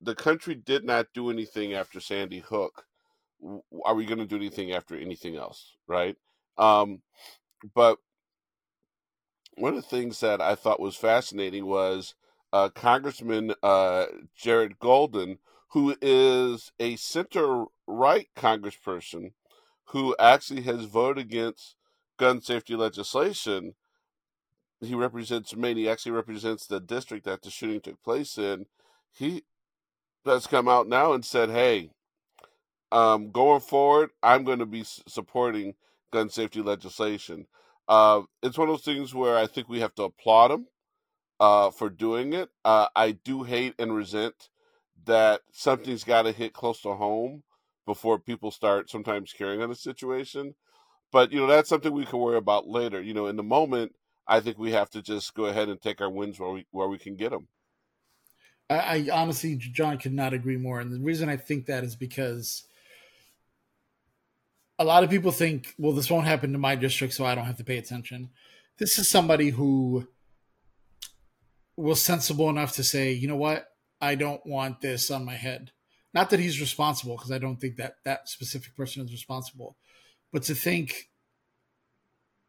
the 0.00 0.14
country 0.14 0.54
did 0.54 0.84
not 0.84 1.06
do 1.14 1.30
anything 1.30 1.74
after 1.74 2.00
Sandy 2.00 2.40
Hook, 2.40 2.84
are 3.84 3.94
we 3.94 4.04
going 4.04 4.18
to 4.18 4.26
do 4.26 4.36
anything 4.36 4.72
after 4.72 4.96
anything 4.96 5.36
else, 5.36 5.76
right? 5.86 6.16
Um, 6.58 7.00
but 7.74 7.98
one 9.56 9.74
of 9.74 9.82
the 9.82 9.88
things 9.88 10.20
that 10.20 10.40
I 10.40 10.54
thought 10.54 10.80
was 10.80 10.96
fascinating 10.96 11.66
was 11.66 12.14
uh, 12.52 12.68
Congressman 12.68 13.54
uh, 13.62 14.06
Jared 14.36 14.78
Golden, 14.78 15.38
who 15.72 15.96
is 16.02 16.70
a 16.78 16.96
center 16.96 17.64
right 17.86 18.28
congressperson 18.36 19.32
who 19.86 20.14
actually 20.18 20.62
has 20.62 20.84
voted 20.84 21.24
against 21.24 21.76
gun 22.18 22.40
safety 22.42 22.76
legislation. 22.76 23.74
He 24.80 24.94
represents 24.94 25.56
Maine. 25.56 25.78
He 25.78 25.88
actually 25.88 26.12
represents 26.12 26.66
the 26.66 26.80
district 26.80 27.24
that 27.24 27.42
the 27.42 27.50
shooting 27.50 27.80
took 27.80 28.02
place 28.02 28.36
in. 28.36 28.66
He 29.12 29.44
has 30.26 30.46
come 30.46 30.68
out 30.68 30.88
now 30.88 31.14
and 31.14 31.24
said, 31.24 31.50
"Hey, 31.50 31.90
um, 32.90 33.30
going 33.30 33.60
forward, 33.60 34.10
I'm 34.22 34.44
going 34.44 34.58
to 34.58 34.66
be 34.66 34.84
supporting 34.84 35.74
gun 36.12 36.28
safety 36.28 36.60
legislation." 36.60 37.46
Uh, 37.88 38.22
it's 38.42 38.58
one 38.58 38.68
of 38.68 38.74
those 38.74 38.84
things 38.84 39.14
where 39.14 39.38
I 39.38 39.46
think 39.46 39.68
we 39.68 39.80
have 39.80 39.94
to 39.94 40.04
applaud 40.04 40.50
him 40.50 40.66
uh, 41.40 41.70
for 41.70 41.88
doing 41.88 42.32
it. 42.34 42.50
Uh, 42.64 42.88
I 42.94 43.12
do 43.12 43.42
hate 43.44 43.74
and 43.78 43.94
resent 43.94 44.50
that 45.04 45.40
something's 45.52 46.04
got 46.04 46.22
to 46.22 46.32
hit 46.32 46.52
close 46.52 46.80
to 46.82 46.94
home 46.94 47.42
before 47.86 48.18
people 48.18 48.50
start 48.50 48.90
sometimes 48.90 49.32
caring 49.32 49.62
on 49.62 49.70
a 49.70 49.74
situation. 49.74 50.54
But 51.10 51.32
you 51.32 51.40
know 51.40 51.46
that's 51.46 51.68
something 51.68 51.92
we 51.92 52.06
can 52.06 52.18
worry 52.18 52.38
about 52.38 52.66
later. 52.66 53.00
You 53.00 53.14
know, 53.14 53.26
in 53.26 53.36
the 53.36 53.42
moment, 53.42 53.94
I 54.26 54.40
think 54.40 54.58
we 54.58 54.72
have 54.72 54.90
to 54.90 55.02
just 55.02 55.34
go 55.34 55.46
ahead 55.46 55.68
and 55.68 55.80
take 55.80 56.00
our 56.00 56.10
wins 56.10 56.38
where 56.40 56.50
we 56.50 56.66
where 56.70 56.88
we 56.88 56.98
can 56.98 57.16
get 57.16 57.30
them. 57.30 57.48
I, 58.70 58.78
I 58.78 59.08
honestly, 59.12 59.56
John, 59.56 59.98
could 59.98 60.14
not 60.14 60.32
agree 60.32 60.56
more. 60.56 60.80
And 60.80 60.92
the 60.92 61.00
reason 61.00 61.28
I 61.28 61.36
think 61.36 61.66
that 61.66 61.84
is 61.84 61.96
because 61.96 62.64
a 64.78 64.84
lot 64.84 65.04
of 65.04 65.10
people 65.10 65.32
think, 65.32 65.74
well, 65.78 65.92
this 65.92 66.10
won't 66.10 66.26
happen 66.26 66.52
to 66.52 66.58
my 66.58 66.74
district, 66.76 67.14
so 67.14 67.26
I 67.26 67.34
don't 67.34 67.44
have 67.44 67.58
to 67.58 67.64
pay 67.64 67.78
attention. 67.78 68.30
This 68.78 68.98
is 68.98 69.06
somebody 69.08 69.50
who 69.50 70.08
was 71.76 72.00
sensible 72.00 72.48
enough 72.48 72.72
to 72.72 72.84
say, 72.84 73.12
you 73.12 73.28
know 73.28 73.36
what, 73.36 73.71
I 74.02 74.16
don't 74.16 74.44
want 74.44 74.80
this 74.80 75.10
on 75.10 75.24
my 75.24 75.36
head. 75.36 75.70
Not 76.12 76.30
that 76.30 76.40
he's 76.40 76.60
responsible, 76.60 77.16
because 77.16 77.30
I 77.30 77.38
don't 77.38 77.58
think 77.58 77.76
that 77.76 77.94
that 78.04 78.28
specific 78.28 78.76
person 78.76 79.02
is 79.02 79.12
responsible, 79.12 79.76
but 80.32 80.42
to 80.44 80.54
think 80.54 81.08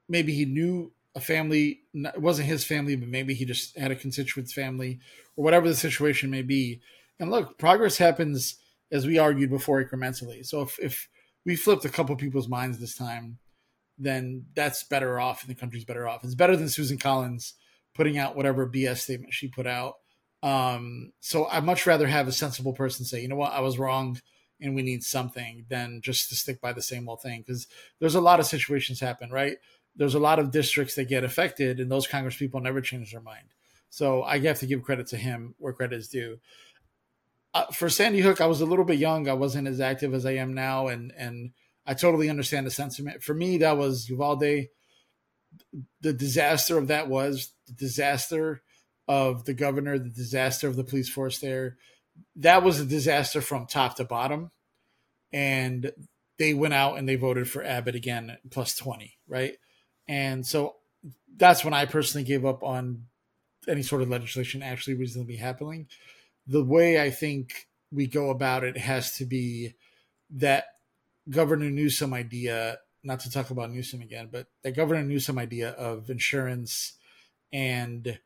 maybe 0.10 0.34
he 0.34 0.45
knew 0.45 0.91
a 1.16 1.22
family, 1.22 1.82
it 1.93 2.20
wasn't 2.20 2.49
his 2.49 2.66
family, 2.66 2.95
but 2.95 3.08
maybe 3.08 3.36
he 3.36 3.45
just 3.45 3.78
had 3.78 3.91
a 3.91 3.95
constituent's 3.95 4.51
family 4.51 4.99
or 5.38 5.43
whatever 5.43 5.68
the 5.68 5.76
situation 5.76 6.30
may 6.30 6.41
be. 6.41 6.82
And 7.20 7.30
look, 7.30 7.58
progress 7.60 7.97
happens, 7.97 8.58
as 8.91 9.06
we 9.06 9.20
argued 9.20 9.51
before, 9.51 9.84
incrementally. 9.84 10.45
So 10.45 10.64
if, 10.64 10.80
if 10.80 11.08
we 11.45 11.56
flipped 11.56 11.86
a 11.86 11.89
couple 11.89 12.16
people's 12.16 12.49
minds 12.49 12.80
this 12.80 12.95
time, 12.95 13.38
then 13.97 14.47
that's 14.56 14.84
better 14.84 15.20
off 15.20 15.43
and 15.43 15.56
the 15.56 15.60
country's 15.60 15.86
better 15.86 16.08
off. 16.08 16.24
It's 16.24 16.36
better 16.36 16.58
than 16.58 16.68
Susan 16.68 16.97
Collins 16.97 17.54
putting 17.93 18.18
out 18.18 18.36
whatever 18.36 18.68
BS 18.68 18.97
statement 18.97 19.34
she 19.34 19.47
put 19.47 19.68
out. 19.68 19.95
Um, 20.43 21.13
so 21.21 21.45
I'd 21.45 21.63
much 21.63 21.87
rather 21.87 22.05
have 22.05 22.27
a 22.27 22.31
sensible 22.31 22.73
person 22.73 23.05
say, 23.05 23.21
you 23.21 23.27
know 23.27 23.35
what, 23.35 23.53
I 23.53 23.61
was 23.61 23.79
wrong 23.79 24.21
and 24.61 24.75
we 24.75 24.83
need 24.83 25.03
something 25.03 25.65
than 25.69 26.01
just 26.01 26.29
to 26.29 26.35
stick 26.35 26.61
by 26.61 26.73
the 26.73 26.81
same 26.81 27.09
old 27.09 27.21
thing. 27.21 27.41
Because 27.41 27.67
there's 27.99 28.15
a 28.15 28.21
lot 28.21 28.39
of 28.39 28.45
situations 28.45 28.99
happen, 28.99 29.31
right? 29.31 29.57
There's 29.95 30.15
a 30.15 30.19
lot 30.19 30.39
of 30.39 30.51
districts 30.51 30.95
that 30.95 31.05
get 31.05 31.23
affected 31.23 31.79
and 31.79 31.91
those 31.91 32.07
Congress 32.07 32.37
people 32.37 32.59
never 32.59 32.81
change 32.81 33.11
their 33.11 33.21
mind. 33.21 33.47
So 33.89 34.23
I 34.23 34.39
have 34.39 34.59
to 34.59 34.67
give 34.67 34.83
credit 34.83 35.07
to 35.07 35.17
him 35.17 35.55
where 35.57 35.73
credit 35.73 35.97
is 35.97 36.07
due 36.09 36.39
uh, 37.53 37.65
for 37.67 37.89
Sandy 37.89 38.19
Hook, 38.19 38.41
I 38.41 38.47
was 38.47 38.61
a 38.61 38.65
little 38.65 38.85
bit 38.85 38.97
young. 38.97 39.29
I 39.29 39.33
wasn't 39.33 39.67
as 39.67 39.79
active 39.79 40.13
as 40.13 40.25
I 40.25 40.31
am 40.33 40.53
now, 40.53 40.87
and 40.87 41.13
and 41.17 41.51
I 41.85 41.93
totally 41.93 42.29
understand 42.29 42.65
the 42.65 42.71
sentiment. 42.71 43.21
For 43.21 43.33
me, 43.33 43.57
that 43.59 43.77
was 43.77 44.09
Uvalde. 44.09 44.67
The 46.01 46.13
disaster 46.13 46.77
of 46.79 46.87
that 46.87 47.07
was 47.07 47.53
the 47.67 47.73
disaster 47.73 48.62
of 49.08 49.45
the 49.45 49.54
governor, 49.54 49.97
the 49.97 50.10
disaster 50.10 50.68
of 50.68 50.76
the 50.76 50.84
police 50.84 51.10
force 51.10 51.39
there. 51.39 51.78
That 52.36 52.64
was 52.64 52.80
a 52.80 52.86
disaster 52.86 53.41
from 53.41 53.66
top 53.66 53.95
to 53.97 54.04
bottom, 54.04 54.51
and 55.32 55.91
they 56.38 56.54
went 56.54 56.74
out 56.74 56.97
and 56.97 57.08
they 57.08 57.16
voted 57.16 57.49
for 57.49 57.64
Abbott 57.64 57.95
again 57.95 58.38
plus 58.51 58.76
twenty, 58.76 59.18
right? 59.28 59.58
And 60.08 60.45
so 60.45 60.76
that's 61.36 61.64
when 61.64 61.74
I 61.74 61.86
personally 61.86 62.26
gave 62.26 62.45
up 62.45 62.64
on 62.64 63.06
any 63.68 63.82
sort 63.82 64.01
of 64.01 64.10
legislation 64.10 64.62
actually 64.62 64.95
reasonably 64.95 65.38
happening 65.38 65.88
the 66.47 66.64
way 66.64 67.01
I 67.01 67.10
think 67.10 67.68
we 67.91 68.08
go 68.08 68.30
about 68.30 68.64
it 68.64 68.78
has 68.78 69.16
to 69.18 69.26
be 69.26 69.76
that 70.32 70.66
Governor 71.30 71.70
Newsom 71.70 72.14
idea, 72.14 72.80
not 73.04 73.22
to 73.22 73.32
talk 73.32 73.49
about 73.49 73.72
Newsom 73.72 74.01
again, 74.01 74.30
but 74.32 74.47
that 74.64 74.76
Governor 74.76 75.04
Newsom 75.04 75.38
idea 75.38 75.70
of 75.70 76.10
insurance 76.10 76.93
and 77.51 78.20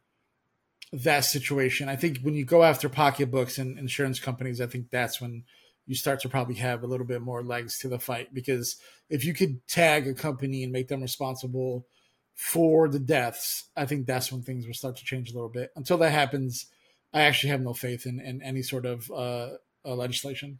that 0.94 1.26
situation. 1.26 1.90
I 1.90 1.96
think 1.96 2.20
when 2.22 2.34
you 2.34 2.46
go 2.46 2.64
after 2.64 2.90
pocketbooks 2.90 3.58
and 3.58 3.78
insurance 3.78 4.20
companies, 4.20 4.62
I 4.62 4.68
think 4.68 4.90
that's 4.90 5.20
when 5.20 5.44
you 5.86 5.96
start 5.96 6.20
to 6.22 6.30
probably 6.30 6.56
have 6.56 6.84
a 6.84 6.88
little 6.88 7.06
bit 7.06 7.22
more 7.22 7.44
legs 7.44 7.80
to 7.80 7.88
the 7.88 8.00
fight 8.00 8.34
because 8.34 8.76
if 9.10 9.24
you 9.24 9.34
could 9.34 9.66
tag 9.68 10.08
a 10.08 10.14
company 10.14 10.64
and 10.64 10.72
make 10.72 10.90
them 10.90 11.02
responsible 11.02 11.88
for 12.36 12.88
the 12.88 13.00
deaths, 13.00 13.70
I 13.76 13.86
think 13.86 14.06
that's 14.06 14.32
when 14.32 14.44
things 14.44 14.68
will 14.68 14.74
start 14.74 14.98
to 14.98 15.06
change 15.06 15.32
a 15.32 15.34
little 15.34 15.50
bit. 15.50 15.72
Until 15.76 15.98
that 16.00 16.12
happens, 16.12 16.68
I 17.14 17.22
actually 17.22 17.50
have 17.50 17.62
no 17.62 17.74
faith 17.74 18.06
in, 18.06 18.20
in 18.20 18.42
any 18.44 18.62
sort 18.62 18.86
of 18.86 19.10
uh, 19.12 19.50
uh, 19.86 19.96
legislation, 19.96 20.60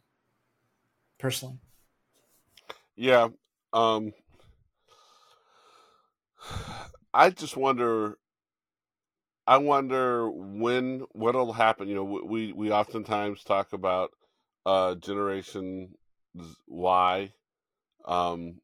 personally. 1.18 1.58
Yeah. 2.96 3.28
Um, 3.72 4.12
I 7.14 7.30
just 7.30 7.56
wonder. 7.56 8.18
I 9.48 9.56
wonder 9.56 10.30
when 10.30 11.06
what'll 11.12 11.54
happen. 11.54 11.88
You 11.88 11.94
know, 11.96 12.04
we 12.04 12.52
we 12.52 12.70
oftentimes 12.70 13.42
talk 13.42 13.72
about 13.72 14.10
uh, 14.66 14.94
Generation 14.96 15.94
Y, 16.66 17.32
um, 18.04 18.60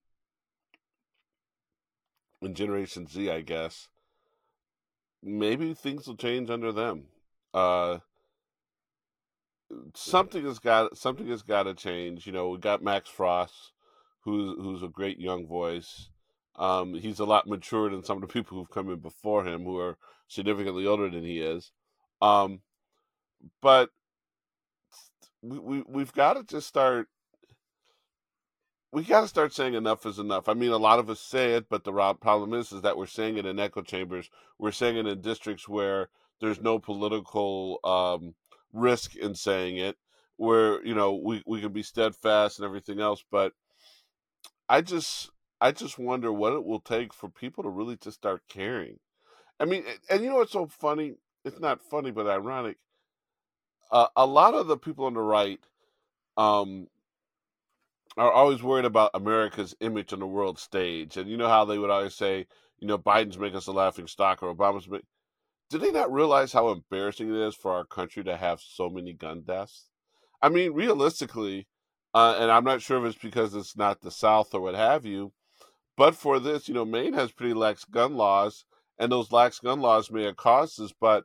and 2.42 2.54
Generation 2.54 3.06
Z, 3.06 3.30
I 3.30 3.40
guess. 3.40 3.88
Maybe 5.22 5.72
things 5.74 6.06
will 6.06 6.16
change 6.16 6.50
under 6.50 6.70
them 6.70 7.06
uh, 7.54 7.98
something 9.94 10.44
has 10.44 10.58
got 10.58 10.98
something 10.98 11.28
has 11.28 11.42
got 11.42 11.62
to 11.62 11.74
change. 11.74 12.26
You 12.26 12.32
know, 12.32 12.48
we 12.50 12.58
got 12.58 12.82
Max 12.82 13.08
Frost, 13.08 13.72
who's 14.24 14.56
who's 14.58 14.82
a 14.82 14.88
great 14.88 15.18
young 15.18 15.46
voice. 15.46 16.10
Um, 16.56 16.94
he's 16.94 17.20
a 17.20 17.24
lot 17.24 17.46
mature 17.46 17.88
than 17.90 18.04
some 18.04 18.18
of 18.18 18.22
the 18.22 18.32
people 18.32 18.58
who've 18.58 18.70
come 18.70 18.90
in 18.90 18.98
before 18.98 19.46
him, 19.46 19.64
who 19.64 19.78
are 19.78 19.96
significantly 20.28 20.86
older 20.86 21.10
than 21.10 21.24
he 21.24 21.40
is. 21.40 21.72
Um, 22.20 22.60
but 23.60 23.90
we, 25.42 25.58
we 25.58 25.84
we've 25.86 26.12
got 26.12 26.34
to 26.34 26.42
just 26.42 26.66
start. 26.66 27.08
We 28.92 29.02
got 29.02 29.22
to 29.22 29.28
start 29.28 29.52
saying 29.52 29.74
enough 29.74 30.06
is 30.06 30.18
enough. 30.18 30.48
I 30.48 30.54
mean, 30.54 30.70
a 30.70 30.76
lot 30.76 31.00
of 31.00 31.10
us 31.10 31.20
say 31.20 31.54
it, 31.54 31.68
but 31.68 31.82
the 31.82 32.14
problem 32.20 32.54
is, 32.54 32.70
is 32.70 32.82
that 32.82 32.96
we're 32.96 33.06
saying 33.06 33.38
it 33.38 33.46
in 33.46 33.58
echo 33.58 33.82
chambers. 33.82 34.30
We're 34.58 34.70
saying 34.70 34.96
it 34.96 35.06
in 35.06 35.20
districts 35.20 35.68
where 35.68 36.08
there's 36.40 36.60
no 36.60 36.78
political 36.78 37.80
um, 37.82 38.34
risk 38.72 39.16
in 39.16 39.34
saying 39.34 39.78
it. 39.78 39.96
Where 40.36 40.84
you 40.84 40.94
know 40.94 41.14
we 41.14 41.42
we 41.46 41.60
can 41.60 41.72
be 41.72 41.82
steadfast 41.82 42.58
and 42.58 42.66
everything 42.66 43.00
else, 43.00 43.24
but 43.30 43.52
I 44.68 44.80
just 44.80 45.30
I 45.60 45.72
just 45.72 45.98
wonder 45.98 46.32
what 46.32 46.52
it 46.52 46.64
will 46.64 46.80
take 46.80 47.12
for 47.12 47.28
people 47.28 47.64
to 47.64 47.70
really 47.70 47.96
just 47.96 48.16
start 48.16 48.42
caring. 48.48 48.98
I 49.60 49.64
mean, 49.64 49.84
and 50.10 50.22
you 50.22 50.30
know 50.30 50.36
what's 50.36 50.52
so 50.52 50.66
funny? 50.66 51.14
It's 51.44 51.60
not 51.60 51.82
funny, 51.82 52.10
but 52.10 52.26
ironic. 52.26 52.76
Uh, 53.90 54.08
a 54.16 54.26
lot 54.26 54.54
of 54.54 54.66
the 54.66 54.76
people 54.76 55.04
on 55.04 55.14
the 55.14 55.20
right 55.20 55.60
um, 56.36 56.88
are 58.16 58.32
always 58.32 58.62
worried 58.62 58.84
about 58.84 59.10
America's 59.14 59.76
image 59.80 60.12
on 60.12 60.20
the 60.20 60.26
world 60.26 60.58
stage, 60.58 61.16
and 61.16 61.28
you 61.28 61.36
know 61.36 61.48
how 61.48 61.64
they 61.64 61.78
would 61.78 61.90
always 61.90 62.14
say, 62.14 62.46
you 62.80 62.88
know, 62.88 62.98
Biden's 62.98 63.38
making 63.38 63.56
us 63.56 63.66
a 63.66 63.72
laughing 63.72 64.06
stock 64.06 64.42
or 64.42 64.54
Obama's. 64.54 64.88
Make... 64.88 65.02
Do 65.70 65.78
they 65.78 65.92
not 65.92 66.12
realize 66.12 66.52
how 66.52 66.70
embarrassing 66.70 67.28
it 67.28 67.36
is 67.36 67.54
for 67.54 67.72
our 67.72 67.84
country 67.84 68.24
to 68.24 68.36
have 68.36 68.60
so 68.60 68.88
many 68.88 69.12
gun 69.12 69.42
deaths? 69.46 69.90
I 70.42 70.48
mean, 70.48 70.72
realistically, 70.72 71.66
uh, 72.12 72.36
and 72.38 72.50
I'm 72.50 72.64
not 72.64 72.82
sure 72.82 72.98
if 72.98 73.14
it's 73.14 73.22
because 73.22 73.54
it's 73.54 73.76
not 73.76 74.00
the 74.00 74.10
South 74.10 74.54
or 74.54 74.60
what 74.60 74.74
have 74.74 75.04
you, 75.04 75.32
but 75.96 76.14
for 76.14 76.38
this, 76.38 76.68
you 76.68 76.74
know, 76.74 76.84
Maine 76.84 77.14
has 77.14 77.32
pretty 77.32 77.54
lax 77.54 77.84
gun 77.84 78.16
laws, 78.16 78.64
and 78.98 79.10
those 79.10 79.32
lax 79.32 79.58
gun 79.58 79.80
laws 79.80 80.10
may 80.10 80.24
have 80.24 80.36
caused 80.36 80.78
this, 80.78 80.92
but 80.98 81.24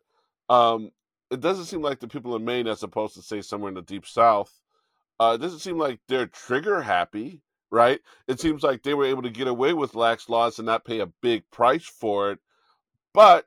um, 0.49 0.91
it 1.29 1.41
doesn't 1.41 1.65
seem 1.65 1.81
like 1.81 1.99
the 1.99 2.07
people 2.07 2.35
in 2.35 2.45
Maine, 2.45 2.67
as 2.67 2.83
opposed 2.83 3.15
to 3.15 3.21
say 3.21 3.41
somewhere 3.41 3.69
in 3.69 3.75
the 3.75 3.81
deep 3.81 4.05
South, 4.05 4.51
uh, 5.19 5.33
it 5.35 5.41
doesn't 5.41 5.59
seem 5.59 5.77
like 5.77 5.99
they're 6.07 6.27
trigger 6.27 6.81
happy, 6.81 7.41
right? 7.71 7.99
It 8.27 8.39
seems 8.39 8.63
like 8.63 8.83
they 8.83 8.93
were 8.93 9.05
able 9.05 9.21
to 9.23 9.29
get 9.29 9.47
away 9.47 9.73
with 9.73 9.95
lax 9.95 10.29
laws 10.29 10.57
and 10.59 10.65
not 10.65 10.85
pay 10.85 10.99
a 10.99 11.11
big 11.21 11.43
price 11.51 11.85
for 11.85 12.31
it, 12.31 12.39
but 13.13 13.45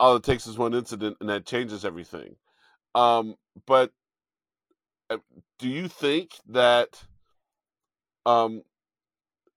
all 0.00 0.16
it 0.16 0.22
takes 0.22 0.46
is 0.46 0.58
one 0.58 0.74
incident, 0.74 1.18
and 1.20 1.28
that 1.28 1.46
changes 1.46 1.84
everything. 1.84 2.36
Um, 2.94 3.36
but 3.66 3.92
uh, 5.10 5.18
do 5.58 5.68
you 5.68 5.86
think 5.86 6.32
that 6.48 7.02
um, 8.24 8.62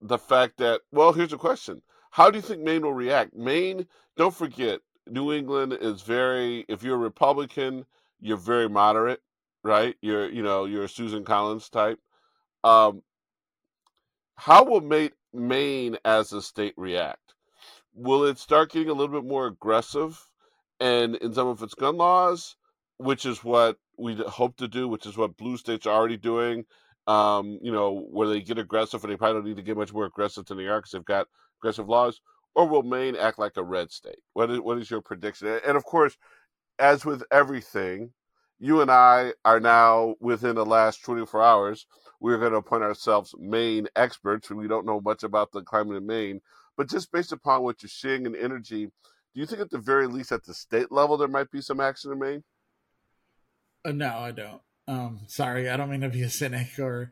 the 0.02 0.18
fact 0.18 0.58
that 0.58 0.82
well, 0.92 1.14
here's 1.14 1.34
a 1.34 1.38
question: 1.38 1.82
How 2.14 2.30
do 2.30 2.38
you 2.38 2.44
think 2.44 2.62
Maine 2.62 2.84
will 2.84 2.94
react? 2.94 3.36
Maine, 3.36 3.88
don't 4.18 4.36
forget, 4.36 4.82
New 5.08 5.34
England 5.34 5.76
is 5.82 6.04
very. 6.04 6.64
If 6.68 6.84
you're 6.84 6.94
a 6.94 7.00
Republican, 7.00 7.88
you're 8.22 8.38
very 8.38 8.70
moderate, 8.70 9.24
right? 9.64 9.96
You're 10.00 10.30
you 10.30 10.44
know 10.44 10.66
you're 10.66 10.84
a 10.84 10.88
Susan 10.88 11.26
Collins 11.26 11.70
type. 11.70 11.98
Um, 12.64 13.02
how 14.36 14.64
will 14.64 15.10
Maine, 15.34 15.98
as 16.06 16.34
a 16.34 16.44
state 16.44 16.76
react? 16.78 17.34
Will 17.96 18.26
it 18.26 18.38
start 18.38 18.72
getting 18.72 18.90
a 18.90 18.94
little 18.94 19.20
bit 19.20 19.28
more 19.28 19.48
aggressive, 19.48 20.30
and 20.80 21.16
in 21.16 21.34
some 21.34 21.48
of 21.48 21.64
its 21.64 21.74
gun 21.74 21.98
laws, 21.98 22.56
which 23.00 23.26
is 23.26 23.44
what 23.44 23.78
we 23.98 24.14
hope 24.18 24.56
to 24.58 24.68
do, 24.68 24.88
which 24.88 25.08
is 25.08 25.18
what 25.18 25.36
blue 25.36 25.58
states 25.58 25.88
are 25.88 25.96
already 25.96 26.18
doing. 26.18 26.66
Um, 27.08 27.58
you 27.64 27.72
know, 27.72 28.06
where 28.12 28.28
they 28.28 28.40
get 28.40 28.60
aggressive, 28.60 29.04
and 29.04 29.12
they 29.12 29.18
probably 29.18 29.42
don't 29.42 29.48
need 29.48 29.58
to 29.58 29.64
get 29.64 29.78
much 29.78 29.92
more 29.92 30.06
aggressive 30.06 30.46
than 30.46 30.60
they 30.60 30.68
are 30.68 30.78
because 30.78 30.92
they've 30.92 31.04
got 31.04 31.28
aggressive 31.64 31.88
laws. 31.88 32.22
Or 32.56 32.68
will 32.68 32.84
Maine 32.84 33.16
act 33.16 33.40
like 33.40 33.58
a 33.58 33.64
red 33.64 33.92
state? 33.92 34.20
What 34.34 34.52
is 34.52 34.60
what 34.60 34.78
is 34.78 34.92
your 34.92 35.02
prediction? 35.02 35.60
And 35.66 35.76
of 35.76 35.84
course, 35.86 36.16
as 36.78 37.04
with 37.04 37.24
everything, 37.32 38.12
you 38.60 38.82
and 38.82 38.92
I 38.92 39.34
are 39.44 39.60
now 39.60 40.16
within 40.20 40.56
the 40.56 40.66
last 40.66 41.04
24 41.04 41.42
hours. 41.42 41.88
We're 42.20 42.38
going 42.38 42.52
to 42.52 42.60
appoint 42.60 42.84
ourselves 42.84 43.34
Maine 43.40 43.88
experts. 43.96 44.52
We 44.52 44.68
don't 44.68 44.86
know 44.86 45.02
much 45.02 45.24
about 45.24 45.52
the 45.52 45.64
climate 45.64 45.98
in 45.98 46.06
Maine, 46.06 46.42
but 46.78 46.90
just 46.90 47.12
based 47.12 47.32
upon 47.32 47.64
what 47.64 47.82
you're 47.82 47.90
seeing 47.90 48.28
in 48.28 48.36
energy, 48.36 48.86
do 48.86 48.92
you 49.40 49.48
think 49.48 49.62
at 49.62 49.72
the 49.72 49.80
very 49.80 50.06
least 50.06 50.32
at 50.32 50.44
the 50.44 50.54
state 50.54 50.92
level 50.92 51.18
there 51.18 51.28
might 51.28 51.50
be 51.50 51.60
some 51.60 51.80
action 51.80 52.12
in 52.12 52.20
Maine? 52.20 52.44
Uh, 53.84 53.92
no, 53.92 54.16
I 54.20 54.32
don't. 54.32 54.62
Um, 54.88 55.22
sorry, 55.28 55.70
I 55.70 55.76
don't 55.76 55.90
mean 55.90 56.02
to 56.02 56.10
be 56.10 56.22
a 56.22 56.30
cynic 56.30 56.78
or 56.78 57.12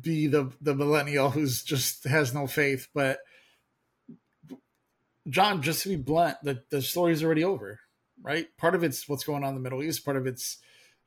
be 0.00 0.26
the 0.26 0.52
the 0.60 0.74
millennial 0.74 1.30
who's 1.30 1.62
just 1.62 2.04
has 2.04 2.34
no 2.34 2.46
faith, 2.46 2.88
but 2.94 3.18
John, 5.28 5.62
just 5.62 5.82
to 5.82 5.88
be 5.90 5.96
blunt, 5.96 6.38
the 6.42 6.62
the 6.70 6.82
story's 6.82 7.22
already 7.22 7.44
over, 7.44 7.80
right? 8.22 8.46
Part 8.56 8.74
of 8.74 8.84
it's 8.84 9.08
what's 9.08 9.24
going 9.24 9.42
on 9.42 9.50
in 9.50 9.54
the 9.54 9.60
Middle 9.60 9.82
East. 9.82 10.04
Part 10.04 10.16
of 10.16 10.26
it's 10.26 10.58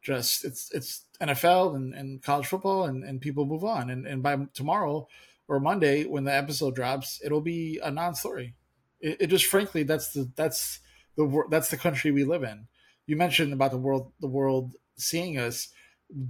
just 0.01 0.45
it's 0.45 0.69
it's 0.73 1.05
NFL 1.21 1.75
and, 1.75 1.93
and 1.93 2.21
college 2.21 2.47
football, 2.47 2.85
and, 2.85 3.03
and 3.03 3.21
people 3.21 3.45
move 3.45 3.63
on. 3.63 3.89
And 3.89 4.05
and 4.05 4.23
by 4.23 4.37
tomorrow 4.53 5.07
or 5.47 5.59
Monday, 5.59 6.05
when 6.05 6.25
the 6.25 6.33
episode 6.33 6.75
drops, 6.75 7.19
it'll 7.23 7.41
be 7.41 7.79
a 7.83 7.89
non-story. 7.89 8.55
It, 9.01 9.17
it 9.21 9.27
just, 9.27 9.45
frankly, 9.45 9.83
that's 9.83 10.11
the 10.11 10.31
that's 10.35 10.79
the 11.17 11.43
that's 11.49 11.69
the 11.69 11.77
country 11.77 12.11
we 12.11 12.23
live 12.23 12.43
in 12.43 12.67
you 13.09 13.15
mentioned 13.15 13.51
about 13.51 13.71
the 13.71 13.77
world 13.77 14.11
the 14.19 14.27
world 14.27 14.75
seeing 14.95 15.35
us 15.39 15.69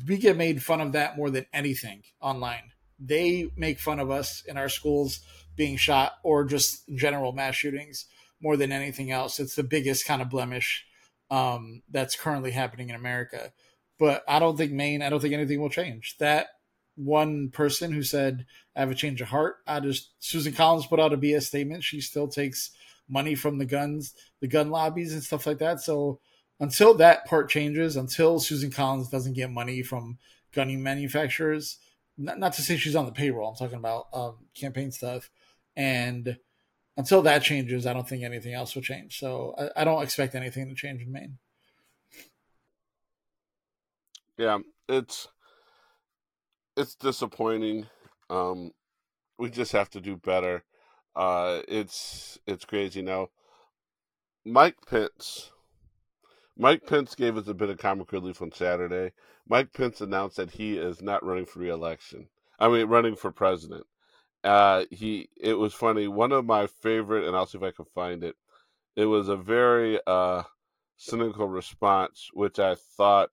we 0.08 0.18
get 0.18 0.38
made 0.38 0.62
fun 0.62 0.82
of 0.82 0.92
that 0.94 1.18
more 1.18 1.30
than 1.30 1.46
anything 1.54 2.04
online. 2.22 2.72
They 3.00 3.50
make 3.56 3.80
fun 3.80 4.00
of 4.00 4.12
us 4.12 4.44
in 4.46 4.58
our 4.58 4.70
schools 4.70 5.22
being 5.56 5.78
shot 5.78 6.14
or 6.24 6.44
just 6.46 6.88
general 6.96 7.32
mass 7.32 7.56
shootings 7.56 8.06
more 8.42 8.58
than 8.58 8.72
anything 8.72 9.12
else. 9.12 9.40
It's 9.40 9.56
the 9.56 9.64
biggest 9.64 10.06
kind 10.06 10.22
of 10.22 10.30
blemish 10.30 10.86
um, 11.32 11.84
that's 11.90 12.16
currently 12.16 12.52
happening 12.52 12.90
in 12.90 12.96
america. 12.96 13.52
But 13.98 14.24
i 14.28 14.40
don't 14.40 14.58
think 14.58 14.72
maine 14.72 15.02
i 15.02 15.10
don't 15.10 15.20
think 15.20 15.34
anything 15.34 15.62
will 15.62 15.70
change. 15.70 16.16
That 16.20 16.48
one 16.96 17.50
person 17.50 17.92
who 17.92 18.04
said 18.04 18.46
i 18.76 18.80
have 18.82 18.92
a 18.92 18.96
change 18.96 19.22
of 19.22 19.30
heart 19.30 19.56
i 19.66 19.80
just 19.80 20.12
susan 20.20 20.52
collins 20.52 20.86
put 20.86 21.00
out 21.00 21.14
a 21.14 21.18
bs 21.18 21.44
statement. 21.44 21.84
She 21.84 22.02
still 22.02 22.28
takes 22.28 22.72
money 23.08 23.36
from 23.36 23.58
the 23.58 23.66
guns 23.66 24.14
the 24.42 24.48
gun 24.48 24.70
lobbies 24.70 25.14
and 25.14 25.24
stuff 25.24 25.46
like 25.46 25.60
that. 25.60 25.82
So 25.82 26.20
until 26.60 26.94
that 26.96 27.26
part 27.26 27.50
changes, 27.50 27.96
until 27.96 28.40
Susan 28.40 28.72
Collins 28.72 29.10
doesn't 29.10 29.34
get 29.34 29.52
money 29.52 29.82
from 29.82 30.18
gunning 30.54 30.84
manufacturers, 30.84 31.78
not, 32.18 32.38
not 32.38 32.54
to 32.54 32.62
say 32.62 32.78
she's 32.78 32.96
on 32.96 33.06
the 33.06 33.12
payroll, 33.12 33.50
I'm 33.50 33.56
talking 33.56 33.80
about 33.80 34.08
um, 34.14 34.38
campaign 34.54 34.92
stuff. 34.92 35.30
And 35.76 36.38
until 36.98 37.22
that 37.22 37.44
changes, 37.44 37.86
I 37.86 37.94
don't 37.94 38.08
think 38.08 38.24
anything 38.24 38.54
else 38.54 38.76
will 38.76 38.82
change. 38.82 39.20
So 39.20 39.56
I, 39.58 39.82
I 39.82 39.84
don't 39.86 40.04
expect 40.04 40.36
anything 40.36 40.68
to 40.68 40.76
change 40.76 41.02
in 41.02 41.12
Maine. 41.12 41.38
Yeah, 44.38 44.60
it's 44.88 45.28
it's 46.78 46.96
disappointing. 46.96 47.88
Um, 48.30 48.72
we 49.38 49.50
just 49.50 49.74
have 49.74 49.90
to 49.92 50.02
do 50.02 50.16
better. 50.16 50.64
Uh, 51.16 51.62
it's 51.68 52.40
it's 52.48 52.66
crazy 52.66 53.02
now. 53.02 53.30
Mike 54.46 54.78
Pence 54.88 55.52
Mike 56.62 56.86
Pence 56.86 57.16
gave 57.16 57.38
us 57.38 57.48
a 57.48 57.54
bit 57.54 57.70
of 57.70 57.78
comic 57.78 58.12
relief 58.12 58.42
on 58.42 58.52
Saturday. 58.52 59.14
Mike 59.48 59.72
Pence 59.72 60.02
announced 60.02 60.36
that 60.36 60.52
he 60.52 60.78
is 60.78 61.02
not 61.02 61.26
running 61.26 61.46
for 61.46 61.60
reelection. 61.60 62.28
I 62.60 62.68
mean, 62.68 62.88
running 62.88 63.16
for 63.16 63.32
president. 63.32 63.86
Uh, 64.44 64.84
he. 64.92 65.30
It 65.40 65.54
was 65.54 65.74
funny. 65.74 66.10
One 66.10 66.34
of 66.34 66.46
my 66.46 66.68
favorite, 66.68 67.26
and 67.26 67.36
I'll 67.36 67.46
see 67.46 67.58
if 67.58 67.64
I 67.64 67.72
can 67.72 67.86
find 67.86 68.26
it. 68.26 68.36
It 68.98 69.06
was 69.06 69.30
a 69.30 69.38
very 69.38 70.02
uh, 70.06 70.44
cynical 70.98 71.48
response, 71.48 72.30
which 72.34 72.60
I 72.60 72.76
thought 72.76 73.30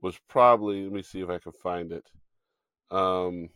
was 0.00 0.16
probably. 0.28 0.84
Let 0.84 0.92
me 0.92 1.02
see 1.02 1.20
if 1.20 1.30
I 1.30 1.38
can 1.38 1.52
find 1.52 1.90
it. 1.90 2.06
Um, 2.92 3.50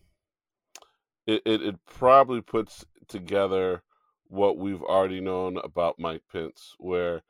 it, 1.28 1.42
it, 1.46 1.62
it 1.62 1.76
probably 1.86 2.40
puts 2.40 2.84
together 3.06 3.84
what 4.26 4.58
we've 4.58 4.82
already 4.82 5.20
known 5.20 5.58
about 5.62 6.00
Mike 6.00 6.22
Pence, 6.32 6.74
where 6.78 7.22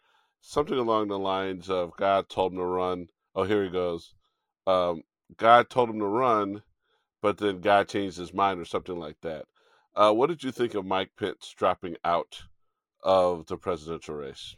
something 0.43 0.77
along 0.77 1.09
the 1.09 1.19
lines 1.19 1.71
of 1.71 1.97
God 1.97 2.29
told 2.29 2.53
him 2.53 2.59
to 2.59 2.65
run. 2.65 3.09
Oh, 3.35 3.45
here 3.45 3.65
he 3.65 3.71
goes. 3.71 4.13
Um, 4.67 5.05
God 5.37 5.71
told 5.71 5.89
him 5.89 6.01
to 6.01 6.07
run, 6.07 6.63
but 7.23 7.39
then 7.39 7.61
God 7.61 7.89
changed 7.89 8.19
his 8.19 8.35
mind 8.35 8.61
or 8.61 8.67
something 8.67 8.99
like 8.99 9.21
that. 9.23 9.47
Uh, 9.95 10.13
what 10.13 10.29
did 10.29 10.43
you 10.43 10.51
think 10.51 10.75
of 10.75 10.85
Mike 10.85 11.11
Pence 11.19 11.55
dropping 11.57 11.97
out 12.05 12.43
of 13.03 13.47
the 13.47 13.57
presidential 13.57 14.17
race? 14.17 14.57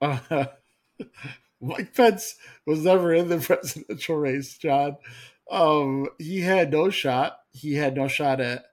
Uh, 0.00 0.18
Mike 1.60 1.94
Pence 1.94 2.34
was 2.66 2.84
never 2.84 3.14
in 3.14 3.28
the 3.28 3.38
presidential 3.40 4.16
race, 4.16 4.58
John. 4.58 4.96
Um, 5.50 6.08
he 6.18 6.40
had 6.40 6.72
no 6.72 6.90
shot. 6.90 7.38
He 7.52 7.74
had 7.74 7.94
no 7.94 8.08
shot 8.08 8.40
at 8.40 8.64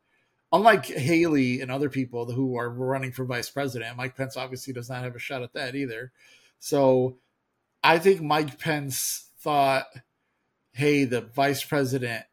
unlike 0.51 0.85
Haley 0.85 1.61
and 1.61 1.71
other 1.71 1.89
people 1.89 2.31
who 2.31 2.57
are 2.57 2.69
running 2.69 3.11
for 3.11 3.25
vice 3.25 3.49
president, 3.49 3.97
Mike 3.97 4.15
Pence 4.15 4.37
obviously 4.37 4.73
does 4.73 4.89
not 4.89 5.03
have 5.03 5.15
a 5.15 5.19
shot 5.19 5.43
at 5.43 5.53
that 5.53 5.75
either. 5.75 6.11
So 6.59 7.17
I 7.83 7.99
think 7.99 8.21
Mike 8.21 8.59
Pence 8.59 9.29
thought, 9.39 9.85
hey, 10.73 11.05
the 11.05 11.21
vice 11.21 11.63
president 11.63 12.25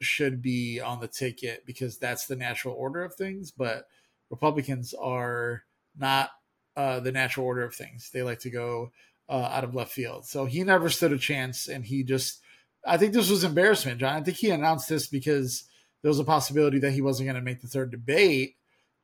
should 0.00 0.42
be 0.42 0.80
on 0.80 1.00
the 1.00 1.08
ticket 1.08 1.64
because 1.66 1.98
that's 1.98 2.26
the 2.26 2.36
natural 2.36 2.74
order 2.74 3.04
of 3.04 3.14
things. 3.14 3.50
But 3.50 3.86
Republicans 4.30 4.94
are 4.94 5.62
not 5.96 6.30
uh, 6.76 7.00
the 7.00 7.12
natural 7.12 7.46
order 7.46 7.62
of 7.62 7.74
things. 7.74 8.10
They 8.12 8.22
like 8.22 8.40
to 8.40 8.50
go 8.50 8.92
uh, 9.28 9.50
out 9.52 9.64
of 9.64 9.74
left 9.74 9.92
field. 9.92 10.26
So 10.26 10.44
he 10.46 10.64
never 10.64 10.88
stood 10.88 11.12
a 11.12 11.18
chance. 11.18 11.68
And 11.68 11.84
he 11.84 12.02
just, 12.02 12.40
I 12.86 12.96
think 12.96 13.12
this 13.12 13.30
was 13.30 13.44
embarrassment, 13.44 14.00
John. 14.00 14.16
I 14.16 14.22
think 14.22 14.38
he 14.38 14.50
announced 14.50 14.88
this 14.88 15.06
because 15.06 15.64
there 16.02 16.08
was 16.08 16.18
a 16.18 16.24
possibility 16.24 16.78
that 16.80 16.92
he 16.92 17.02
wasn't 17.02 17.26
going 17.26 17.36
to 17.36 17.42
make 17.42 17.60
the 17.60 17.68
third 17.68 17.90
debate. 17.90 18.56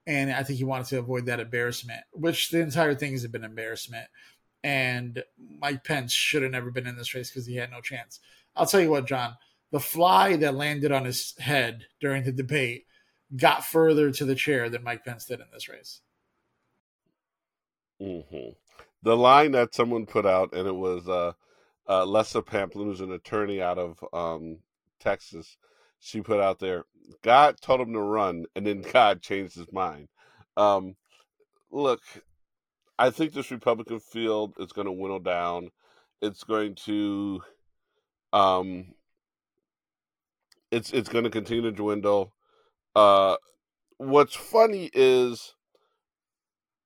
And 0.06 0.30
I 0.30 0.42
think 0.42 0.58
he 0.58 0.64
wanted 0.64 0.86
to 0.88 0.98
avoid 0.98 1.26
that 1.26 1.40
embarrassment, 1.40 2.02
which 2.12 2.50
the 2.50 2.60
entire 2.60 2.94
thing 2.94 3.12
has 3.12 3.26
been 3.26 3.44
embarrassment. 3.44 4.06
And 4.62 5.22
Mike 5.60 5.84
Pence 5.84 6.12
should 6.12 6.42
have 6.42 6.52
never 6.52 6.70
been 6.70 6.86
in 6.86 6.96
this 6.96 7.14
race 7.14 7.30
because 7.30 7.46
he 7.46 7.56
had 7.56 7.70
no 7.70 7.80
chance. 7.80 8.20
I'll 8.54 8.66
tell 8.66 8.80
you 8.80 8.90
what, 8.90 9.06
John, 9.06 9.36
the 9.70 9.80
fly 9.80 10.36
that 10.36 10.54
landed 10.54 10.92
on 10.92 11.04
his 11.04 11.36
head 11.38 11.86
during 12.00 12.24
the 12.24 12.32
debate 12.32 12.86
got 13.36 13.64
further 13.64 14.10
to 14.12 14.24
the 14.24 14.34
chair 14.34 14.70
than 14.70 14.84
Mike 14.84 15.04
Pence 15.04 15.26
did 15.26 15.40
in 15.40 15.46
this 15.52 15.68
race. 15.68 16.00
hmm 18.00 18.50
The 19.02 19.16
line 19.16 19.52
that 19.52 19.74
someone 19.74 20.06
put 20.06 20.26
out, 20.26 20.52
and 20.52 20.66
it 20.66 20.74
was 20.74 21.08
uh, 21.08 21.32
uh, 21.86 22.04
Lessa 22.04 22.42
Pamplin, 22.44 22.84
who's 22.84 23.00
an 23.00 23.12
attorney 23.12 23.60
out 23.60 23.78
of 23.78 24.04
um, 24.12 24.58
Texas. 25.00 25.56
She 26.06 26.20
put 26.20 26.38
out 26.38 26.60
there, 26.60 26.84
God 27.22 27.60
told 27.60 27.80
him 27.80 27.92
to 27.92 28.00
run, 28.00 28.46
and 28.54 28.64
then 28.64 28.80
God 28.92 29.20
changed 29.20 29.56
his 29.56 29.72
mind. 29.72 30.06
Um, 30.56 30.94
look, 31.72 32.00
I 32.96 33.10
think 33.10 33.32
this 33.32 33.50
Republican 33.50 33.98
field 33.98 34.54
is 34.60 34.70
going 34.70 34.84
to 34.84 34.92
whittle 34.92 35.18
down. 35.18 35.70
It's 36.22 36.44
going 36.44 36.76
to, 36.86 37.42
um, 38.32 38.94
it's 40.70 40.92
it's 40.92 41.08
going 41.08 41.24
to 41.24 41.30
continue 41.30 41.62
to 41.62 41.72
dwindle. 41.72 42.32
Uh, 42.94 43.34
what's 43.96 44.36
funny 44.36 44.88
is 44.94 45.54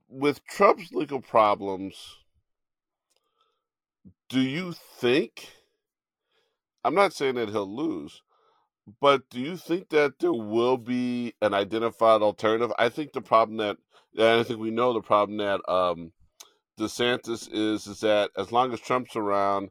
with 0.08 0.42
Trump's 0.46 0.92
legal 0.92 1.20
problems, 1.20 2.16
do 4.30 4.40
you 4.40 4.72
think? 4.72 5.46
I'm 6.82 6.94
not 6.94 7.12
saying 7.12 7.34
that 7.34 7.50
he'll 7.50 7.76
lose, 7.76 8.22
but 9.00 9.28
do 9.30 9.40
you 9.40 9.56
think 9.56 9.90
that 9.90 10.18
there 10.18 10.32
will 10.32 10.76
be 10.76 11.34
an 11.42 11.54
identified 11.54 12.22
alternative? 12.22 12.72
I 12.78 12.88
think 12.88 13.12
the 13.12 13.20
problem 13.20 13.58
that, 13.58 13.76
and 14.16 14.40
I 14.40 14.42
think 14.42 14.60
we 14.60 14.70
know 14.70 14.92
the 14.92 15.00
problem 15.00 15.38
that 15.38 15.60
um, 15.70 16.12
DeSantis 16.78 17.48
is, 17.52 17.86
is 17.86 18.00
that 18.00 18.30
as 18.36 18.52
long 18.52 18.72
as 18.72 18.80
Trump's 18.80 19.16
around, 19.16 19.70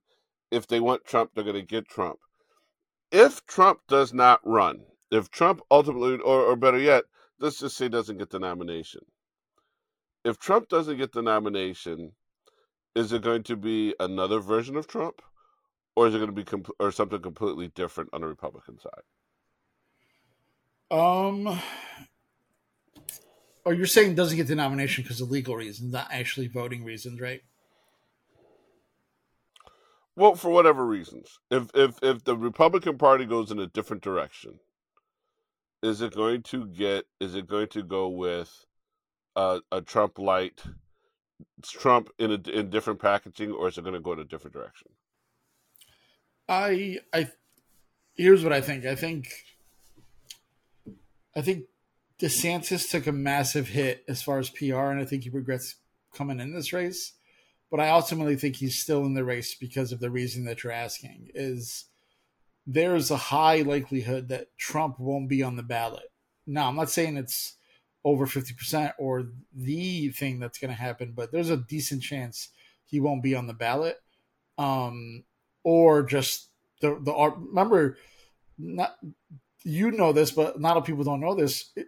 if 0.52 0.68
they 0.68 0.80
want 0.80 1.06
Trump, 1.06 1.32
they're 1.34 1.44
going 1.44 1.56
to 1.56 1.62
get 1.62 1.88
Trump. 1.88 2.20
If 3.12 3.46
Trump 3.46 3.80
does 3.88 4.14
not 4.14 4.40
run, 4.44 4.82
if 5.12 5.32
Trump 5.32 5.62
ultimately, 5.72 6.20
or, 6.20 6.44
or 6.44 6.56
better 6.56 6.78
yet, 6.78 7.06
let's 7.40 7.60
just 7.60 7.78
say 7.78 7.88
doesn't 7.88 8.18
get 8.18 8.30
the 8.30 8.40
nomination, 8.40 9.02
if 10.24 10.38
Trump 10.38 10.70
doesn't 10.70 10.98
get 10.98 11.12
the 11.14 11.22
nomination, 11.22 12.12
is 12.96 13.12
it 13.14 13.22
going 13.22 13.44
to 13.44 13.56
be 13.56 13.96
another 14.00 14.40
version 14.40 14.76
of 14.76 14.88
Trump, 14.88 15.22
or 16.00 16.08
is 16.08 16.16
it 16.16 16.20
going 16.20 16.30
to 16.30 16.34
be 16.34 16.46
comp- 16.46 16.70
or 16.80 16.94
something 16.94 17.22
completely 17.22 17.68
different 17.76 18.10
on 18.14 18.22
the 18.22 18.28
Republican 18.28 18.80
side? 18.80 19.02
Um. 20.90 21.60
Oh, 23.66 23.72
you're 23.72 23.86
saying 23.86 24.16
doesn't 24.16 24.38
get 24.38 24.48
the 24.48 24.56
nomination 24.56 25.04
because 25.04 25.20
of 25.20 25.30
legal 25.30 25.58
reasons, 25.58 25.92
not 25.92 26.08
actually 26.10 26.48
voting 26.48 26.86
reasons, 26.86 27.20
right? 27.20 27.42
Well, 30.16 30.36
for 30.36 30.50
whatever 30.50 30.86
reasons, 30.86 31.38
if 31.52 31.70
if 31.74 32.00
if 32.02 32.24
the 32.24 32.38
Republican 32.38 32.98
Party 32.98 33.26
goes 33.26 33.52
in 33.52 33.60
a 33.60 33.68
different 33.68 34.02
direction, 34.02 34.62
is 35.84 36.00
it 36.00 36.16
going 36.16 36.44
to 36.44 36.66
get? 36.66 37.08
Is 37.20 37.36
it 37.36 37.46
going 37.46 37.68
to 37.68 37.84
go 37.84 38.08
with 38.08 38.66
a, 39.36 39.60
a 39.70 39.82
Trump 39.82 40.18
light, 40.18 40.64
Trump 41.62 42.10
in 42.18 42.32
a 42.32 42.50
in 42.50 42.70
different 42.70 43.02
packaging, 43.02 43.52
or 43.52 43.68
is 43.68 43.78
it 43.78 43.82
going 43.82 43.96
to 43.96 44.00
go 44.00 44.14
in 44.14 44.20
a 44.20 44.24
different 44.24 44.54
direction? 44.54 44.88
I 46.50 46.98
I 47.14 47.30
here's 48.16 48.44
what 48.44 48.52
I 48.52 48.60
think. 48.60 48.86
I 48.86 48.96
think 48.96 49.28
I 51.36 51.42
think 51.42 51.66
DeSantis 52.20 52.90
took 52.90 53.08
a 53.08 53.12
massive 53.12 53.70
hit 53.70 54.04
as 54.08 54.24
far 54.24 54.40
as 54.40 54.50
PR, 54.50 54.90
and 54.90 55.00
I 55.00 55.06
think 55.06 55.24
he 55.24 55.30
regrets 55.30 55.76
coming 56.14 56.40
in 56.40 56.54
this 56.54 56.74
race. 56.74 57.14
But 57.70 57.80
I 57.80 57.90
ultimately 57.90 58.36
think 58.36 58.56
he's 58.56 58.80
still 58.80 59.06
in 59.06 59.14
the 59.14 59.24
race 59.24 59.54
because 59.54 59.92
of 59.92 60.00
the 60.00 60.10
reason 60.10 60.44
that 60.46 60.64
you're 60.64 60.74
asking. 60.74 61.30
Is 61.36 61.86
there's 62.66 63.12
a 63.12 63.18
high 63.18 63.62
likelihood 63.62 64.28
that 64.30 64.58
Trump 64.58 65.00
won't 65.00 65.30
be 65.30 65.44
on 65.44 65.56
the 65.56 65.64
ballot. 65.64 66.12
Now, 66.48 66.68
I'm 66.68 66.76
not 66.76 66.90
saying 66.90 67.16
it's 67.16 67.56
over 68.04 68.26
50% 68.26 68.94
or 68.98 69.28
the 69.54 70.10
thing 70.10 70.40
that's 70.40 70.58
going 70.58 70.70
to 70.70 70.82
happen, 70.82 71.14
but 71.16 71.32
there's 71.32 71.50
a 71.52 71.58
decent 71.58 72.02
chance 72.02 72.50
he 72.86 73.00
won't 73.00 73.22
be 73.22 73.36
on 73.36 73.46
the 73.46 73.54
ballot. 73.54 73.98
Um, 74.58 75.24
or 75.70 76.02
just 76.02 76.50
the, 76.82 76.90
the, 77.06 77.14
remember, 77.14 77.98
not, 78.58 78.96
you 79.64 79.92
know 79.92 80.12
this, 80.14 80.32
but 80.32 80.60
not 80.60 80.70
a 80.70 80.74
lot 80.74 80.78
of 80.78 80.86
people 80.86 81.04
don't 81.04 81.22
know 81.22 81.36
this. 81.36 81.72
It, 81.76 81.88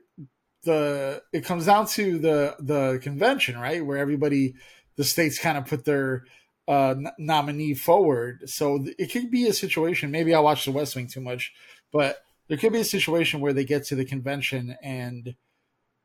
the, 0.64 1.24
it 1.34 1.46
comes 1.46 1.66
down 1.66 1.88
to 1.88 2.20
the, 2.20 2.56
the 2.60 3.00
convention, 3.02 3.58
right? 3.58 3.84
Where 3.84 3.98
everybody, 3.98 4.54
the 4.98 5.04
states 5.04 5.40
kind 5.40 5.58
of 5.58 5.66
put 5.66 5.86
their, 5.86 6.26
uh, 6.68 6.94
nominee 7.18 7.74
forward. 7.74 8.48
So 8.48 8.86
it 9.00 9.12
could 9.12 9.32
be 9.32 9.48
a 9.48 9.54
situation. 9.54 10.12
Maybe 10.12 10.36
I 10.36 10.40
watch 10.40 10.66
The 10.66 10.72
West 10.72 10.96
Wing 10.96 11.08
too 11.08 11.22
much, 11.22 11.52
but 11.92 12.18
there 12.48 12.58
could 12.60 12.74
be 12.74 12.82
a 12.82 12.96
situation 12.98 13.42
where 13.42 13.54
they 13.54 13.66
get 13.66 13.86
to 13.86 13.96
the 13.96 14.06
convention 14.06 14.78
and 14.84 15.36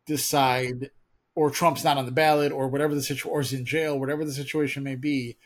decide, 0.06 0.90
or 1.34 1.50
Trump's 1.50 1.84
not 1.84 1.98
on 1.98 2.06
the 2.06 2.12
ballot, 2.24 2.52
or 2.52 2.68
whatever 2.68 2.94
the 2.94 3.02
situation, 3.02 3.30
or 3.30 3.40
is 3.40 3.52
in 3.52 3.66
jail, 3.66 3.98
whatever 3.98 4.24
the 4.24 4.32
situation 4.32 4.82
may 4.82 4.94
be, 4.94 5.36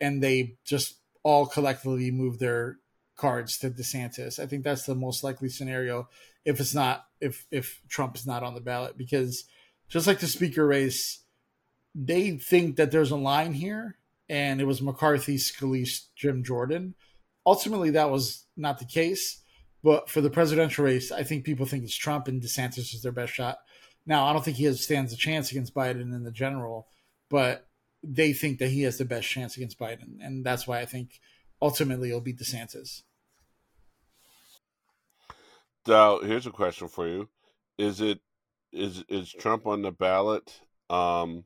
and 0.00 0.22
they 0.22 0.56
just 0.64 0.96
all 1.24 1.46
collectively 1.46 2.12
move 2.12 2.38
their 2.38 2.76
cards 3.16 3.58
to 3.58 3.70
DeSantis. 3.70 4.38
I 4.38 4.46
think 4.46 4.62
that's 4.62 4.84
the 4.84 4.94
most 4.94 5.24
likely 5.24 5.48
scenario 5.48 6.08
if 6.44 6.60
it's 6.60 6.74
not 6.74 7.06
if 7.20 7.46
if 7.50 7.80
Trump 7.88 8.16
is 8.16 8.26
not 8.26 8.42
on 8.42 8.54
the 8.54 8.60
ballot 8.60 8.96
because 8.96 9.44
just 9.88 10.06
like 10.06 10.20
the 10.20 10.26
speaker 10.26 10.66
race, 10.66 11.24
they 11.94 12.32
think 12.32 12.76
that 12.76 12.90
there's 12.90 13.10
a 13.10 13.16
line 13.16 13.52
here, 13.52 13.96
and 14.28 14.60
it 14.60 14.64
was 14.64 14.82
McCarthy, 14.82 15.36
Scalise, 15.36 16.06
Jim 16.16 16.42
Jordan. 16.42 16.94
Ultimately, 17.46 17.90
that 17.90 18.10
was 18.10 18.46
not 18.56 18.78
the 18.78 18.86
case. 18.86 19.40
But 19.82 20.08
for 20.08 20.22
the 20.22 20.30
presidential 20.30 20.86
race, 20.86 21.12
I 21.12 21.24
think 21.24 21.44
people 21.44 21.66
think 21.66 21.84
it's 21.84 21.94
Trump 21.94 22.26
and 22.26 22.40
DeSantis 22.40 22.94
is 22.94 23.02
their 23.02 23.12
best 23.12 23.34
shot. 23.34 23.58
Now, 24.06 24.24
I 24.24 24.32
don't 24.32 24.42
think 24.42 24.56
he 24.56 24.64
has, 24.64 24.80
stands 24.80 25.12
a 25.12 25.16
chance 25.16 25.50
against 25.50 25.74
Biden 25.74 26.14
in 26.14 26.24
the 26.24 26.30
general, 26.30 26.88
but 27.28 27.66
they 28.06 28.32
think 28.32 28.58
that 28.58 28.68
he 28.68 28.82
has 28.82 28.98
the 28.98 29.04
best 29.04 29.28
chance 29.28 29.56
against 29.56 29.78
Biden, 29.78 30.18
and 30.20 30.44
that's 30.44 30.66
why 30.66 30.80
I 30.80 30.84
think 30.84 31.20
ultimately 31.60 32.10
it'll 32.10 32.20
be 32.20 32.34
DeSantis. 32.34 33.02
Now, 35.86 36.20
here's 36.20 36.46
a 36.46 36.50
question 36.50 36.88
for 36.88 37.06
you: 37.06 37.28
Is 37.78 38.00
it 38.00 38.20
is 38.72 39.04
is 39.08 39.32
Trump 39.32 39.66
on 39.66 39.82
the 39.82 39.92
ballot? 39.92 40.60
Um, 40.90 41.44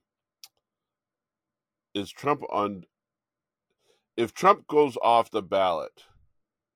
is 1.94 2.10
Trump 2.10 2.42
on? 2.50 2.84
If 4.16 4.34
Trump 4.34 4.66
goes 4.66 4.96
off 5.00 5.30
the 5.30 5.42
ballot, 5.42 6.04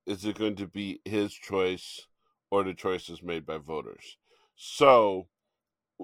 is 0.05 0.23
it 0.25 0.37
going 0.37 0.55
to 0.55 0.67
be 0.67 1.01
his 1.03 1.33
choice 1.33 2.07
or 2.51 2.63
the 2.63 2.73
choices 2.73 3.21
made 3.21 3.45
by 3.45 3.57
voters? 3.57 4.17
So 4.55 5.27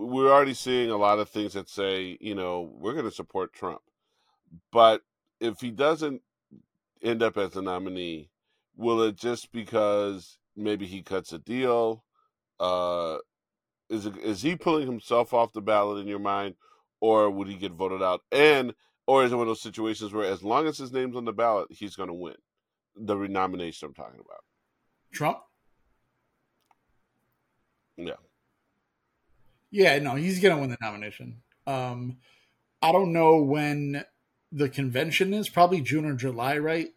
we're 0.07 0.31
already 0.31 0.53
seeing 0.53 0.89
a 0.89 0.97
lot 0.97 1.19
of 1.19 1.29
things 1.29 1.53
that 1.53 1.69
say, 1.69 2.17
you 2.21 2.35
know, 2.35 2.71
we're 2.73 2.93
going 2.93 3.05
to 3.05 3.11
support 3.11 3.53
Trump. 3.53 3.81
But 4.71 5.01
if 5.39 5.59
he 5.59 5.71
doesn't 5.71 6.21
end 7.01 7.21
up 7.21 7.37
as 7.37 7.55
a 7.55 7.61
nominee, 7.61 8.29
will 8.75 9.01
it 9.01 9.15
just 9.15 9.51
because 9.51 10.37
maybe 10.55 10.85
he 10.85 11.01
cuts 11.01 11.33
a 11.33 11.39
deal? 11.39 12.03
Uh, 12.59 13.17
is 13.89 14.05
it, 14.05 14.17
is 14.17 14.41
he 14.41 14.55
pulling 14.55 14.87
himself 14.87 15.33
off 15.33 15.53
the 15.53 15.61
ballot 15.61 15.99
in 15.99 16.07
your 16.07 16.19
mind, 16.19 16.55
or 17.01 17.29
would 17.29 17.47
he 17.47 17.55
get 17.55 17.71
voted 17.73 18.01
out? 18.01 18.21
And 18.31 18.73
or 19.07 19.23
is 19.23 19.31
it 19.31 19.35
one 19.35 19.43
of 19.43 19.49
those 19.49 19.61
situations 19.61 20.13
where 20.13 20.31
as 20.31 20.43
long 20.43 20.67
as 20.67 20.77
his 20.77 20.91
name's 20.91 21.15
on 21.15 21.25
the 21.25 21.33
ballot, 21.33 21.67
he's 21.71 21.95
going 21.95 22.09
to 22.09 22.13
win 22.13 22.35
the 22.95 23.17
renomination 23.17 23.87
I'm 23.87 23.93
talking 23.93 24.19
about? 24.19 24.43
Trump. 25.11 25.39
Yeah. 27.97 28.13
Yeah, 29.71 29.99
no, 29.99 30.15
he's 30.15 30.39
gonna 30.39 30.59
win 30.59 30.69
the 30.69 30.77
nomination. 30.81 31.41
Um, 31.67 32.17
I 32.81 32.91
don't 32.91 33.13
know 33.13 33.37
when 33.37 34.03
the 34.51 34.69
convention 34.69 35.33
is. 35.33 35.49
Probably 35.49 35.81
June 35.81 36.05
or 36.05 36.15
July, 36.15 36.57
right? 36.57 36.89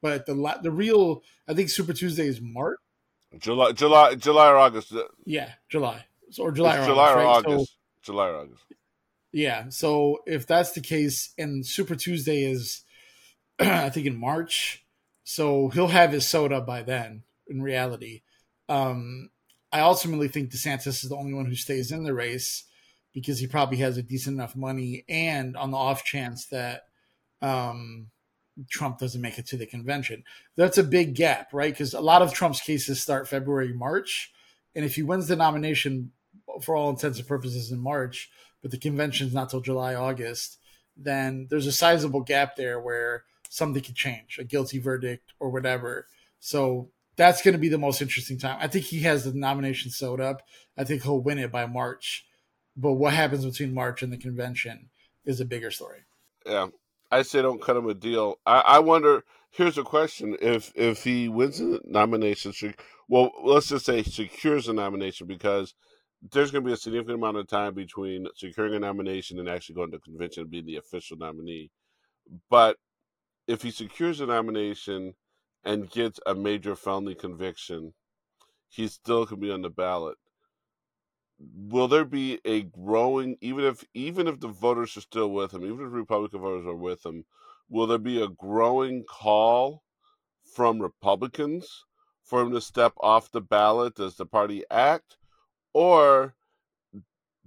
But 0.00 0.26
the 0.26 0.58
the 0.62 0.70
real, 0.70 1.22
I 1.48 1.54
think 1.54 1.70
Super 1.70 1.92
Tuesday 1.92 2.26
is 2.26 2.40
March. 2.40 2.78
July, 3.38 3.72
July, 3.72 4.14
July 4.14 4.50
or 4.50 4.56
August. 4.56 4.92
Yeah, 5.24 5.50
July. 5.68 6.04
Or 6.38 6.52
July 6.52 6.78
or 6.78 6.86
July 6.86 7.12
August, 7.12 7.14
or 7.14 7.18
right? 7.18 7.26
August. 7.26 7.72
So, 7.72 8.12
July 8.12 8.28
or 8.28 8.36
August. 8.36 8.64
yeah. 9.32 9.68
So 9.68 10.18
if 10.26 10.46
that's 10.46 10.72
the 10.72 10.80
case, 10.80 11.30
and 11.38 11.66
Super 11.66 11.96
Tuesday 11.96 12.44
is, 12.44 12.82
I 13.58 13.90
think 13.90 14.06
in 14.06 14.16
March, 14.16 14.84
so 15.24 15.68
he'll 15.68 15.88
have 15.88 16.12
his 16.12 16.26
soda 16.28 16.60
by 16.60 16.82
then. 16.82 17.24
In 17.46 17.60
reality, 17.62 18.22
um, 18.68 19.30
I 19.74 19.80
ultimately 19.80 20.28
think 20.28 20.50
DeSantis 20.50 21.02
is 21.02 21.08
the 21.08 21.16
only 21.16 21.34
one 21.34 21.46
who 21.46 21.56
stays 21.56 21.90
in 21.90 22.04
the 22.04 22.14
race 22.14 22.62
because 23.12 23.40
he 23.40 23.48
probably 23.48 23.78
has 23.78 23.96
a 23.96 24.02
decent 24.02 24.34
enough 24.36 24.54
money, 24.54 25.04
and 25.08 25.56
on 25.56 25.72
the 25.72 25.76
off 25.76 26.04
chance 26.04 26.46
that 26.46 26.82
um, 27.42 28.06
Trump 28.70 28.98
doesn't 28.98 29.20
make 29.20 29.36
it 29.36 29.48
to 29.48 29.56
the 29.56 29.66
convention, 29.66 30.22
that's 30.56 30.78
a 30.78 30.84
big 30.84 31.16
gap, 31.16 31.52
right? 31.52 31.72
Because 31.72 31.92
a 31.92 32.00
lot 32.00 32.22
of 32.22 32.32
Trump's 32.32 32.60
cases 32.60 33.02
start 33.02 33.26
February, 33.26 33.72
March, 33.72 34.32
and 34.76 34.84
if 34.84 34.94
he 34.94 35.02
wins 35.02 35.26
the 35.26 35.34
nomination 35.34 36.12
for 36.62 36.76
all 36.76 36.90
intents 36.90 37.18
and 37.18 37.26
purposes 37.26 37.72
in 37.72 37.80
March, 37.80 38.30
but 38.62 38.70
the 38.70 38.78
convention's 38.78 39.34
not 39.34 39.50
till 39.50 39.60
July, 39.60 39.96
August, 39.96 40.58
then 40.96 41.48
there's 41.50 41.66
a 41.66 41.72
sizable 41.72 42.20
gap 42.20 42.54
there 42.54 42.78
where 42.78 43.24
something 43.48 43.82
could 43.82 43.96
change, 43.96 44.38
a 44.38 44.44
guilty 44.44 44.78
verdict 44.78 45.32
or 45.40 45.50
whatever. 45.50 46.06
So 46.38 46.90
that's 47.16 47.42
going 47.42 47.52
to 47.52 47.58
be 47.58 47.68
the 47.68 47.78
most 47.78 48.02
interesting 48.02 48.38
time. 48.38 48.58
I 48.60 48.68
think 48.68 48.86
he 48.86 49.00
has 49.00 49.24
the 49.24 49.32
nomination 49.32 49.90
sewed 49.90 50.20
up. 50.20 50.42
I 50.76 50.84
think 50.84 51.02
he'll 51.02 51.20
win 51.20 51.38
it 51.38 51.52
by 51.52 51.66
March. 51.66 52.24
But 52.76 52.94
what 52.94 53.12
happens 53.12 53.44
between 53.44 53.72
March 53.72 54.02
and 54.02 54.12
the 54.12 54.16
convention? 54.16 54.90
is 55.24 55.40
a 55.40 55.44
bigger 55.44 55.70
story. 55.70 56.00
Yeah, 56.46 56.68
I 57.10 57.22
say 57.22 57.42
don't 57.42 57.62
cut 57.62 57.76
him 57.76 57.88
a 57.88 57.94
deal. 57.94 58.38
I, 58.46 58.60
I 58.60 58.78
wonder. 58.80 59.24
Here's 59.50 59.78
a 59.78 59.84
question: 59.84 60.36
If 60.40 60.72
if 60.74 61.04
he 61.04 61.28
wins 61.28 61.58
the 61.58 61.80
nomination, 61.84 62.52
well, 63.08 63.30
let's 63.42 63.68
just 63.68 63.86
say 63.86 64.02
secures 64.02 64.66
the 64.66 64.72
nomination 64.72 65.26
because 65.26 65.74
there's 66.32 66.50
going 66.50 66.64
to 66.64 66.68
be 66.68 66.72
a 66.72 66.76
significant 66.76 67.18
amount 67.18 67.36
of 67.36 67.46
time 67.46 67.74
between 67.74 68.26
securing 68.34 68.74
a 68.74 68.78
nomination 68.78 69.38
and 69.38 69.48
actually 69.48 69.74
going 69.74 69.90
to 69.90 69.98
convention 69.98 70.42
and 70.42 70.50
being 70.50 70.66
the 70.66 70.76
official 70.76 71.16
nominee. 71.16 71.70
But 72.50 72.78
if 73.46 73.62
he 73.62 73.70
secures 73.70 74.20
a 74.20 74.26
nomination 74.26 75.14
and 75.64 75.90
gets 75.90 76.20
a 76.26 76.34
major 76.34 76.76
felony 76.76 77.14
conviction, 77.14 77.94
he 78.68 78.88
still 78.88 79.26
can 79.26 79.40
be 79.40 79.50
on 79.50 79.62
the 79.62 79.70
ballot. 79.70 80.18
Will 81.38 81.88
there 81.88 82.04
be 82.04 82.40
a 82.44 82.62
growing 82.62 83.36
even 83.40 83.64
if 83.64 83.84
even 83.92 84.28
if 84.28 84.40
the 84.40 84.48
voters 84.48 84.96
are 84.96 85.00
still 85.00 85.30
with 85.30 85.52
him, 85.52 85.64
even 85.64 85.86
if 85.86 85.92
Republican 85.92 86.40
voters 86.40 86.66
are 86.66 86.74
with 86.74 87.04
him, 87.04 87.24
will 87.68 87.86
there 87.86 87.98
be 87.98 88.22
a 88.22 88.28
growing 88.28 89.04
call 89.04 89.82
from 90.54 90.80
Republicans 90.80 91.84
for 92.22 92.42
him 92.42 92.52
to 92.52 92.60
step 92.60 92.92
off 93.00 93.30
the 93.30 93.40
ballot? 93.40 93.96
Does 93.96 94.16
the 94.16 94.26
party 94.26 94.64
act? 94.70 95.16
Or 95.72 96.34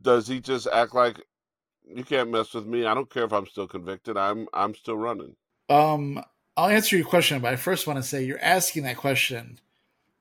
does 0.02 0.28
he 0.28 0.40
just 0.40 0.68
act 0.68 0.94
like 0.94 1.26
you 1.84 2.04
can't 2.04 2.30
mess 2.30 2.54
with 2.54 2.66
me? 2.66 2.86
I 2.86 2.94
don't 2.94 3.10
care 3.10 3.24
if 3.24 3.34
I'm 3.34 3.48
still 3.48 3.68
convicted. 3.68 4.18
I'm 4.18 4.48
I'm 4.54 4.76
still 4.76 4.98
running. 4.98 5.36
Um, 5.70 6.24
I'll 6.58 6.70
answer 6.70 6.98
your 6.98 7.06
question, 7.06 7.40
but 7.40 7.54
I 7.54 7.56
first 7.56 7.86
want 7.86 7.98
to 7.98 8.04
say 8.04 8.24
you're 8.24 8.42
asking 8.42 8.84
that 8.84 8.98
question 8.98 9.60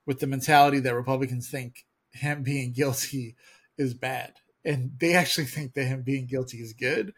with 0.04 0.20
the 0.20 0.26
mentality 0.26 0.78
that 0.80 0.94
Republicans 0.94 1.48
think 1.48 1.86
him 2.10 2.42
being 2.42 2.72
guilty 2.72 3.36
is 3.78 3.94
bad, 3.94 4.34
and 4.62 4.92
they 5.00 5.14
actually 5.14 5.46
think 5.46 5.72
that 5.74 5.84
him 5.84 6.02
being 6.02 6.26
guilty 6.26 6.58
is 6.58 6.74
good. 6.74 7.14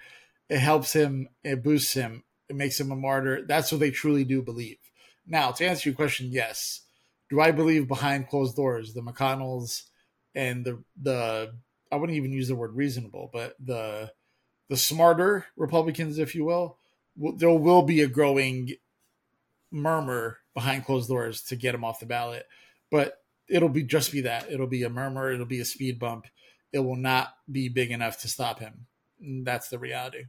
It 0.48 0.60
helps 0.60 0.92
him. 0.92 1.28
It 1.42 1.64
boosts 1.64 1.94
him. 1.94 2.22
It 2.48 2.54
makes 2.54 2.78
him 2.78 2.92
a 2.92 2.96
martyr. 2.96 3.44
That's 3.44 3.72
what 3.72 3.80
they 3.80 3.90
truly 3.90 4.22
do 4.22 4.40
believe. 4.40 4.78
Now, 5.26 5.50
to 5.50 5.66
answer 5.66 5.88
your 5.88 5.96
question, 5.96 6.28
yes. 6.30 6.82
Do 7.28 7.40
I 7.40 7.50
believe 7.50 7.88
behind 7.88 8.28
closed 8.28 8.56
doors 8.56 8.94
the 8.94 9.02
McConnells 9.02 9.82
and 10.34 10.64
the 10.64 10.82
the 11.02 11.52
I 11.90 11.96
wouldn't 11.96 12.16
even 12.16 12.32
use 12.32 12.48
the 12.48 12.54
word 12.54 12.76
reasonable, 12.76 13.30
but 13.32 13.56
the 13.58 14.12
the 14.68 14.76
smarter 14.76 15.46
Republicans, 15.56 16.18
if 16.18 16.36
you 16.36 16.44
will, 16.44 16.78
there 17.36 17.50
will 17.50 17.82
be 17.82 18.00
a 18.00 18.06
growing 18.06 18.70
murmur 19.70 20.38
behind 20.54 20.84
closed 20.84 21.08
doors 21.08 21.42
to 21.42 21.56
get 21.56 21.74
him 21.74 21.84
off 21.84 22.00
the 22.00 22.06
ballot. 22.06 22.46
But 22.90 23.14
it'll 23.48 23.68
be 23.68 23.82
just 23.82 24.12
be 24.12 24.22
that. 24.22 24.50
It'll 24.50 24.66
be 24.66 24.82
a 24.82 24.90
murmur. 24.90 25.32
It'll 25.32 25.46
be 25.46 25.60
a 25.60 25.64
speed 25.64 25.98
bump. 25.98 26.26
It 26.72 26.80
will 26.80 26.96
not 26.96 27.28
be 27.50 27.68
big 27.68 27.90
enough 27.90 28.20
to 28.20 28.28
stop 28.28 28.60
him. 28.60 28.86
That's 29.20 29.68
the 29.68 29.78
reality. 29.78 30.24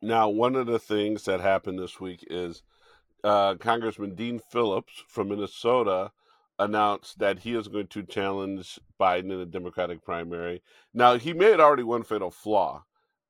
Now, 0.00 0.28
one 0.28 0.56
of 0.56 0.66
the 0.66 0.78
things 0.78 1.24
that 1.24 1.40
happened 1.40 1.78
this 1.78 2.00
week 2.00 2.24
is 2.28 2.62
uh, 3.22 3.54
Congressman 3.54 4.14
Dean 4.14 4.40
Phillips 4.50 5.04
from 5.08 5.28
Minnesota 5.28 6.10
announced 6.58 7.18
that 7.18 7.40
he 7.40 7.54
is 7.54 7.68
going 7.68 7.86
to 7.88 8.02
challenge 8.02 8.80
Biden 9.00 9.30
in 9.32 9.38
the 9.38 9.46
Democratic 9.46 10.04
primary. 10.04 10.62
Now, 10.92 11.18
he 11.18 11.32
made 11.32 11.60
already 11.60 11.84
one 11.84 12.02
fatal 12.02 12.30
flaw, 12.30 12.84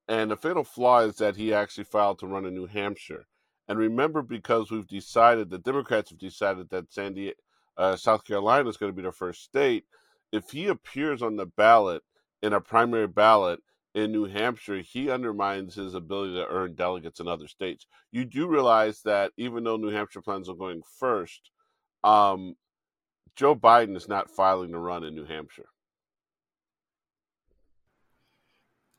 and 0.09 0.31
the 0.31 0.37
fatal 0.37 0.65
flaw 0.65 1.01
is 1.01 1.17
that 1.17 1.37
he 1.37 1.53
actually 1.53 1.85
filed 1.85 2.19
to 2.21 2.27
run 2.27 2.47
in 2.47 2.55
New 2.55 2.67
Hampshire. 2.67 3.27
And 3.73 3.79
remember, 3.79 4.21
because 4.21 4.71
we've 4.71 4.87
decided, 4.87 5.49
the 5.49 5.57
Democrats 5.57 6.11
have 6.11 6.19
decided 6.19 6.69
that 6.69 7.35
uh, 7.79 7.97
South 7.97 8.23
Carolina 8.23 8.69
is 8.69 8.77
going 8.77 8.93
to 8.93 8.95
be 8.95 9.01
their 9.01 9.13
first 9.13 9.45
state. 9.45 9.87
If 10.31 10.51
he 10.51 10.67
appears 10.67 11.23
on 11.23 11.37
the 11.37 11.47
ballot 11.47 12.03
in 12.43 12.53
a 12.53 12.61
primary 12.61 13.07
ballot 13.07 13.61
in 13.95 14.13
New 14.13 14.27
Hampshire, 14.27 14.83
he 14.83 15.09
undermines 15.09 15.75
his 15.75 15.95
ability 15.95 16.35
to 16.35 16.47
earn 16.49 16.75
delegates 16.75 17.19
in 17.19 17.29
other 17.29 17.49
states. 17.49 17.87
You 18.11 18.27
do 18.27 18.47
realize 18.47 19.01
that 19.07 19.33
even 19.39 19.65
though 19.65 19.79
New 19.79 19.89
Hampshire 19.89 20.21
plans 20.21 20.51
on 20.51 20.59
going 20.59 20.83
first, 20.99 21.51
um, 22.05 22.57
Joe 23.37 23.57
Biden 23.57 23.97
is 23.97 24.07
not 24.07 24.29
filing 24.29 24.73
to 24.73 24.79
run 24.79 25.03
in 25.03 25.15
New 25.15 25.25
Hampshire. 25.25 25.71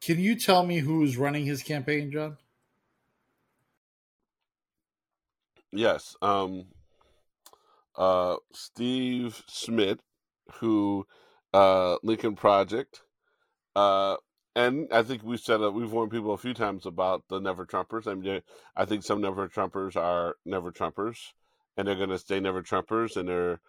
Can 0.02 0.20
you 0.20 0.36
tell 0.36 0.66
me 0.66 0.80
who's 0.80 1.16
running 1.16 1.46
his 1.46 1.62
campaign, 1.62 2.12
John? 2.12 2.38
Yes. 5.74 6.16
Um, 6.22 6.66
uh, 7.96 8.38
Steve 8.54 9.42
Schmidt, 9.50 10.00
who 10.56 11.06
uh, 11.54 11.98
Lincoln 12.04 12.36
Project, 12.36 13.02
uh, 13.76 14.18
and 14.56 14.88
I 14.92 15.02
think 15.02 15.24
we've 15.24 15.40
said 15.40 15.60
we've 15.60 15.92
warned 15.92 16.12
people 16.12 16.34
a 16.34 16.38
few 16.38 16.54
times 16.54 16.86
about 16.86 17.24
the 17.28 17.40
Never 17.40 17.66
Trumpers. 17.66 18.08
I 18.08 18.14
mean, 18.14 18.42
I 18.76 18.86
think 18.86 19.04
some 19.04 19.22
Never 19.22 19.48
Trumpers 19.50 19.96
are 19.96 20.36
Never 20.46 20.72
Trumpers, 20.72 21.18
and 21.76 21.88
they're 21.88 21.96
going 21.96 22.10
to 22.10 22.20
stay 22.20 22.40
Never 22.40 22.62
Trumpers, 22.62 23.18
and 23.18 23.28
they're 23.28 23.60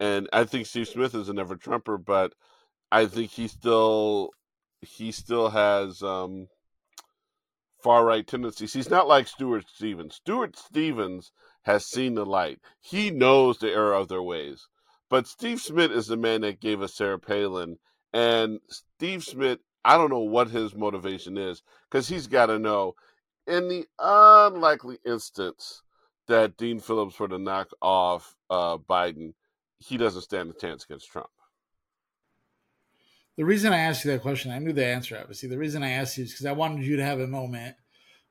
and 0.00 0.30
I 0.32 0.44
think 0.44 0.66
Steve 0.66 0.88
Smith 0.88 1.14
is 1.14 1.28
a 1.28 1.34
never 1.34 1.56
Trumper, 1.56 1.98
but 1.98 2.32
I 2.90 3.04
think 3.06 3.30
he 3.30 3.46
still 3.46 4.30
he 4.80 5.12
still 5.12 5.50
has 5.50 6.02
um, 6.02 6.48
far 7.82 8.04
right 8.04 8.26
tendencies. 8.26 8.72
He's 8.72 8.88
not 8.88 9.06
like 9.06 9.28
Stuart 9.28 9.66
Stevens. 9.68 10.14
Stuart 10.14 10.56
Stevens 10.56 11.32
has 11.62 11.86
seen 11.86 12.14
the 12.14 12.26
light. 12.26 12.58
He 12.80 13.10
knows 13.10 13.58
the 13.58 13.70
error 13.70 13.94
of 13.94 14.08
their 14.08 14.22
ways. 14.22 14.68
But 15.08 15.26
Steve 15.26 15.60
Smith 15.60 15.90
is 15.90 16.06
the 16.06 16.16
man 16.16 16.42
that 16.42 16.60
gave 16.60 16.80
us 16.82 16.94
Sarah 16.94 17.18
Palin, 17.18 17.78
and 18.12 18.60
Steve 18.68 19.24
Smith, 19.24 19.58
I 19.84 19.96
don't 19.96 20.10
know 20.10 20.20
what 20.20 20.50
his 20.50 20.74
motivation 20.74 21.36
is 21.36 21.62
because 21.90 22.08
he's 22.08 22.26
got 22.26 22.46
to 22.46 22.58
know. 22.58 22.94
In 23.46 23.68
the 23.68 23.86
unlikely 23.98 24.98
instance 25.04 25.82
that 26.28 26.56
Dean 26.56 26.78
Phillips 26.78 27.18
were 27.18 27.28
to 27.28 27.38
knock 27.38 27.70
off 27.82 28.36
uh, 28.48 28.76
Biden, 28.78 29.34
he 29.78 29.96
doesn't 29.96 30.22
stand 30.22 30.50
a 30.50 30.52
chance 30.52 30.84
against 30.84 31.10
Trump. 31.10 31.30
The 33.36 33.44
reason 33.44 33.72
I 33.72 33.78
asked 33.78 34.04
you 34.04 34.12
that 34.12 34.22
question, 34.22 34.52
I 34.52 34.58
knew 34.58 34.72
the 34.72 34.84
answer, 34.84 35.18
obviously. 35.18 35.48
The 35.48 35.58
reason 35.58 35.82
I 35.82 35.90
asked 35.90 36.18
you 36.18 36.24
is 36.24 36.32
because 36.32 36.46
I 36.46 36.52
wanted 36.52 36.84
you 36.84 36.96
to 36.96 37.04
have 37.04 37.20
a 37.20 37.26
moment 37.26 37.74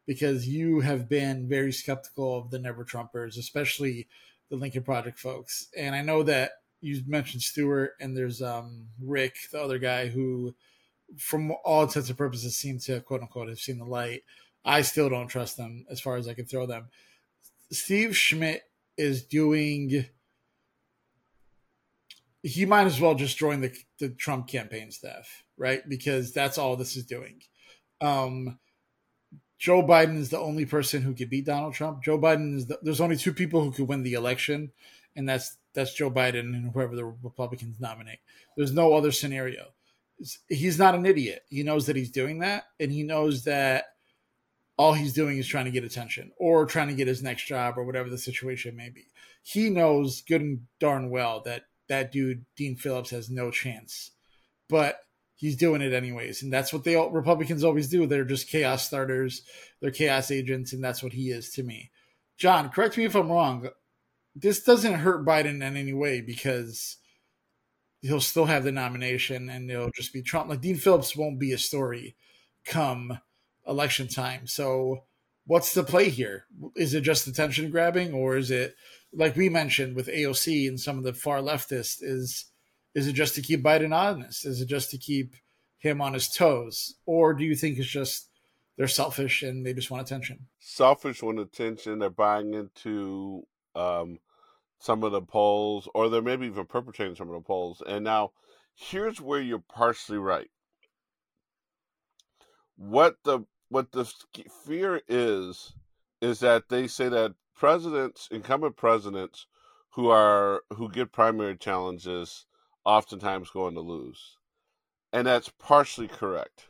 because 0.09 0.47
you 0.47 0.79
have 0.79 1.07
been 1.07 1.47
very 1.47 1.71
skeptical 1.71 2.35
of 2.35 2.49
the 2.49 2.57
Never 2.57 2.83
Trumpers, 2.83 3.37
especially 3.37 4.07
the 4.49 4.55
Lincoln 4.55 4.81
Project 4.81 5.19
folks. 5.19 5.67
And 5.77 5.93
I 5.93 6.01
know 6.01 6.23
that 6.23 6.53
you 6.81 7.03
mentioned 7.05 7.43
Stuart 7.43 7.91
and 8.01 8.17
there's 8.17 8.41
um, 8.41 8.87
Rick, 8.99 9.35
the 9.51 9.61
other 9.61 9.77
guy 9.77 10.07
who, 10.07 10.55
from 11.19 11.53
all 11.63 11.83
intents 11.83 12.09
and 12.09 12.17
purposes, 12.17 12.57
seem 12.57 12.79
to 12.79 13.01
quote 13.01 13.21
unquote 13.21 13.49
have 13.49 13.59
seen 13.59 13.77
the 13.77 13.85
light. 13.85 14.23
I 14.65 14.81
still 14.81 15.09
don't 15.09 15.27
trust 15.27 15.57
them 15.57 15.85
as 15.91 16.01
far 16.01 16.17
as 16.17 16.27
I 16.27 16.33
can 16.33 16.47
throw 16.47 16.65
them. 16.65 16.87
Steve 17.71 18.17
Schmidt 18.17 18.63
is 18.97 19.23
doing 19.23 20.07
he 22.41 22.65
might 22.65 22.87
as 22.87 22.99
well 22.99 23.13
just 23.13 23.37
join 23.37 23.61
the 23.61 23.77
the 23.99 24.09
Trump 24.09 24.47
campaign 24.47 24.89
staff, 24.89 25.43
right? 25.55 25.87
Because 25.87 26.33
that's 26.33 26.57
all 26.57 26.75
this 26.75 26.95
is 26.95 27.05
doing. 27.05 27.43
Um, 28.01 28.57
Joe 29.59 29.83
Biden 29.83 30.17
is 30.17 30.29
the 30.29 30.39
only 30.39 30.65
person 30.65 31.01
who 31.01 31.13
could 31.13 31.29
beat 31.29 31.45
Donald 31.45 31.73
Trump. 31.73 32.01
Joe 32.01 32.17
Biden 32.17 32.55
is 32.55 32.67
the, 32.67 32.79
there's 32.81 33.01
only 33.01 33.17
two 33.17 33.33
people 33.33 33.61
who 33.61 33.71
could 33.71 33.89
win 33.89 34.03
the 34.03 34.13
election, 34.13 34.71
and 35.15 35.27
that's 35.27 35.57
that's 35.73 35.93
Joe 35.93 36.09
Biden 36.09 36.55
and 36.55 36.71
whoever 36.71 36.95
the 36.95 37.05
Republicans 37.05 37.79
nominate. 37.79 38.19
There's 38.55 38.73
no 38.73 38.93
other 38.93 39.11
scenario. 39.11 39.67
He's 40.47 40.79
not 40.79 40.95
an 40.95 41.05
idiot. 41.05 41.43
He 41.49 41.63
knows 41.63 41.85
that 41.85 41.95
he's 41.95 42.11
doing 42.11 42.39
that, 42.39 42.65
and 42.79 42.91
he 42.91 43.03
knows 43.03 43.43
that 43.43 43.85
all 44.77 44.93
he's 44.93 45.13
doing 45.13 45.37
is 45.37 45.47
trying 45.47 45.65
to 45.65 45.71
get 45.71 45.83
attention 45.83 46.31
or 46.37 46.65
trying 46.65 46.87
to 46.87 46.93
get 46.93 47.07
his 47.07 47.21
next 47.21 47.45
job 47.45 47.77
or 47.77 47.83
whatever 47.83 48.09
the 48.09 48.17
situation 48.17 48.77
may 48.77 48.89
be. 48.89 49.07
He 49.43 49.69
knows 49.69 50.21
good 50.21 50.39
and 50.39 50.61
darn 50.79 51.09
well 51.09 51.41
that 51.41 51.63
that 51.89 52.13
dude 52.13 52.45
Dean 52.55 52.77
Phillips 52.77 53.09
has 53.09 53.29
no 53.29 53.51
chance. 53.51 54.11
But 54.69 55.01
he's 55.39 55.55
doing 55.55 55.81
it 55.81 55.93
anyways, 55.93 56.43
and 56.43 56.51
that's 56.51 56.73
what 56.73 56.83
they 56.83 56.97
Republicans 56.97 57.63
always 57.63 57.87
do. 57.87 58.05
They're 58.05 58.25
just 58.25 58.49
chaos 58.49 58.85
starters, 58.85 59.41
they're 59.79 59.89
chaos 59.89 60.31
agents, 60.31 60.73
and 60.73 60.83
that's 60.83 61.01
what 61.01 61.13
he 61.13 61.31
is 61.31 61.49
to 61.51 61.63
me. 61.63 61.91
John, 62.37 62.69
correct 62.69 62.97
me 62.97 63.05
if 63.05 63.15
I'm 63.15 63.31
wrong. 63.31 63.69
This 64.35 64.61
doesn't 64.61 64.95
hurt 64.95 65.25
Biden 65.25 65.61
in 65.61 65.63
any 65.63 65.93
way 65.93 66.21
because 66.21 66.97
he'll 68.01 68.21
still 68.21 68.45
have 68.45 68.65
the 68.65 68.71
nomination, 68.71 69.49
and 69.49 69.71
it'll 69.71 69.91
just 69.91 70.11
be 70.11 70.21
Trump. 70.21 70.49
Like 70.49 70.61
Dean 70.61 70.75
Phillips 70.75 71.15
won't 71.15 71.39
be 71.39 71.53
a 71.53 71.57
story 71.57 72.15
come 72.65 73.19
election 73.65 74.09
time. 74.09 74.45
So, 74.45 75.05
what's 75.45 75.73
the 75.73 75.83
play 75.83 76.09
here? 76.09 76.45
Is 76.75 76.93
it 76.93 77.01
just 77.01 77.27
attention 77.27 77.71
grabbing, 77.71 78.13
or 78.13 78.35
is 78.35 78.51
it 78.51 78.75
like 79.13 79.37
we 79.37 79.47
mentioned 79.47 79.95
with 79.95 80.07
AOC 80.07 80.67
and 80.67 80.79
some 80.79 80.97
of 80.97 81.03
the 81.05 81.13
far 81.13 81.39
leftists, 81.39 81.99
is 82.01 82.45
is 82.95 83.07
it 83.07 83.13
just 83.13 83.35
to 83.35 83.41
keep 83.41 83.63
Biden 83.63 83.95
honest? 83.95 84.45
Is 84.45 84.61
it 84.61 84.67
just 84.67 84.91
to 84.91 84.97
keep 84.97 85.35
him 85.77 86.01
on 86.01 86.13
his 86.13 86.29
toes, 86.29 86.95
or 87.05 87.33
do 87.33 87.43
you 87.43 87.55
think 87.55 87.77
it's 87.77 87.87
just 87.87 88.29
they're 88.77 88.87
selfish 88.87 89.43
and 89.43 89.65
they 89.65 89.73
just 89.73 89.91
want 89.91 90.05
attention? 90.05 90.47
Selfish 90.59 91.23
want 91.23 91.39
attention. 91.39 91.99
They're 91.99 92.09
buying 92.09 92.53
into 92.53 93.45
um, 93.75 94.19
some 94.79 95.03
of 95.03 95.11
the 95.11 95.21
polls, 95.21 95.87
or 95.93 96.09
they're 96.09 96.21
maybe 96.21 96.47
even 96.47 96.65
perpetrating 96.65 97.15
some 97.15 97.29
of 97.29 97.35
the 97.35 97.41
polls. 97.41 97.81
And 97.87 98.03
now, 98.03 98.31
here's 98.75 99.21
where 99.21 99.41
you're 99.41 99.63
partially 99.73 100.17
right. 100.17 100.49
what 102.79 103.17
the 103.25 103.41
what 103.69 103.91
the 103.91 104.05
fear 104.65 105.01
is 105.07 105.73
is 106.21 106.39
that 106.39 106.69
they 106.69 106.87
say 106.87 107.09
that 107.09 107.35
presidents, 107.55 108.27
incumbent 108.31 108.77
presidents, 108.77 109.47
who 109.91 110.09
are 110.09 110.63
who 110.73 110.89
get 110.89 111.11
primary 111.11 111.57
challenges, 111.57 112.45
oftentimes 112.89 113.51
going 113.51 113.75
to 113.75 113.81
lose, 113.81 114.37
and 115.13 115.27
that's 115.27 115.49
partially 115.59 116.07
correct. 116.07 116.65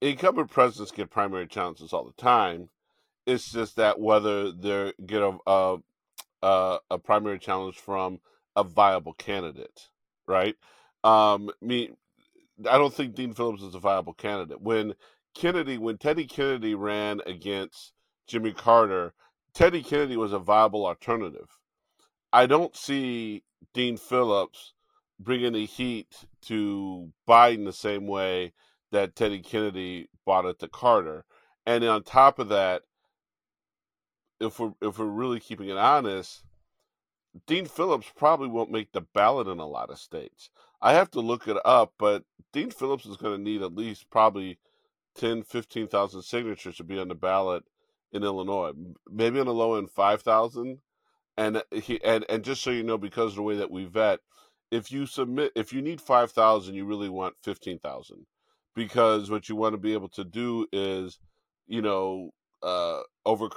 Incumbent 0.00 0.50
presidents 0.50 0.92
get 0.92 1.10
primary 1.10 1.46
challenges 1.46 1.92
all 1.92 2.04
the 2.04 2.22
time. 2.22 2.70
It's 3.26 3.52
just 3.52 3.76
that 3.76 4.00
whether 4.00 4.50
they 4.50 4.94
get 5.04 5.20
a, 5.20 5.36
a 5.46 5.76
a, 6.42 6.78
a 6.90 6.98
primary 6.98 7.38
challenge 7.38 7.76
from 7.76 8.20
a 8.56 8.64
viable 8.64 9.12
candidate, 9.12 9.88
right? 10.26 10.56
Um, 11.04 11.50
me, 11.60 11.90
I 12.68 12.78
don't 12.78 12.94
think 12.94 13.14
Dean 13.14 13.34
Phillips 13.34 13.62
is 13.62 13.74
a 13.74 13.78
viable 13.78 14.14
candidate. 14.14 14.62
When 14.62 14.94
Kennedy, 15.34 15.76
when 15.76 15.98
Teddy 15.98 16.26
Kennedy 16.26 16.74
ran 16.74 17.20
against 17.26 17.92
Jimmy 18.26 18.52
Carter, 18.52 19.12
Teddy 19.52 19.82
Kennedy 19.82 20.16
was 20.16 20.32
a 20.32 20.38
viable 20.38 20.86
alternative. 20.86 21.58
I 22.32 22.46
don't 22.46 22.74
see 22.74 23.42
Dean 23.74 23.96
Phillips 23.96 24.72
bringing 25.20 25.52
the 25.52 25.66
heat 25.66 26.24
to 26.42 27.12
Biden 27.28 27.64
the 27.64 27.72
same 27.72 28.06
way 28.06 28.52
that 28.90 29.14
Teddy 29.14 29.40
Kennedy 29.40 30.08
brought 30.24 30.46
it 30.46 30.58
to 30.58 30.68
Carter. 30.68 31.24
And 31.66 31.84
on 31.84 32.02
top 32.02 32.38
of 32.38 32.48
that, 32.48 32.82
if 34.40 34.58
we're 34.58 34.72
if 34.80 34.98
we're 34.98 35.04
really 35.04 35.38
keeping 35.38 35.68
it 35.68 35.76
honest, 35.76 36.42
Dean 37.46 37.66
Phillips 37.66 38.10
probably 38.16 38.48
won't 38.48 38.70
make 38.70 38.92
the 38.92 39.02
ballot 39.02 39.46
in 39.46 39.58
a 39.58 39.66
lot 39.66 39.90
of 39.90 39.98
states. 39.98 40.50
I 40.80 40.94
have 40.94 41.10
to 41.12 41.20
look 41.20 41.46
it 41.46 41.58
up, 41.64 41.92
but 41.98 42.24
Dean 42.52 42.70
Phillips 42.70 43.06
is 43.06 43.18
going 43.18 43.36
to 43.36 43.42
need 43.42 43.62
at 43.62 43.76
least 43.76 44.10
probably 44.10 44.58
10, 45.16 45.42
15,000 45.42 46.22
signatures 46.22 46.76
to 46.76 46.84
be 46.84 46.98
on 46.98 47.08
the 47.08 47.14
ballot 47.14 47.64
in 48.12 48.24
Illinois. 48.24 48.72
Maybe 49.08 49.38
on 49.38 49.46
the 49.46 49.54
low 49.54 49.76
end 49.76 49.90
5,000. 49.90 50.78
And 51.36 51.58
uh, 51.58 51.62
he 51.72 52.02
and 52.02 52.26
and 52.28 52.42
just 52.42 52.62
so 52.62 52.70
you 52.70 52.82
know 52.82 52.98
because 52.98 53.32
of 53.32 53.36
the 53.36 53.42
way 53.42 53.56
that 53.56 53.70
we 53.70 53.84
vet, 53.84 54.20
if 54.70 54.92
you 54.92 55.06
submit 55.06 55.52
if 55.54 55.72
you 55.72 55.82
need 55.82 56.00
5,000, 56.00 56.74
you 56.74 56.84
really 56.84 57.08
want 57.08 57.34
15,000 57.42 58.26
because 58.74 59.30
what 59.30 59.48
you 59.48 59.56
want 59.56 59.74
to 59.74 59.78
be 59.78 59.92
able 59.92 60.08
to 60.10 60.24
do 60.24 60.66
is, 60.72 61.18
you 61.66 61.82
know, 61.82 62.30
uh 62.62 63.00
over 63.24 63.48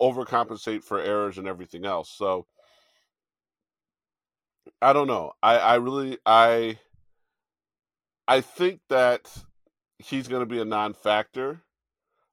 overcompensate 0.00 0.84
for 0.84 1.00
errors 1.00 1.38
and 1.38 1.48
everything 1.48 1.84
else. 1.84 2.10
So 2.16 2.46
I 4.80 4.92
don't 4.92 5.06
know. 5.08 5.32
I 5.42 5.58
I 5.58 5.74
really 5.76 6.18
I 6.24 6.78
I 8.28 8.40
think 8.40 8.80
that 8.88 9.32
he's 9.98 10.28
going 10.28 10.40
to 10.40 10.46
be 10.46 10.60
a 10.60 10.64
non-factor. 10.64 11.62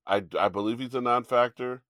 I 0.08 0.24
I 0.40 0.50
believe 0.50 0.80
he's 0.80 0.96
a 0.96 1.02
non-factor, 1.02 1.84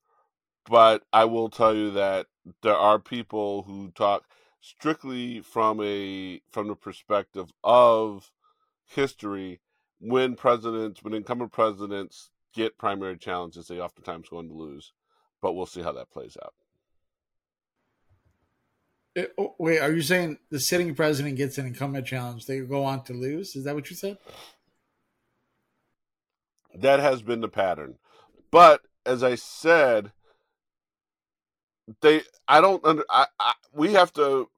but 0.65 1.03
I 1.13 1.25
will 1.25 1.49
tell 1.49 1.75
you 1.75 1.91
that 1.91 2.27
there 2.63 2.75
are 2.75 2.99
people 2.99 3.63
who 3.63 3.91
talk 3.91 4.25
strictly 4.61 5.41
from 5.41 5.81
a 5.81 6.39
from 6.51 6.67
the 6.67 6.75
perspective 6.75 7.51
of 7.63 8.31
history 8.85 9.59
when 9.99 10.35
presidents 10.35 11.03
when 11.03 11.13
incumbent 11.13 11.51
presidents 11.51 12.29
get 12.53 12.77
primary 12.77 13.17
challenges 13.17 13.67
they 13.67 13.79
oftentimes 13.79 14.29
go 14.29 14.37
on 14.37 14.47
to 14.47 14.53
lose 14.53 14.93
but 15.41 15.53
we'll 15.53 15.65
see 15.65 15.81
how 15.81 15.91
that 15.91 16.11
plays 16.11 16.37
out 16.43 16.53
it, 19.15 19.33
eh, 19.37 19.41
oh, 19.41 19.55
wait, 19.57 19.79
are 19.79 19.91
you 19.91 20.01
saying 20.01 20.37
the 20.49 20.59
sitting 20.59 20.95
president 20.95 21.35
gets 21.35 21.57
an 21.57 21.65
incumbent 21.65 22.07
challenge, 22.07 22.45
they 22.45 22.59
go 22.59 22.85
on 22.85 23.03
to 23.03 23.13
lose? 23.13 23.55
Is 23.55 23.65
that 23.65 23.75
what 23.75 23.89
you 23.89 23.95
said? 23.95 24.17
That 26.73 26.99
has 26.99 27.21
been 27.21 27.41
the 27.41 27.49
pattern. 27.49 27.95
But 28.51 28.81
as 29.05 29.23
I 29.23 29.35
said, 29.35 30.13
they 32.01 32.21
I 32.47 32.61
don't 32.61 32.83
under 32.85 33.03
I, 33.09 33.27
I 33.39 33.53
we 33.73 33.93
have 33.93 34.13
to 34.13 34.49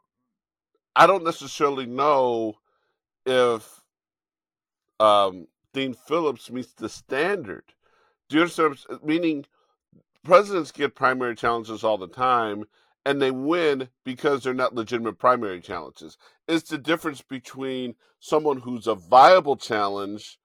I 0.96 1.08
don't 1.08 1.24
necessarily 1.24 1.86
know 1.86 2.56
if 3.26 3.82
um 5.00 5.48
Dean 5.74 5.94
Phillips 5.94 6.52
meets 6.52 6.74
the 6.74 6.90
standard. 6.90 7.64
Do 8.30 8.38
you 8.38 8.42
understand? 8.44 8.78
Meaning, 9.04 9.46
presidents 10.24 10.72
get 10.72 10.96
primary 10.96 11.36
challenges 11.36 11.84
all 11.84 11.98
the 11.98 12.08
time, 12.08 12.66
and 13.06 13.22
they 13.22 13.32
win 13.32 13.90
because 14.04 14.44
they're 14.44 14.54
not 14.54 14.76
legitimate 14.76 15.18
primary 15.18 15.60
challenges. 15.62 16.18
It's 16.48 16.70
the 16.70 16.78
difference 16.78 17.22
between 17.22 17.96
someone 18.20 18.58
who's 18.58 18.88
a 18.88 18.96
viable 18.96 19.58
challenge, 19.58 20.38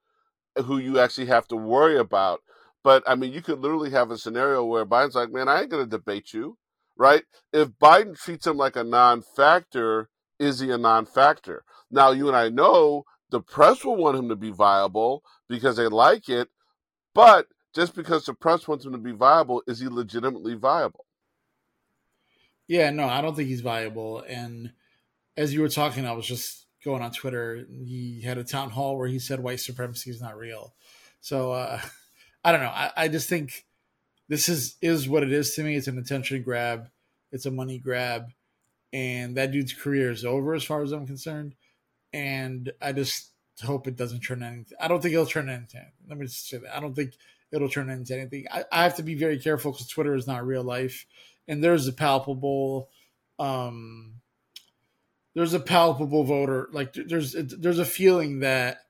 who 0.65 0.79
you 0.79 0.99
actually 0.99 1.27
have 1.27 1.47
to 1.49 1.57
worry 1.57 1.99
about. 1.99 2.41
But 2.83 3.03
I 3.07 3.15
mean, 3.15 3.33
you 3.33 3.43
could 3.43 3.61
literally 3.61 3.91
have 3.91 4.11
a 4.11 4.19
scenario 4.19 4.65
where 4.65 4.87
Biden's 4.87 5.15
like, 5.15 5.31
man, 5.33 5.49
I 5.49 5.61
ain't 5.61 5.71
going 5.71 5.85
to 5.85 5.91
debate 5.91 6.33
you, 6.33 6.57
right? 6.99 7.23
If 7.53 7.69
Biden 7.69 8.19
treats 8.19 8.47
him 8.47 8.57
like 8.57 8.77
a 8.77 8.85
non 8.85 9.23
factor, 9.23 10.11
is 10.39 10.61
he 10.61 10.71
a 10.71 10.79
non 10.79 11.07
factor? 11.07 11.65
Now, 11.91 12.11
you 12.11 12.29
and 12.29 12.37
I 12.37 12.49
know 12.51 13.05
the 13.31 13.41
press 13.41 13.85
will 13.85 13.97
want 13.97 14.19
him 14.19 14.29
to 14.29 14.37
be 14.37 14.51
viable 14.51 15.23
because 15.49 15.77
they 15.77 15.87
like 15.87 16.29
it, 16.29 16.49
but 17.15 17.47
just 17.75 17.95
because 17.95 18.27
the 18.27 18.35
press 18.35 18.67
wants 18.67 18.85
him 18.85 18.93
to 18.93 18.99
be 18.99 19.13
viable, 19.13 19.63
is 19.67 19.81
he 19.81 19.89
legitimately 19.89 20.55
viable? 20.55 21.07
Yeah, 22.67 22.91
no, 22.91 23.09
I 23.09 23.21
don't 23.23 23.35
think 23.35 23.49
he's 23.49 23.61
viable. 23.61 24.21
And 24.21 24.73
as 25.37 25.55
you 25.55 25.63
were 25.63 25.69
talking, 25.69 26.07
I 26.07 26.13
was 26.13 26.27
just 26.27 26.67
going 26.85 27.03
on 27.03 27.13
Twitter. 27.13 27.65
He 27.71 28.23
had 28.23 28.39
a 28.39 28.45
town 28.45 28.71
hall 28.71 28.99
where 28.99 29.09
he 29.09 29.19
said 29.19 29.41
white 29.41 29.61
supremacy 29.61 30.11
is 30.11 30.21
not 30.21 30.37
real. 30.37 30.75
So 31.21 31.53
uh, 31.53 31.81
I 32.45 32.53
don't 32.53 32.61
know. 32.61 32.69
I, 32.69 32.91
I 32.97 33.09
just 33.09 33.29
think 33.29 33.65
this 34.29 34.49
is 34.49 34.77
is 34.83 35.09
what 35.09 35.23
it 35.23 35.33
is 35.33 35.55
to 35.55 35.63
me. 35.63 35.77
It's 35.77 35.89
an 35.89 35.99
attention 35.99 36.43
grab. 36.43 36.89
It's 37.33 37.47
a 37.47 37.51
money 37.51 37.79
grab, 37.79 38.33
and 38.93 39.37
that 39.37 39.53
dude's 39.53 39.73
career 39.73 40.11
is 40.11 40.25
over 40.25 40.55
as 40.55 40.65
far 40.65 40.83
as 40.83 40.93
I'm 40.93 41.07
concerned. 41.07 41.55
And 42.13 42.73
I 42.81 42.93
just 42.93 43.33
hope 43.63 43.87
it 43.87 43.97
doesn't 43.97 44.21
turn 44.21 44.43
anything. 44.43 44.79
I 44.81 44.89
don't 44.89 45.03
think 45.03 45.13
it'll 45.13 45.27
turn 45.27 45.49
anything. 45.49 45.85
Let 46.09 46.19
me 46.19 46.27
just 46.27 46.49
say 46.49 46.59
that. 46.59 46.77
I 46.77 46.81
don't 46.81 46.95
think 46.95 47.13
it'll 47.53 47.69
turn 47.69 47.91
into 47.91 48.15
anything. 48.15 48.47
I, 48.51 48.65
I 48.73 48.85
have 48.85 48.97
to 48.97 49.03
be 49.03 49.15
very 49.15 49.39
careful 49.39 49.73
because 49.73 49.89
Twitter 49.89 50.15
is 50.15 50.27
not 50.27 50.47
real 50.47 50.63
life 50.63 51.07
and 51.49 51.65
there's 51.65 51.89
a 51.89 51.93
palpable 51.93 52.91
um 53.39 54.15
there's 55.35 55.55
a 55.55 55.61
palpable 55.61 56.25
voter 56.25 56.69
like 56.73 56.93
there's 56.93 57.33
there's 57.33 57.79
a 57.79 57.85
feeling 57.85 58.41
that 58.41 58.83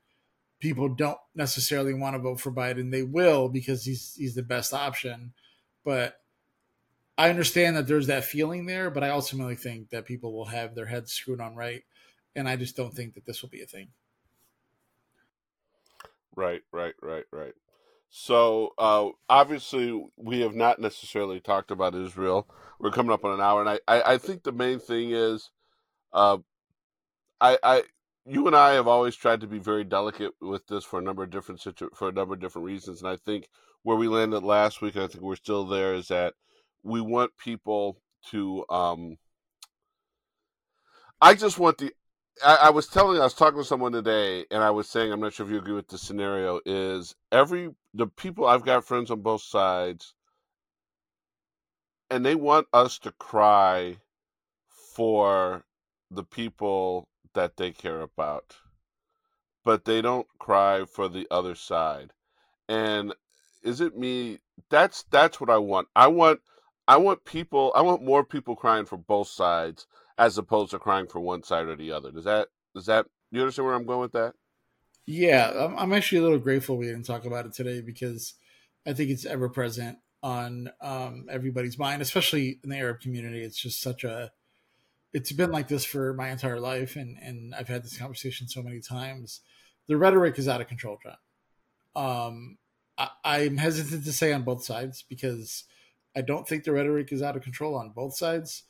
people 0.59 0.89
don't 0.89 1.17
necessarily 1.35 1.93
want 1.93 2.15
to 2.15 2.19
vote 2.19 2.39
for 2.39 2.51
Biden 2.51 2.91
they 2.91 3.03
will 3.03 3.49
because 3.49 3.83
he's 3.83 4.15
he's 4.15 4.35
the 4.35 4.43
best 4.43 4.73
option. 4.73 5.33
But 5.83 6.19
I 7.17 7.29
understand 7.29 7.75
that 7.75 7.87
there's 7.87 8.07
that 8.07 8.25
feeling 8.25 8.65
there 8.65 8.89
but 8.89 9.03
I 9.03 9.09
ultimately 9.09 9.55
think 9.55 9.89
that 9.89 10.05
people 10.05 10.33
will 10.33 10.45
have 10.45 10.75
their 10.75 10.85
heads 10.85 11.11
screwed 11.11 11.41
on 11.41 11.55
right 11.55 11.83
and 12.35 12.47
I 12.47 12.55
just 12.55 12.75
don't 12.77 12.93
think 12.93 13.15
that 13.15 13.25
this 13.25 13.41
will 13.41 13.49
be 13.49 13.61
a 13.61 13.65
thing. 13.65 13.89
Right 16.35 16.61
right 16.71 16.93
right 17.01 17.25
right. 17.31 17.53
So 18.09 18.73
uh, 18.77 19.09
obviously, 19.29 20.03
we 20.17 20.41
have 20.41 20.55
not 20.55 20.79
necessarily 20.79 21.39
talked 21.39 21.69
about 21.69 21.93
Israel. 21.93 22.47
We're 22.79 22.91
coming 22.91 23.11
up 23.11 23.23
on 23.23 23.33
an 23.33 23.41
hour, 23.41 23.61
and 23.61 23.69
I, 23.69 23.79
I, 23.87 24.13
I 24.13 24.17
think 24.17 24.43
the 24.43 24.51
main 24.51 24.79
thing 24.79 25.11
is, 25.11 25.51
uh, 26.11 26.37
I, 27.39 27.57
I, 27.61 27.83
you 28.25 28.47
and 28.47 28.55
I 28.55 28.73
have 28.73 28.87
always 28.87 29.15
tried 29.15 29.41
to 29.41 29.47
be 29.47 29.59
very 29.59 29.83
delicate 29.83 30.33
with 30.41 30.67
this 30.67 30.83
for 30.83 30.99
a 30.99 31.01
number 31.01 31.23
of 31.23 31.29
different 31.29 31.61
situ- 31.61 31.89
for 31.95 32.09
a 32.09 32.13
number 32.13 32.33
of 32.33 32.39
different 32.39 32.65
reasons, 32.65 33.01
and 33.01 33.09
I 33.09 33.17
think 33.17 33.47
where 33.83 33.97
we 33.97 34.07
landed 34.07 34.43
last 34.43 34.81
week, 34.81 34.97
I 34.97 35.07
think 35.07 35.23
we're 35.23 35.35
still 35.35 35.65
there, 35.65 35.93
is 35.93 36.09
that 36.09 36.33
we 36.83 37.01
want 37.01 37.37
people 37.37 38.01
to. 38.31 38.65
Um, 38.69 39.17
I 41.21 41.33
just 41.33 41.59
want 41.59 41.77
the 41.79 41.91
I, 42.45 42.55
I, 42.55 42.69
was 42.69 42.87
telling, 42.87 43.19
I 43.19 43.23
was 43.23 43.33
talking 43.33 43.59
to 43.59 43.65
someone 43.65 43.91
today, 43.91 44.45
and 44.51 44.63
I 44.63 44.69
was 44.71 44.87
saying, 44.89 45.11
I'm 45.11 45.19
not 45.19 45.33
sure 45.33 45.45
if 45.45 45.51
you 45.51 45.57
agree 45.57 45.73
with 45.73 45.89
the 45.89 45.97
scenario. 45.97 46.61
Is 46.65 47.15
every 47.31 47.69
the 47.93 48.07
people 48.07 48.45
I've 48.45 48.65
got 48.65 48.85
friends 48.85 49.11
on 49.11 49.21
both 49.21 49.41
sides, 49.41 50.13
and 52.09 52.25
they 52.25 52.35
want 52.35 52.67
us 52.73 52.97
to 52.99 53.11
cry 53.11 53.97
for 54.95 55.65
the 56.11 56.23
people 56.23 57.08
that 57.33 57.57
they 57.57 57.71
care 57.71 58.01
about, 58.01 58.57
but 59.63 59.85
they 59.85 60.01
don't 60.01 60.27
cry 60.39 60.85
for 60.85 61.07
the 61.07 61.27
other 61.31 61.55
side. 61.55 62.11
And 62.67 63.13
is 63.63 63.81
it 63.81 63.97
me? 63.97 64.39
That's 64.69 65.03
that's 65.11 65.39
what 65.39 65.49
I 65.49 65.57
want. 65.57 65.87
I 65.95 66.07
want 66.07 66.41
I 66.87 66.97
want 66.97 67.25
people. 67.25 67.71
I 67.75 67.81
want 67.81 68.03
more 68.03 68.23
people 68.23 68.55
crying 68.55 68.85
for 68.85 68.97
both 68.97 69.27
sides 69.27 69.87
as 70.17 70.37
opposed 70.37 70.71
to 70.71 70.79
crying 70.79 71.07
for 71.07 71.19
one 71.19 71.43
side 71.43 71.67
or 71.67 71.75
the 71.75 71.91
other. 71.91 72.11
Does 72.11 72.25
that 72.25 72.49
does 72.75 72.85
that 72.87 73.05
you 73.31 73.41
understand 73.41 73.65
where 73.65 73.75
I'm 73.75 73.85
going 73.85 74.01
with 74.01 74.13
that? 74.13 74.33
Yeah, 75.05 75.71
I'm 75.77 75.93
actually 75.93 76.19
a 76.19 76.21
little 76.21 76.37
grateful 76.39 76.77
we 76.77 76.85
didn't 76.85 77.05
talk 77.05 77.25
about 77.25 77.45
it 77.45 77.53
today 77.53 77.81
because 77.81 78.35
I 78.85 78.93
think 78.93 79.09
it's 79.09 79.25
ever 79.25 79.49
present 79.49 79.97
on 80.21 80.69
um, 80.81 81.25
everybody's 81.31 81.79
mind, 81.79 82.01
especially 82.01 82.59
in 82.63 82.69
the 82.69 82.77
Arab 82.77 82.99
community. 82.99 83.41
It's 83.41 83.59
just 83.59 83.81
such 83.81 84.03
a 84.03 84.31
it's 85.13 85.31
been 85.31 85.51
like 85.51 85.67
this 85.67 85.85
for 85.85 86.13
my 86.13 86.29
entire 86.29 86.59
life, 86.59 86.95
and 86.95 87.17
and 87.21 87.55
I've 87.55 87.67
had 87.67 87.83
this 87.83 87.97
conversation 87.97 88.47
so 88.47 88.61
many 88.61 88.79
times. 88.79 89.41
The 89.87 89.97
rhetoric 89.97 90.37
is 90.37 90.47
out 90.47 90.61
of 90.61 90.67
control, 90.67 90.97
John. 91.03 91.17
Um, 91.95 92.57
I, 93.23 93.41
am 93.41 93.57
hesitant 93.57 94.05
to 94.05 94.11
say 94.11 94.33
on 94.33 94.43
both 94.43 94.63
sides 94.63 95.03
because 95.07 95.63
I 96.15 96.21
don't 96.21 96.47
think 96.47 96.63
the 96.63 96.73
rhetoric 96.73 97.11
is 97.11 97.21
out 97.21 97.35
of 97.35 97.43
control 97.43 97.75
on 97.75 97.91
both 97.91 98.15
sides, 98.15 98.63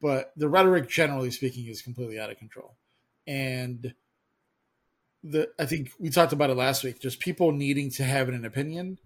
but 0.00 0.32
the 0.36 0.48
rhetoric, 0.48 0.88
generally 0.88 1.30
speaking, 1.30 1.66
is 1.66 1.82
completely 1.82 2.18
out 2.18 2.30
of 2.30 2.38
control. 2.38 2.76
And 3.26 3.94
the 5.22 5.48
I 5.58 5.66
think 5.66 5.90
we 5.98 6.10
talked 6.10 6.32
about 6.32 6.50
it 6.50 6.56
last 6.56 6.82
week. 6.82 7.00
Just 7.00 7.20
people 7.20 7.52
needing 7.52 7.90
to 7.92 8.04
have 8.04 8.28
an 8.28 8.44
opinion, 8.44 8.98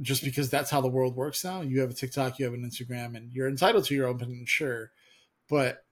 just 0.00 0.24
because 0.24 0.50
that's 0.50 0.70
how 0.70 0.80
the 0.80 0.88
world 0.88 1.16
works 1.16 1.44
now. 1.44 1.60
You 1.60 1.80
have 1.80 1.90
a 1.90 1.94
TikTok, 1.94 2.38
you 2.38 2.44
have 2.44 2.54
an 2.54 2.68
Instagram, 2.68 3.16
and 3.16 3.32
you're 3.32 3.48
entitled 3.48 3.84
to 3.84 3.94
your 3.94 4.08
own 4.08 4.16
opinion, 4.16 4.46
sure, 4.46 4.90
but 5.48 5.84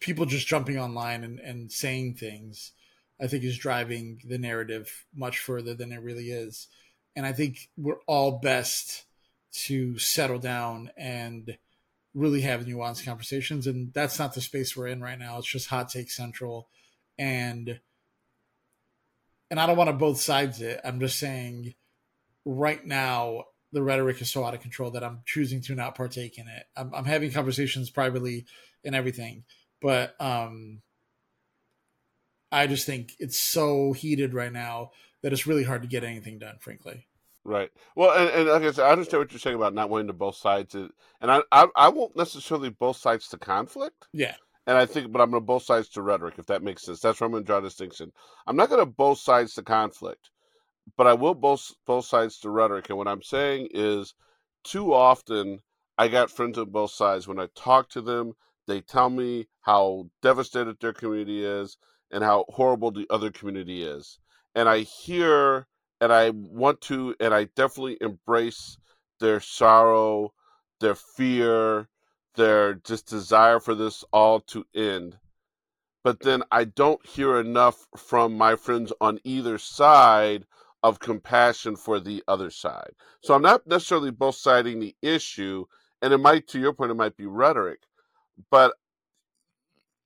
people 0.00 0.26
just 0.26 0.46
jumping 0.46 0.78
online 0.78 1.24
and, 1.24 1.40
and 1.40 1.72
saying 1.72 2.14
things 2.14 2.72
I 3.20 3.26
think 3.26 3.44
is 3.44 3.58
driving 3.58 4.20
the 4.24 4.38
narrative 4.38 5.04
much 5.14 5.38
further 5.38 5.74
than 5.74 5.92
it 5.92 6.02
really 6.02 6.30
is. 6.30 6.68
And 7.14 7.26
I 7.26 7.32
think 7.32 7.68
we're 7.76 8.00
all 8.06 8.38
best 8.38 9.04
to 9.52 9.98
settle 9.98 10.38
down 10.38 10.90
and 10.96 11.58
really 12.14 12.40
have 12.42 12.64
nuanced 12.64 13.04
conversations. 13.04 13.66
And 13.66 13.92
that's 13.92 14.18
not 14.18 14.34
the 14.34 14.40
space 14.40 14.76
we're 14.76 14.86
in 14.86 15.02
right 15.02 15.18
now. 15.18 15.38
It's 15.38 15.46
just 15.46 15.68
hot 15.68 15.90
take 15.90 16.10
central. 16.10 16.68
And 17.18 17.80
and 19.50 19.58
I 19.58 19.66
don't 19.66 19.76
want 19.76 19.88
to 19.88 19.96
both 19.96 20.20
sides 20.20 20.62
it. 20.62 20.80
I'm 20.84 21.00
just 21.00 21.18
saying 21.18 21.74
right 22.44 22.84
now 22.84 23.46
the 23.72 23.82
rhetoric 23.82 24.20
is 24.20 24.30
so 24.30 24.44
out 24.44 24.54
of 24.54 24.60
control 24.60 24.90
that 24.92 25.04
I'm 25.04 25.20
choosing 25.26 25.60
to 25.62 25.74
not 25.74 25.94
partake 25.94 26.38
in 26.38 26.48
it. 26.48 26.64
I'm, 26.76 26.92
I'm 26.94 27.04
having 27.04 27.30
conversations 27.30 27.90
privately 27.90 28.46
and 28.84 28.94
everything, 28.94 29.44
but 29.80 30.20
um, 30.20 30.82
I 32.50 32.66
just 32.66 32.86
think 32.86 33.12
it's 33.18 33.38
so 33.38 33.92
heated 33.92 34.34
right 34.34 34.52
now 34.52 34.90
that 35.22 35.32
it's 35.32 35.46
really 35.46 35.64
hard 35.64 35.82
to 35.82 35.88
get 35.88 36.04
anything 36.04 36.38
done, 36.38 36.56
frankly. 36.58 37.06
Right. 37.44 37.70
Well, 37.94 38.10
and, 38.10 38.28
and 38.30 38.48
like 38.48 38.62
I 38.62 38.70
said, 38.72 38.86
I 38.86 38.92
understand 38.92 39.20
what 39.20 39.32
you're 39.32 39.38
saying 39.38 39.56
about 39.56 39.74
not 39.74 39.88
wanting 39.88 40.08
to 40.08 40.12
both 40.12 40.36
sides, 40.36 40.74
and 40.74 40.90
I, 41.22 41.42
I, 41.50 41.68
I 41.76 41.88
won't 41.88 42.16
necessarily 42.16 42.70
both 42.70 42.96
sides 42.96 43.28
to 43.28 43.38
conflict. 43.38 44.08
Yeah. 44.12 44.34
And 44.66 44.76
I 44.76 44.86
think, 44.86 45.10
but 45.10 45.22
I'm 45.22 45.30
going 45.30 45.42
to 45.42 45.46
both 45.46 45.62
sides 45.62 45.88
to 45.90 46.02
rhetoric, 46.02 46.34
if 46.38 46.46
that 46.46 46.62
makes 46.62 46.82
sense. 46.82 47.00
That's 47.00 47.18
where 47.18 47.26
I'm 47.26 47.32
going 47.32 47.42
to 47.42 47.46
draw 47.46 47.58
a 47.58 47.62
distinction. 47.62 48.12
I'm 48.46 48.56
not 48.56 48.68
going 48.68 48.80
to 48.80 48.86
both 48.86 49.18
sides 49.18 49.54
to 49.54 49.62
conflict, 49.62 50.30
but 50.96 51.06
I 51.06 51.14
will 51.14 51.34
both 51.34 51.72
both 51.86 52.04
sides 52.04 52.38
to 52.40 52.50
rhetoric. 52.50 52.88
And 52.88 52.98
what 52.98 53.08
I'm 53.08 53.22
saying 53.22 53.68
is, 53.72 54.14
too 54.64 54.92
often 54.92 55.60
I 55.98 56.08
got 56.08 56.30
friends 56.30 56.58
on 56.58 56.70
both 56.70 56.92
sides. 56.92 57.28
When 57.28 57.38
I 57.38 57.48
talk 57.54 57.88
to 57.90 58.00
them, 58.00 58.34
they 58.66 58.80
tell 58.80 59.10
me 59.10 59.48
how 59.62 60.08
devastated 60.22 60.78
their 60.80 60.92
community 60.92 61.44
is 61.44 61.76
and 62.10 62.24
how 62.24 62.44
horrible 62.48 62.90
the 62.90 63.06
other 63.10 63.30
community 63.30 63.82
is. 63.82 64.18
And 64.54 64.68
I 64.68 64.80
hear 64.80 65.66
and 66.00 66.12
I 66.12 66.30
want 66.30 66.80
to 66.82 67.14
and 67.20 67.34
I 67.34 67.44
definitely 67.44 67.98
embrace 68.00 68.78
their 69.18 69.40
sorrow, 69.40 70.32
their 70.80 70.94
fear, 70.94 71.88
their 72.34 72.74
just 72.74 73.06
desire 73.06 73.60
for 73.60 73.74
this 73.74 74.04
all 74.12 74.40
to 74.40 74.64
end. 74.74 75.18
But 76.02 76.20
then 76.20 76.42
I 76.50 76.64
don't 76.64 77.04
hear 77.04 77.38
enough 77.38 77.86
from 77.96 78.38
my 78.38 78.56
friends 78.56 78.92
on 79.00 79.20
either 79.22 79.58
side 79.58 80.46
of 80.82 80.98
compassion 80.98 81.76
for 81.76 82.00
the 82.00 82.22
other 82.28 82.50
side. 82.50 82.92
So 83.22 83.34
I'm 83.34 83.42
not 83.42 83.66
necessarily 83.66 84.10
both 84.10 84.36
siding 84.36 84.80
the 84.80 84.96
issue, 85.02 85.66
and 86.02 86.12
it 86.12 86.18
might, 86.18 86.48
to 86.48 86.58
your 86.60 86.72
point, 86.72 86.90
it 86.90 86.94
might 86.94 87.16
be 87.16 87.26
rhetoric, 87.26 87.80
but 88.50 88.74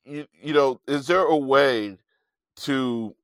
you, 0.05 0.27
you 0.43 0.53
know, 0.53 0.81
is 0.87 1.07
there 1.07 1.23
a 1.23 1.37
way 1.37 1.97
to 2.57 3.15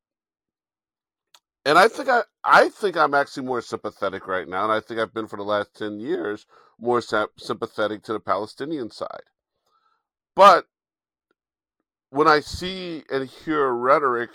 and 1.64 1.78
I 1.78 1.88
think 1.88 2.08
I 2.08 2.22
I 2.44 2.68
think 2.68 2.96
I'm 2.96 3.14
actually 3.14 3.46
more 3.46 3.60
sympathetic 3.60 4.26
right 4.26 4.48
now, 4.48 4.64
and 4.64 4.72
I 4.72 4.80
think 4.80 4.98
I've 4.98 5.14
been 5.14 5.26
for 5.26 5.36
the 5.36 5.42
last 5.42 5.74
ten 5.74 6.00
years 6.00 6.46
more 6.78 7.02
sympathetic 7.02 8.02
to 8.04 8.12
the 8.14 8.20
Palestinian 8.20 8.90
side. 8.90 9.24
But 10.34 10.66
when 12.10 12.26
I 12.26 12.40
see 12.40 13.04
and 13.10 13.28
hear 13.28 13.68
rhetoric 13.68 14.30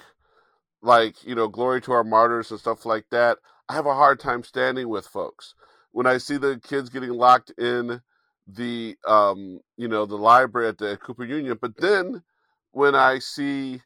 like 0.85 1.23
you 1.23 1.35
know 1.35 1.47
glory 1.47 1.81
to 1.81 1.91
our 1.91 2.03
martyrs 2.03 2.51
and 2.51 2.59
stuff 2.59 2.85
like 2.85 3.05
that, 3.11 3.39
I 3.69 3.73
have 3.73 3.85
a 3.85 3.95
hard 3.95 4.19
time 4.19 4.43
standing 4.43 4.89
with 4.89 5.07
folks. 5.07 5.55
When 5.91 6.05
I 6.05 6.17
see 6.17 6.37
the 6.37 6.59
kids 6.63 6.89
getting 6.89 7.11
locked 7.11 7.51
in 7.57 8.01
the 8.47 8.95
um, 9.07 9.59
you 9.77 9.87
know 9.87 10.05
the 10.05 10.17
library 10.17 10.67
at 10.67 10.77
the 10.77 10.97
Cooper 10.97 11.25
Union, 11.25 11.57
but 11.59 11.77
then 11.77 12.23
when 12.71 12.95
I 12.95 13.19
see 13.19 13.81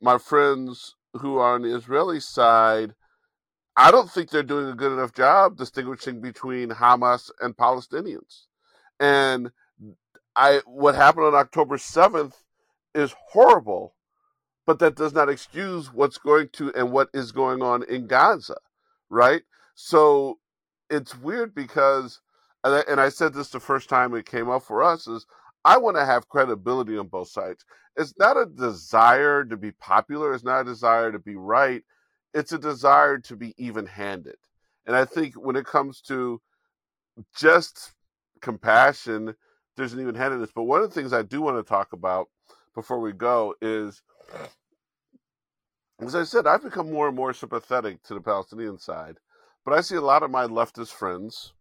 my 0.00 0.18
friends 0.18 0.94
who 1.14 1.38
are 1.38 1.54
on 1.54 1.62
the 1.62 1.74
Israeli 1.74 2.20
side, 2.20 2.94
I 3.76 3.90
don't 3.90 4.10
think 4.10 4.30
they're 4.30 4.42
doing 4.42 4.68
a 4.68 4.74
good 4.74 4.92
enough 4.92 5.12
job 5.12 5.56
distinguishing 5.56 6.20
between 6.20 6.70
Hamas 6.70 7.30
and 7.40 7.56
Palestinians. 7.56 8.44
And 9.00 9.50
I 10.36 10.60
what 10.66 10.94
happened 10.94 11.26
on 11.26 11.34
October 11.34 11.76
7th 11.76 12.34
is 12.94 13.14
horrible, 13.30 13.95
but 14.66 14.78
that 14.80 14.96
does 14.96 15.12
not 15.12 15.28
excuse 15.28 15.92
what's 15.92 16.18
going 16.18 16.48
to 16.54 16.72
and 16.74 16.90
what 16.92 17.08
is 17.14 17.32
going 17.32 17.62
on 17.62 17.84
in 17.84 18.06
Gaza, 18.06 18.56
right? 19.08 19.42
So 19.74 20.38
it's 20.90 21.16
weird 21.18 21.54
because 21.54 22.20
and 22.64 23.00
I 23.00 23.10
said 23.10 23.32
this 23.32 23.50
the 23.50 23.60
first 23.60 23.88
time 23.88 24.14
it 24.14 24.26
came 24.26 24.50
up 24.50 24.62
for 24.62 24.82
us 24.82 25.06
is 25.06 25.24
I 25.64 25.78
want 25.78 25.96
to 25.96 26.04
have 26.04 26.28
credibility 26.28 26.98
on 26.98 27.06
both 27.06 27.28
sides. 27.28 27.64
It's 27.96 28.14
not 28.18 28.36
a 28.36 28.46
desire 28.46 29.44
to 29.44 29.56
be 29.56 29.70
popular, 29.72 30.34
it's 30.34 30.44
not 30.44 30.62
a 30.62 30.64
desire 30.64 31.12
to 31.12 31.18
be 31.18 31.36
right. 31.36 31.82
It's 32.34 32.52
a 32.52 32.58
desire 32.58 33.18
to 33.18 33.36
be 33.36 33.54
even 33.56 33.86
handed. 33.86 34.36
And 34.84 34.94
I 34.94 35.04
think 35.04 35.34
when 35.34 35.56
it 35.56 35.64
comes 35.64 36.00
to 36.02 36.40
just 37.34 37.94
compassion, 38.42 39.34
there's 39.76 39.92
an 39.92 40.00
even 40.00 40.14
handedness. 40.14 40.50
But 40.54 40.64
one 40.64 40.82
of 40.82 40.88
the 40.88 40.94
things 40.94 41.12
I 41.12 41.22
do 41.22 41.40
want 41.40 41.56
to 41.56 41.68
talk 41.68 41.92
about 41.92 42.28
before 42.74 43.00
we 43.00 43.12
go 43.12 43.54
is, 43.62 44.02
as 46.00 46.14
I 46.14 46.24
said, 46.24 46.46
I've 46.46 46.62
become 46.62 46.92
more 46.92 47.08
and 47.08 47.16
more 47.16 47.32
sympathetic 47.32 48.02
to 48.04 48.14
the 48.14 48.20
Palestinian 48.20 48.78
side. 48.78 49.18
But 49.64 49.74
I 49.74 49.80
see 49.80 49.96
a 49.96 50.00
lot 50.00 50.22
of 50.22 50.30
my 50.30 50.46
leftist 50.46 50.92
friends 50.92 51.52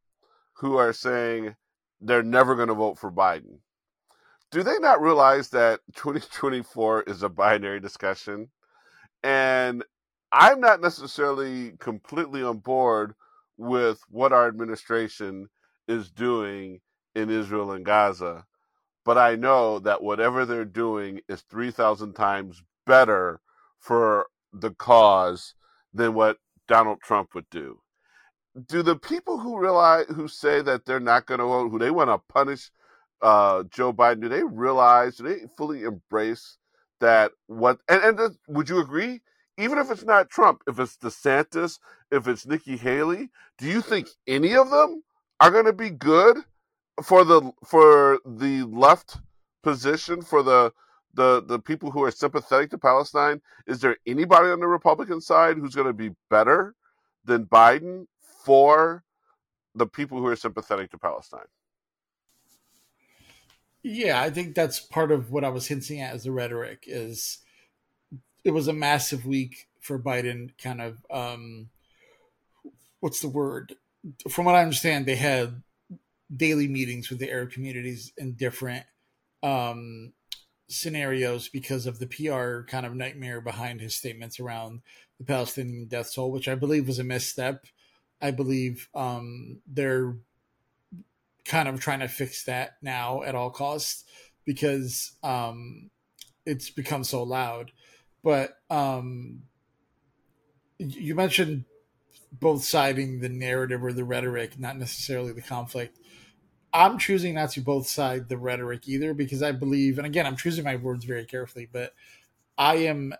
who 0.57 0.78
are 0.78 0.93
saying 0.93 1.55
they're 2.01 2.24
never 2.24 2.55
going 2.55 2.68
to 2.68 2.74
vote 2.74 2.97
for 2.97 3.11
Biden 3.11 3.59
do 4.55 4.63
they 4.63 4.80
not 4.80 5.01
realize 5.01 5.49
that 5.49 5.82
2024 5.95 7.03
is 7.03 7.24
a 7.24 7.30
binary 7.30 7.80
discussion? 7.80 8.49
And 9.24 9.84
I'm 10.32 10.61
not 10.61 10.82
necessarily 10.82 11.74
completely 11.80 12.41
on 12.43 12.59
board 12.59 13.16
with 13.57 14.01
what 14.09 14.34
our 14.34 14.47
administration 14.47 15.49
is 15.88 16.09
doing 16.09 16.80
in 17.16 17.30
Israel 17.30 17.72
and 17.72 17.86
Gaza, 17.86 18.45
but 19.06 19.18
I 19.18 19.36
know 19.36 19.80
that 19.80 20.03
whatever 20.03 20.45
they're 20.45 20.66
doing 20.66 21.22
is 21.30 21.41
3,000 21.41 22.14
times 22.14 22.64
better 22.86 23.39
for 23.80 24.28
the 24.51 24.72
cause 24.72 25.53
than 25.93 26.16
what 26.16 26.39
Donald 26.68 26.99
Trump 27.01 27.36
would 27.36 27.49
do. 27.51 27.80
Do 28.68 28.82
the 28.82 28.95
people 28.95 29.38
who 29.38 29.60
realize 29.60 30.06
who 30.08 30.28
say 30.28 30.62
that 30.62 30.86
they're 30.86 30.99
not 30.99 31.28
going 31.28 31.39
to 31.39 31.45
vote, 31.45 31.70
who 31.70 31.80
they 31.80 31.91
want 31.91 32.10
to 32.10 32.18
punish 32.34 32.72
uh, 33.22 33.64
Joe 33.72 33.93
Biden, 33.93 34.22
do 34.22 34.30
they 34.30 34.43
realize, 34.43 35.18
do 35.18 35.24
they 35.24 35.45
fully 35.58 35.84
embrace 35.84 36.58
that 36.99 37.32
what, 37.47 37.80
and, 37.88 38.20
and 38.20 38.38
would 38.47 38.70
you 38.70 38.80
agree? 38.80 39.22
Even 39.58 39.78
if 39.78 39.89
it's 39.89 40.03
not 40.03 40.30
Trump, 40.30 40.62
if 40.68 40.80
it's 40.80 40.97
DeSantis, 40.97 41.80
if 42.12 42.28
it's 42.28 42.45
Nikki 42.45 42.76
Haley, 42.76 43.30
do 43.58 43.68
you 43.68 43.82
think 43.82 44.10
any 44.28 44.53
of 44.56 44.70
them 44.70 45.03
are 45.39 45.51
going 45.51 45.66
to 45.66 45.74
be 45.74 45.89
good 45.89 46.38
for 47.03 47.23
the 47.23 47.51
for 47.65 48.19
the 48.25 48.63
left 48.63 49.17
position 49.63 50.21
for 50.21 50.43
the 50.43 50.71
the 51.13 51.43
the 51.43 51.59
people 51.59 51.91
who 51.91 52.03
are 52.03 52.11
sympathetic 52.11 52.69
to 52.71 52.77
Palestine? 52.77 53.41
Is 53.67 53.79
there 53.79 53.97
anybody 54.05 54.49
on 54.49 54.59
the 54.59 54.67
Republican 54.67 55.21
side 55.21 55.57
who's 55.57 55.75
going 55.75 55.87
to 55.87 55.93
be 55.93 56.11
better 56.29 56.75
than 57.23 57.45
Biden 57.45 58.05
for 58.43 59.03
the 59.73 59.87
people 59.87 60.19
who 60.19 60.27
are 60.27 60.35
sympathetic 60.35 60.91
to 60.91 60.97
Palestine? 60.97 61.47
Yeah, 63.83 64.21
I 64.21 64.29
think 64.29 64.55
that's 64.55 64.79
part 64.79 65.11
of 65.11 65.31
what 65.31 65.43
I 65.43 65.49
was 65.49 65.67
hinting 65.67 66.01
at 66.01 66.13
as 66.13 66.23
the 66.23 66.31
rhetoric 66.31 66.85
is 66.87 67.39
it 68.43 68.51
was 68.51 68.67
a 68.67 68.73
massive 68.73 69.25
week 69.25 69.67
for 69.79 69.99
Biden 69.99 70.51
kind 70.57 70.81
of 70.81 71.05
um 71.11 71.69
what's 72.99 73.21
the 73.21 73.29
word? 73.29 73.75
From 74.29 74.45
what 74.45 74.55
I 74.55 74.61
understand, 74.61 75.05
they 75.05 75.15
had 75.15 75.61
daily 76.36 76.67
meetings 76.67 77.09
with 77.09 77.19
the 77.19 77.32
Arab 77.32 77.51
communities 77.51 78.11
in 78.17 78.34
different 78.34 78.86
um 79.43 80.13
scenarios 80.67 81.49
because 81.49 81.86
of 81.86 81.99
the 81.99 82.07
PR 82.07 82.61
kind 82.67 82.86
of 82.86 82.95
nightmare 82.95 83.41
behind 83.41 83.82
his 83.82 83.95
statements 83.95 84.39
around 84.39 84.82
the 85.19 85.26
Palestinian 85.26 85.88
death 85.88 86.13
toll, 86.13 86.32
which 86.32 86.47
I 86.47 86.55
believe 86.55 86.88
was 86.88 86.99
a 86.99 87.03
misstep. 87.03 87.65
I 88.21 88.32
believe 88.32 88.89
um, 88.95 89.61
they're 89.67 90.17
kind 91.45 91.67
of 91.67 91.80
trying 91.80 91.99
to 91.99 92.07
fix 92.07 92.43
that 92.45 92.78
now 92.82 93.21
at 93.23 93.36
all 93.36 93.51
costs 93.51 94.03
because 94.45 95.13
um, 95.23 95.91
it's 96.45 96.69
become 96.69 97.03
so 97.03 97.23
loud. 97.23 97.71
But 98.23 98.57
um, 98.69 99.43
you 100.80 101.13
mentioned 101.13 101.65
both 102.32 102.63
siding 102.63 103.19
the 103.19 103.30
narrative 103.30 103.84
or 103.84 103.93
the 103.93 104.03
rhetoric, 104.03 104.59
not 104.59 104.78
necessarily 104.78 105.32
the 105.32 105.41
conflict. 105.41 105.99
I'm 106.76 106.97
choosing 106.97 107.36
not 107.36 107.51
to 107.51 107.61
both 107.61 107.88
side 107.88 108.28
the 108.28 108.38
rhetoric 108.38 108.86
either 108.86 109.13
because 109.13 109.41
I 109.41 109.53
believe, 109.53 109.97
and 109.97 110.05
again, 110.05 110.26
I'm 110.26 110.36
choosing 110.36 110.65
my 110.65 110.76
words 110.76 111.05
very 111.05 111.23
carefully, 111.23 111.69
but 111.71 111.93
I 112.57 112.76
am 112.76 113.13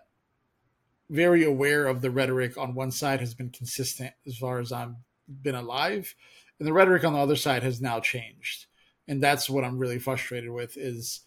very 1.08 1.42
aware 1.42 1.86
of 1.86 2.02
the 2.02 2.10
rhetoric 2.10 2.58
on 2.58 2.74
one 2.74 2.90
side 2.90 3.20
has 3.20 3.32
been 3.32 3.48
consistent 3.48 4.12
as 4.26 4.36
far 4.36 4.58
as 4.58 4.72
I've 4.72 4.94
been 5.26 5.54
alive, 5.54 6.14
and 6.58 6.68
the 6.68 6.72
rhetoric 6.74 7.02
on 7.02 7.14
the 7.14 7.18
other 7.18 7.34
side 7.34 7.62
has 7.62 7.80
now 7.80 7.98
changed, 7.98 8.66
and 9.08 9.22
that's 9.22 9.48
what 9.48 9.64
I'm 9.64 9.78
really 9.78 9.98
frustrated 9.98 10.50
with 10.50 10.76
is 10.76 11.22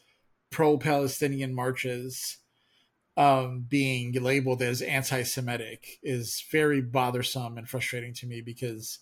pro-Palestinian 0.52 1.56
marches 1.56 2.38
um, 3.18 3.66
being 3.68 4.12
labeled 4.14 4.62
as 4.62 4.84
anti-Semitic 4.84 5.98
is 6.04 6.46
very 6.52 6.80
bothersome 6.80 7.58
and 7.58 7.68
frustrating 7.68 8.14
to 8.16 8.28
me 8.28 8.42
because 8.42 9.00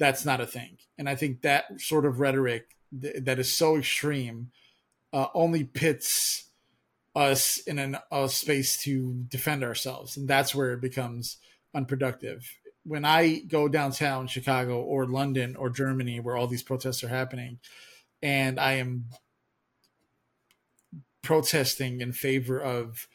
that's 0.00 0.24
not 0.24 0.40
a 0.40 0.46
thing, 0.46 0.78
and 0.98 1.08
I 1.08 1.14
think 1.14 1.42
that 1.42 1.80
sort 1.80 2.04
of 2.04 2.18
rhetoric 2.18 2.74
th- 3.00 3.22
that 3.24 3.38
is 3.38 3.52
so 3.52 3.76
extreme 3.76 4.50
uh, 5.12 5.26
only 5.34 5.62
pits 5.62 6.46
us 7.14 7.58
in 7.58 7.78
an, 7.78 7.98
a 8.10 8.28
space 8.28 8.82
to 8.84 9.24
defend 9.28 9.62
ourselves, 9.62 10.16
and 10.16 10.26
that's 10.26 10.54
where 10.54 10.72
it 10.72 10.80
becomes 10.80 11.36
unproductive. 11.74 12.50
When 12.84 13.04
I 13.04 13.40
go 13.40 13.68
downtown 13.68 14.26
Chicago 14.26 14.80
or 14.80 15.06
London 15.06 15.54
or 15.54 15.68
Germany, 15.68 16.18
where 16.18 16.36
all 16.36 16.46
these 16.46 16.62
protests 16.62 17.04
are 17.04 17.08
happening, 17.08 17.58
and 18.22 18.58
I 18.58 18.72
am 18.72 19.06
protesting 21.22 22.00
in 22.00 22.12
favor 22.12 22.58
of 22.58 23.06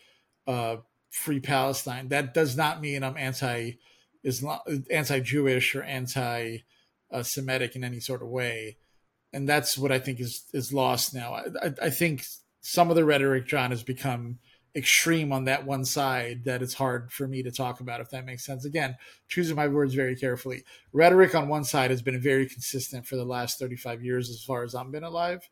uh, 0.45 0.77
free 1.09 1.39
Palestine, 1.39 2.09
that 2.09 2.33
does 2.33 2.55
not 2.55 2.79
mean 2.79 3.03
I'm 3.03 3.17
anti 3.17 3.73
Islam, 4.23 4.59
anti-Jewish 4.91 5.75
or 5.75 5.83
anti-Semitic 7.11 7.75
in 7.75 7.83
any 7.83 7.99
sort 7.99 8.21
of 8.21 8.29
way, 8.29 8.77
and 9.33 9.47
that's 9.47 9.77
what 9.77 9.91
I 9.91 9.99
think 9.99 10.19
is 10.19 10.45
is 10.53 10.73
lost 10.73 11.13
now. 11.13 11.33
I, 11.33 11.43
I, 11.61 11.73
I 11.83 11.89
think 11.89 12.25
some 12.61 12.89
of 12.89 12.95
the 12.95 13.05
rhetoric, 13.05 13.45
John, 13.47 13.71
has 13.71 13.83
become 13.83 14.39
extreme 14.75 15.31
on 15.31 15.45
that 15.45 15.65
one 15.65 15.85
side 15.85 16.43
that 16.43 16.61
it's 16.61 16.73
hard 16.73 17.11
for 17.11 17.27
me 17.27 17.41
to 17.41 17.51
talk 17.51 17.79
about, 17.79 18.01
if 18.01 18.09
that 18.09 18.25
makes 18.25 18.45
sense. 18.45 18.65
Again, 18.65 18.95
choosing 19.27 19.55
my 19.55 19.67
words 19.67 19.93
very 19.93 20.15
carefully. 20.15 20.63
Rhetoric 20.91 21.33
on 21.33 21.47
one 21.47 21.63
side 21.63 21.91
has 21.91 22.01
been 22.01 22.19
very 22.19 22.47
consistent 22.47 23.05
for 23.05 23.15
the 23.15 23.23
last 23.23 23.57
35 23.57 24.03
years 24.03 24.29
as 24.29 24.43
far 24.43 24.63
as 24.63 24.75
I've 24.75 24.91
been 24.91 25.03
alive, 25.03 25.47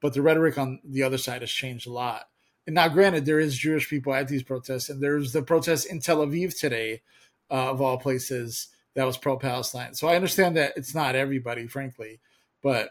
but 0.00 0.14
the 0.14 0.22
rhetoric 0.22 0.56
on 0.56 0.80
the 0.84 1.02
other 1.02 1.18
side 1.18 1.42
has 1.42 1.50
changed 1.50 1.86
a 1.86 1.92
lot. 1.92 2.28
And 2.66 2.74
now, 2.74 2.88
granted, 2.88 3.26
there 3.26 3.40
is 3.40 3.58
Jewish 3.58 3.90
people 3.90 4.14
at 4.14 4.28
these 4.28 4.42
protests, 4.42 4.88
and 4.88 5.02
there's 5.02 5.32
the 5.32 5.42
protest 5.42 5.86
in 5.86 6.00
Tel 6.00 6.24
Aviv 6.24 6.58
today, 6.58 7.02
uh, 7.50 7.70
of 7.70 7.82
all 7.82 7.98
places, 7.98 8.68
that 8.94 9.04
was 9.04 9.16
pro 9.16 9.38
Palestine. 9.38 9.94
So 9.94 10.08
I 10.08 10.16
understand 10.16 10.56
that 10.56 10.74
it's 10.76 10.94
not 10.94 11.14
everybody, 11.14 11.66
frankly, 11.66 12.20
but 12.62 12.90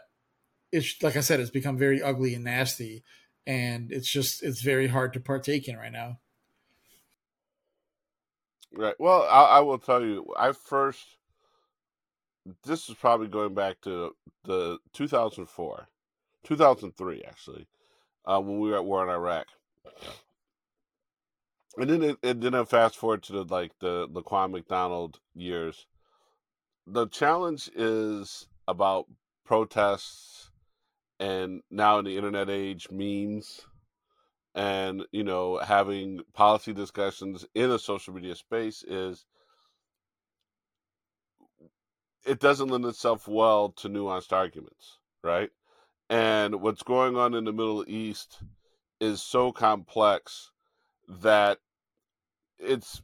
it's 0.72 1.02
like 1.02 1.16
I 1.16 1.20
said, 1.20 1.40
it's 1.40 1.50
become 1.50 1.78
very 1.78 2.02
ugly 2.02 2.34
and 2.34 2.44
nasty 2.44 3.02
and 3.46 3.90
it's 3.90 4.08
just 4.08 4.42
it's 4.42 4.60
very 4.60 4.86
hard 4.86 5.12
to 5.14 5.20
partake 5.20 5.68
in 5.68 5.76
right 5.76 5.92
now. 5.92 6.18
Right. 8.74 8.94
Well, 8.98 9.26
I, 9.30 9.58
I 9.58 9.60
will 9.60 9.78
tell 9.78 10.02
you, 10.02 10.32
I 10.36 10.52
first. 10.52 11.04
This 12.64 12.88
is 12.88 12.96
probably 12.96 13.28
going 13.28 13.54
back 13.54 13.80
to 13.82 14.16
the 14.44 14.78
2004, 14.94 15.86
2003 16.42 17.22
actually, 17.24 17.68
uh, 18.24 18.40
when 18.40 18.58
we 18.58 18.70
were 18.70 18.76
at 18.76 18.84
war 18.84 19.04
in 19.04 19.10
Iraq. 19.10 19.46
And 21.76 21.88
then 21.88 22.02
it, 22.02 22.18
and 22.24 22.42
then 22.42 22.54
I 22.54 22.64
fast 22.64 22.96
forward 22.96 23.22
to 23.24 23.32
the 23.32 23.44
like 23.44 23.72
the 23.78 24.08
Laquan 24.08 24.50
McDonald 24.50 25.20
years. 25.34 25.86
The 26.86 27.06
challenge 27.08 27.70
is 27.74 28.48
about 28.66 29.06
protests 29.44 30.50
and 31.20 31.62
now 31.70 31.98
in 31.98 32.04
the 32.04 32.16
internet 32.16 32.48
age 32.50 32.88
memes 32.90 33.60
and 34.54 35.04
you 35.12 35.24
know 35.24 35.58
having 35.58 36.20
policy 36.34 36.72
discussions 36.72 37.46
in 37.54 37.70
a 37.70 37.78
social 37.78 38.14
media 38.14 38.34
space 38.34 38.82
is 38.82 39.24
it 42.24 42.38
doesn't 42.40 42.68
lend 42.68 42.84
itself 42.84 43.26
well 43.26 43.70
to 43.70 43.88
nuanced 43.88 44.32
arguments 44.32 44.98
right? 45.22 45.50
And 46.10 46.60
what's 46.60 46.82
going 46.82 47.16
on 47.16 47.34
in 47.34 47.44
the 47.44 47.52
middle 47.52 47.84
east 47.88 48.42
is 49.00 49.22
so 49.22 49.52
complex 49.52 50.50
that 51.08 51.58
it's 52.58 53.02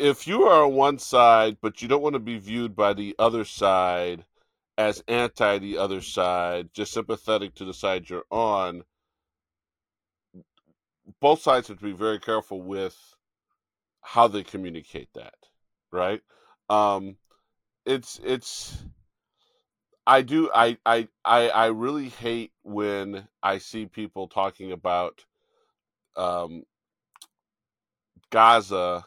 if 0.00 0.26
you 0.26 0.44
are 0.44 0.64
on 0.64 0.74
one 0.74 0.98
side 0.98 1.58
but 1.60 1.82
you 1.82 1.88
don't 1.88 2.02
want 2.02 2.14
to 2.14 2.20
be 2.20 2.38
viewed 2.38 2.74
by 2.74 2.92
the 2.92 3.14
other 3.18 3.44
side 3.44 4.24
as 4.80 5.04
anti 5.08 5.58
the 5.58 5.76
other 5.76 6.00
side, 6.00 6.70
just 6.72 6.94
sympathetic 6.94 7.54
to 7.54 7.66
the 7.66 7.74
side 7.74 8.08
you're 8.08 8.24
on, 8.30 8.82
both 11.20 11.42
sides 11.42 11.68
have 11.68 11.78
to 11.78 11.84
be 11.84 11.92
very 11.92 12.18
careful 12.18 12.62
with 12.62 12.96
how 14.00 14.26
they 14.26 14.42
communicate 14.42 15.10
that, 15.14 15.34
right? 15.92 16.22
Um, 16.70 17.16
it's 17.84 18.18
it's 18.24 18.82
I 20.06 20.22
do 20.22 20.50
I 20.54 20.78
I 20.86 21.08
I 21.26 21.50
I 21.50 21.66
really 21.66 22.08
hate 22.08 22.52
when 22.62 23.28
I 23.42 23.58
see 23.58 23.84
people 23.84 24.28
talking 24.28 24.72
about 24.72 25.26
um, 26.16 26.62
Gaza 28.30 29.04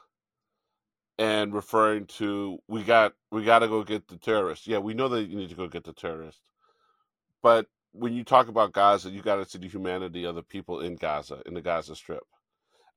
and 1.17 1.53
referring 1.53 2.05
to 2.05 2.57
we 2.67 2.83
got 2.83 3.13
we 3.31 3.43
got 3.43 3.59
to 3.59 3.67
go 3.67 3.83
get 3.83 4.07
the 4.07 4.17
terrorists. 4.17 4.67
Yeah, 4.67 4.79
we 4.79 4.93
know 4.93 5.09
that 5.09 5.23
you 5.23 5.35
need 5.35 5.49
to 5.49 5.55
go 5.55 5.67
get 5.67 5.83
the 5.83 5.93
terrorists, 5.93 6.41
but 7.41 7.67
when 7.91 8.13
you 8.13 8.23
talk 8.23 8.47
about 8.47 8.73
Gaza, 8.73 9.09
you 9.09 9.21
got 9.21 9.35
to 9.35 9.45
see 9.47 9.59
the 9.59 9.67
humanity 9.67 10.23
of 10.23 10.35
the 10.35 10.43
people 10.43 10.79
in 10.79 10.95
Gaza 10.95 11.41
in 11.45 11.53
the 11.53 11.61
Gaza 11.61 11.95
Strip. 11.95 12.23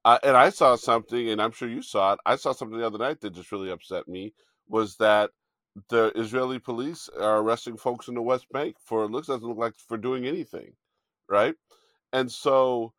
Uh, 0.05 0.19
and 0.23 0.37
I 0.37 0.51
saw 0.51 0.77
something, 0.77 1.31
and 1.31 1.43
I'm 1.43 1.51
sure 1.51 1.69
you 1.69 1.83
saw 1.83 2.15
it. 2.15 2.21
I 2.25 2.37
saw 2.37 2.53
something 2.53 2.79
the 2.79 2.87
other 2.87 2.99
night 2.99 3.21
that 3.21 3.35
just 3.35 3.53
really 3.53 3.71
upset 3.71 4.09
me. 4.09 4.33
Was 4.69 4.97
that 4.97 5.31
the 5.91 6.13
Israeli 6.17 6.59
police 6.59 7.09
are 7.21 7.39
arresting 7.39 7.77
folks 7.77 8.09
in 8.09 8.15
the 8.15 8.23
West 8.23 8.47
Bank 8.51 8.77
for 8.83 9.05
it 9.05 9.11
looks 9.11 9.27
doesn't 9.27 9.47
look 9.47 9.59
like 9.59 9.75
for 9.77 9.99
doing 9.99 10.27
anything, 10.27 10.73
right? 11.29 11.55
And 12.13 12.31
so 12.31 12.93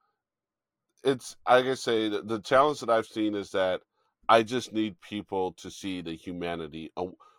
it's 1.04 1.36
like 1.48 1.66
I 1.66 1.74
say, 1.74 2.10
the, 2.10 2.22
the 2.22 2.40
challenge 2.40 2.82
that 2.82 2.90
I've 2.90 3.08
seen 3.08 3.36
is 3.36 3.52
that 3.52 3.82
I 4.30 4.44
just 4.44 4.74
need 4.74 5.00
people 5.02 5.54
to 5.54 5.72
see 5.72 6.02
the 6.02 6.16
humanity. 6.16 6.92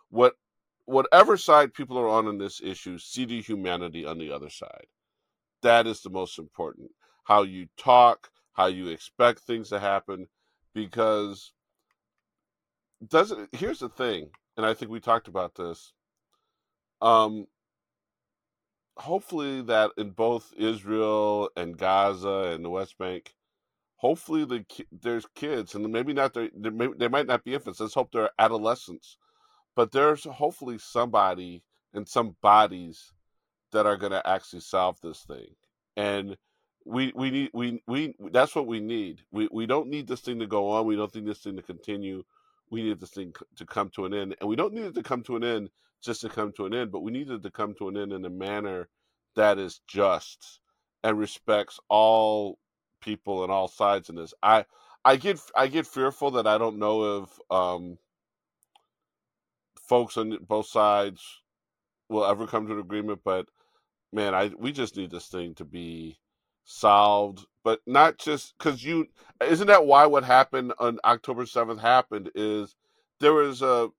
What, 0.09 0.35
whatever 0.85 1.37
side 1.37 1.73
people 1.73 1.97
are 1.97 2.07
on 2.07 2.27
in 2.27 2.37
this 2.37 2.61
issue, 2.63 2.97
see 2.97 3.25
the 3.25 3.41
humanity 3.41 4.05
on 4.05 4.17
the 4.17 4.31
other 4.31 4.49
side. 4.49 4.87
That 5.61 5.87
is 5.87 6.01
the 6.01 6.09
most 6.09 6.39
important. 6.39 6.91
How 7.25 7.43
you 7.43 7.67
talk, 7.77 8.29
how 8.53 8.67
you 8.67 8.87
expect 8.87 9.41
things 9.41 9.69
to 9.69 9.79
happen, 9.79 10.27
because 10.73 11.51
doesn't. 13.07 13.49
Here's 13.53 13.79
the 13.79 13.89
thing, 13.89 14.29
and 14.57 14.65
I 14.65 14.73
think 14.73 14.91
we 14.91 14.99
talked 14.99 15.27
about 15.27 15.55
this. 15.55 15.93
Um, 17.01 17.47
hopefully, 18.97 19.61
that 19.63 19.91
in 19.97 20.09
both 20.11 20.53
Israel 20.57 21.49
and 21.55 21.77
Gaza 21.77 22.51
and 22.53 22.65
the 22.65 22.69
West 22.69 22.97
Bank, 22.97 23.33
hopefully 23.99 24.45
the 24.45 24.65
there's 24.91 25.25
kids 25.35 25.75
and 25.75 25.87
maybe 25.91 26.13
not 26.13 26.33
there 26.33 26.49
may, 26.55 26.87
they 26.97 27.07
might 27.07 27.27
not 27.27 27.43
be 27.43 27.53
infants 27.53 27.79
let's 27.79 27.93
hope 27.93 28.11
they're 28.11 28.29
adolescents 28.39 29.17
but 29.75 29.91
there's 29.91 30.23
hopefully 30.23 30.77
somebody 30.77 31.63
and 31.93 32.07
some 32.07 32.35
bodies 32.41 33.11
that 33.71 33.85
are 33.85 33.97
going 33.97 34.11
to 34.11 34.27
actually 34.27 34.61
solve 34.61 34.97
this 35.01 35.23
thing 35.23 35.47
and 35.97 36.37
we 36.85 37.11
we 37.15 37.29
need 37.29 37.49
we 37.53 37.81
we 37.87 38.15
that's 38.31 38.55
what 38.55 38.65
we 38.67 38.79
need. 38.79 39.21
We 39.31 39.47
we 39.51 39.65
don't 39.65 39.89
need 39.89 40.07
this 40.07 40.21
thing 40.21 40.39
to 40.39 40.47
go 40.47 40.69
on 40.69 40.85
we 40.85 40.95
don't 40.95 41.13
need 41.13 41.25
this 41.25 41.39
thing 41.39 41.55
to 41.57 41.61
continue 41.61 42.23
we 42.71 42.83
need 42.83 42.99
this 42.99 43.11
thing 43.11 43.33
to 43.57 43.65
come 43.65 43.89
to 43.95 44.05
an 44.05 44.13
end 44.13 44.35
and 44.39 44.49
we 44.49 44.55
don't 44.55 44.73
need 44.73 44.85
it 44.85 44.95
to 44.95 45.03
come 45.03 45.21
to 45.23 45.35
an 45.35 45.43
end 45.43 45.69
just 46.01 46.21
to 46.21 46.29
come 46.29 46.51
to 46.53 46.65
an 46.65 46.73
end 46.73 46.91
but 46.91 47.01
we 47.01 47.11
need 47.11 47.29
it 47.29 47.43
to 47.43 47.51
come 47.51 47.73
to 47.75 47.89
an 47.89 47.97
end 47.97 48.13
in 48.13 48.25
a 48.25 48.29
manner 48.29 48.87
that 49.35 49.59
is 49.59 49.81
just 49.87 50.59
and 51.03 51.19
respects 51.19 51.79
all 51.89 52.57
people 53.01 53.43
on 53.43 53.51
all 53.51 53.67
sides 53.67 54.09
in 54.09 54.15
this. 54.15 54.33
I 54.43 54.65
I 55.05 55.15
get 55.15 55.39
I 55.55 55.67
get 55.67 55.87
fearful 55.87 56.31
that 56.31 56.47
I 56.47 56.57
don't 56.57 56.79
know 56.79 57.23
if 57.23 57.39
um, 57.49 57.97
folks 59.87 60.17
on 60.17 60.37
both 60.41 60.67
sides 60.67 61.23
will 62.09 62.25
ever 62.25 62.47
come 62.47 62.67
to 62.67 62.73
an 62.73 62.79
agreement. 62.79 63.21
But 63.23 63.47
man, 64.13 64.35
I 64.35 64.51
we 64.57 64.71
just 64.71 64.97
need 64.97 65.11
this 65.11 65.27
thing 65.27 65.55
to 65.55 65.65
be 65.65 66.19
solved, 66.65 67.45
but 67.63 67.81
not 67.87 68.17
just 68.17 68.55
because 68.57 68.83
you 68.83 69.07
isn't 69.43 69.67
that 69.67 69.85
why 69.85 70.05
what 70.05 70.23
happened 70.23 70.73
on 70.79 70.99
October 71.05 71.45
seventh 71.45 71.81
happened 71.81 72.31
is 72.35 72.75
there 73.19 73.33
was 73.33 73.61
a 73.61 73.89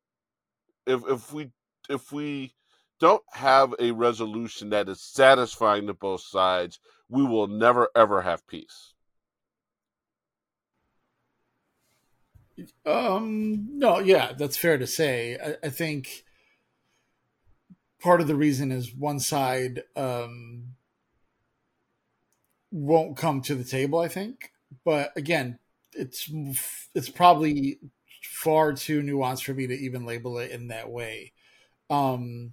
if 0.86 1.02
if 1.08 1.32
we 1.32 1.50
if 1.88 2.12
we 2.12 2.54
don't 3.00 3.22
have 3.32 3.74
a 3.80 3.90
resolution 3.90 4.70
that 4.70 4.88
is 4.88 5.00
satisfying 5.00 5.86
to 5.88 5.94
both 5.94 6.20
sides, 6.20 6.78
we 7.08 7.24
will 7.24 7.48
never 7.48 7.88
ever 7.96 8.22
have 8.22 8.46
peace. 8.46 8.92
Um, 12.84 13.78
no, 13.78 13.98
yeah, 13.98 14.32
that's 14.32 14.56
fair 14.56 14.78
to 14.78 14.86
say. 14.86 15.38
I, 15.42 15.66
I 15.66 15.70
think 15.70 16.24
part 18.00 18.20
of 18.20 18.26
the 18.26 18.36
reason 18.36 18.70
is 18.70 18.94
one 18.94 19.18
side 19.18 19.82
um, 19.96 20.74
won't 22.70 23.16
come 23.16 23.40
to 23.42 23.54
the 23.54 23.64
table. 23.64 23.98
I 23.98 24.08
think, 24.08 24.52
but 24.84 25.12
again, 25.16 25.58
it's 25.92 26.30
it's 26.94 27.08
probably 27.08 27.78
far 28.22 28.74
too 28.74 29.02
nuanced 29.02 29.44
for 29.44 29.54
me 29.54 29.66
to 29.66 29.74
even 29.74 30.04
label 30.04 30.38
it 30.38 30.50
in 30.50 30.68
that 30.68 30.90
way. 30.90 31.32
Um, 31.88 32.52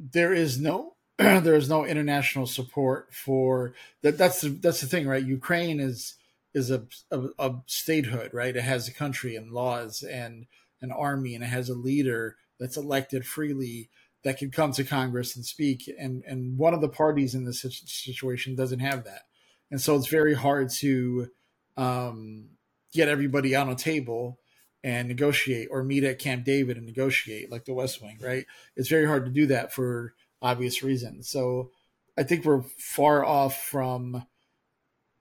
there 0.00 0.32
is 0.32 0.58
no 0.58 0.94
there 1.18 1.54
is 1.54 1.68
no 1.68 1.84
international 1.84 2.46
support 2.46 3.12
for 3.12 3.74
that. 4.02 4.16
That's 4.16 4.40
the 4.40 4.48
that's 4.48 4.80
the 4.80 4.86
thing, 4.86 5.06
right? 5.06 5.24
Ukraine 5.24 5.80
is 5.80 6.14
is 6.54 6.70
a, 6.70 6.84
a, 7.10 7.26
a 7.38 7.56
statehood, 7.66 8.32
right? 8.32 8.56
It 8.56 8.62
has 8.62 8.88
a 8.88 8.94
country 8.94 9.36
and 9.36 9.52
laws 9.52 10.02
and 10.02 10.46
an 10.80 10.90
army, 10.90 11.34
and 11.34 11.44
it 11.44 11.48
has 11.48 11.68
a 11.68 11.74
leader 11.74 12.36
that's 12.58 12.76
elected 12.76 13.26
freely 13.26 13.90
that 14.24 14.38
can 14.38 14.50
come 14.50 14.72
to 14.72 14.84
Congress 14.84 15.36
and 15.36 15.44
speak. 15.44 15.90
And 15.98 16.22
and 16.26 16.56
one 16.56 16.72
of 16.72 16.80
the 16.80 16.88
parties 16.88 17.34
in 17.34 17.44
this 17.44 17.60
situation 17.60 18.56
doesn't 18.56 18.80
have 18.80 19.04
that, 19.04 19.24
and 19.70 19.80
so 19.80 19.96
it's 19.96 20.08
very 20.08 20.34
hard 20.34 20.70
to 20.78 21.28
um, 21.76 22.48
get 22.94 23.08
everybody 23.08 23.54
on 23.54 23.68
a 23.68 23.74
table 23.74 24.38
and 24.82 25.08
negotiate 25.08 25.68
or 25.70 25.84
meet 25.84 26.04
at 26.04 26.18
Camp 26.18 26.44
David 26.44 26.76
and 26.76 26.86
negotiate 26.86 27.50
like 27.50 27.64
the 27.64 27.74
West 27.74 28.02
Wing, 28.02 28.18
right? 28.20 28.46
It's 28.76 28.88
very 28.88 29.06
hard 29.06 29.24
to 29.26 29.30
do 29.30 29.46
that 29.46 29.72
for 29.72 30.14
obvious 30.40 30.82
reasons. 30.82 31.28
So 31.28 31.70
I 32.16 32.22
think 32.22 32.44
we're 32.44 32.62
far 32.78 33.24
off 33.24 33.62
from. 33.62 34.26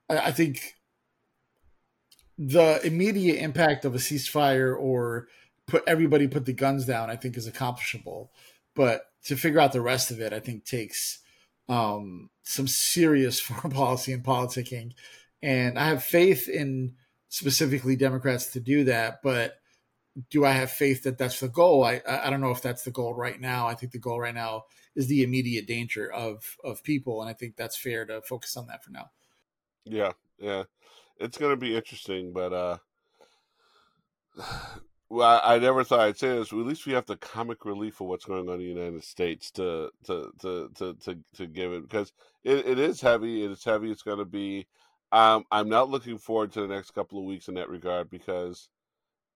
I 0.10 0.32
think 0.32 0.74
the 2.38 2.80
immediate 2.84 3.44
impact 3.44 3.86
of 3.86 3.94
a 3.94 4.00
ceasefire 4.00 4.76
or 4.76 5.28
put 5.68 5.84
everybody 5.86 6.28
put 6.28 6.46
the 6.46 6.54
guns 6.54 6.86
down, 6.86 7.10
I 7.10 7.16
think 7.16 7.38
is 7.38 7.46
accomplishable. 7.46 8.32
But 8.76 9.04
to 9.26 9.36
figure 9.36 9.60
out 9.60 9.74
the 9.74 9.82
rest 9.82 10.10
of 10.10 10.20
it, 10.20 10.34
I 10.34 10.40
think 10.40 10.66
takes 10.66 11.20
um, 11.68 12.30
some 12.44 12.68
serious 12.68 13.40
foreign 13.40 13.74
policy 13.74 14.14
and 14.14 14.24
politicking. 14.24 14.94
And 15.42 15.78
I 15.78 15.88
have 15.90 16.04
faith 16.04 16.50
in 16.50 16.96
specifically 17.30 17.96
Democrats 17.96 18.48
to 18.54 18.60
do 18.60 18.84
that, 18.86 19.22
but 19.24 19.56
do 20.30 20.44
I 20.46 20.52
have 20.52 20.72
faith 20.72 21.04
that 21.04 21.18
that's 21.18 21.40
the 21.40 21.48
goal? 21.48 21.84
I 21.84 22.02
I 22.08 22.30
don't 22.30 22.42
know 22.42 22.52
if 22.52 22.62
that's 22.62 22.84
the 22.84 22.92
goal 22.92 23.14
right 23.14 23.40
now. 23.40 23.68
I 23.68 23.76
think 23.76 23.92
the 23.92 24.00
goal 24.00 24.20
right 24.20 24.34
now 24.34 24.66
is 24.96 25.08
the 25.08 25.24
immediate 25.24 25.68
danger 25.68 26.12
of 26.12 26.58
of 26.64 26.84
people, 26.84 27.22
and 27.22 27.30
I 27.30 27.34
think 27.34 27.56
that's 27.56 27.78
fair 27.78 28.06
to 28.06 28.22
focus 28.22 28.58
on 28.58 28.68
that 28.68 28.84
for 28.84 28.92
now. 28.92 29.12
Yeah, 29.86 30.12
yeah, 30.40 30.64
it's 31.20 31.38
going 31.38 31.52
to 31.52 31.58
be 31.58 31.76
interesting, 31.76 32.34
but 32.34 32.54
uh, 32.54 32.78
well, 35.10 35.42
I, 35.44 35.60
never 35.60 35.84
thought 35.84 36.02
I'd 36.02 36.18
say 36.18 36.30
this. 36.30 36.52
At 36.52 36.58
least 36.58 36.86
we 36.86 36.94
have 36.94 37.06
the 37.06 37.18
comic 37.18 37.66
relief 37.66 38.02
of 38.02 38.08
what's 38.08 38.26
going 38.26 38.50
on 38.50 38.56
in 38.56 38.60
the 38.60 38.66
United 38.66 39.04
States 39.04 39.52
to 39.52 39.92
to 40.06 40.32
to 40.42 40.70
to 40.76 40.94
to, 40.96 41.18
to 41.36 41.48
give 41.48 41.72
it 41.72 41.84
because 41.84 42.12
it, 42.44 42.66
it 42.66 42.80
is 42.80 43.02
heavy. 43.02 43.44
It 43.44 43.52
is 43.52 43.64
heavy. 43.64 43.92
It's 43.92 44.04
going 44.04 44.20
to 44.20 44.26
be. 44.26 44.68
Um, 45.12 45.46
I'm 45.52 45.70
not 45.70 45.90
looking 45.90 46.18
forward 46.18 46.52
to 46.54 46.62
the 46.62 46.74
next 46.74 46.92
couple 46.92 47.20
of 47.20 47.26
weeks 47.26 47.48
in 47.48 47.56
that 47.56 47.70
regard 47.70 48.10
because 48.10 48.70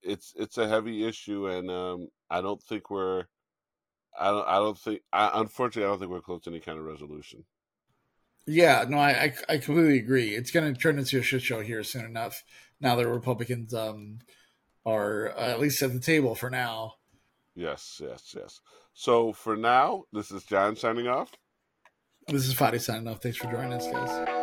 it's 0.03 0.33
it's 0.37 0.57
a 0.57 0.67
heavy 0.67 1.05
issue, 1.05 1.47
and 1.47 1.69
um, 1.69 2.07
I 2.29 2.41
don't 2.41 2.61
think 2.61 2.89
we're. 2.89 3.25
I 4.19 4.29
don't. 4.29 4.47
I 4.47 4.55
don't 4.57 4.77
think. 4.77 5.01
I, 5.11 5.31
unfortunately, 5.33 5.85
I 5.85 5.91
don't 5.91 5.99
think 5.99 6.11
we're 6.11 6.21
close 6.21 6.43
to 6.43 6.51
any 6.51 6.59
kind 6.59 6.77
of 6.77 6.85
resolution. 6.85 7.45
Yeah, 8.45 8.85
no, 8.87 8.97
I 8.97 9.33
I, 9.47 9.57
completely 9.57 9.97
agree. 9.97 10.35
It's 10.35 10.51
going 10.51 10.71
to 10.71 10.79
turn 10.79 10.99
into 10.99 11.19
a 11.19 11.23
shit 11.23 11.41
show 11.41 11.61
here 11.61 11.83
soon 11.83 12.05
enough. 12.05 12.43
Now 12.79 12.95
that 12.97 13.07
Republicans 13.07 13.73
um 13.73 14.19
are 14.85 15.29
uh, 15.29 15.49
at 15.49 15.59
least 15.59 15.81
at 15.81 15.93
the 15.93 15.99
table 15.99 16.35
for 16.35 16.49
now. 16.49 16.95
Yes, 17.55 18.01
yes, 18.03 18.35
yes. 18.37 18.59
So 18.93 19.31
for 19.31 19.55
now, 19.55 20.03
this 20.11 20.31
is 20.31 20.43
John 20.43 20.75
signing 20.75 21.07
off. 21.07 21.31
This 22.27 22.47
is 22.47 22.53
Fady 22.53 22.81
signing 22.81 23.07
off. 23.07 23.21
Thanks 23.21 23.37
for 23.37 23.51
joining 23.51 23.73
us, 23.73 23.87
guys. 23.87 24.42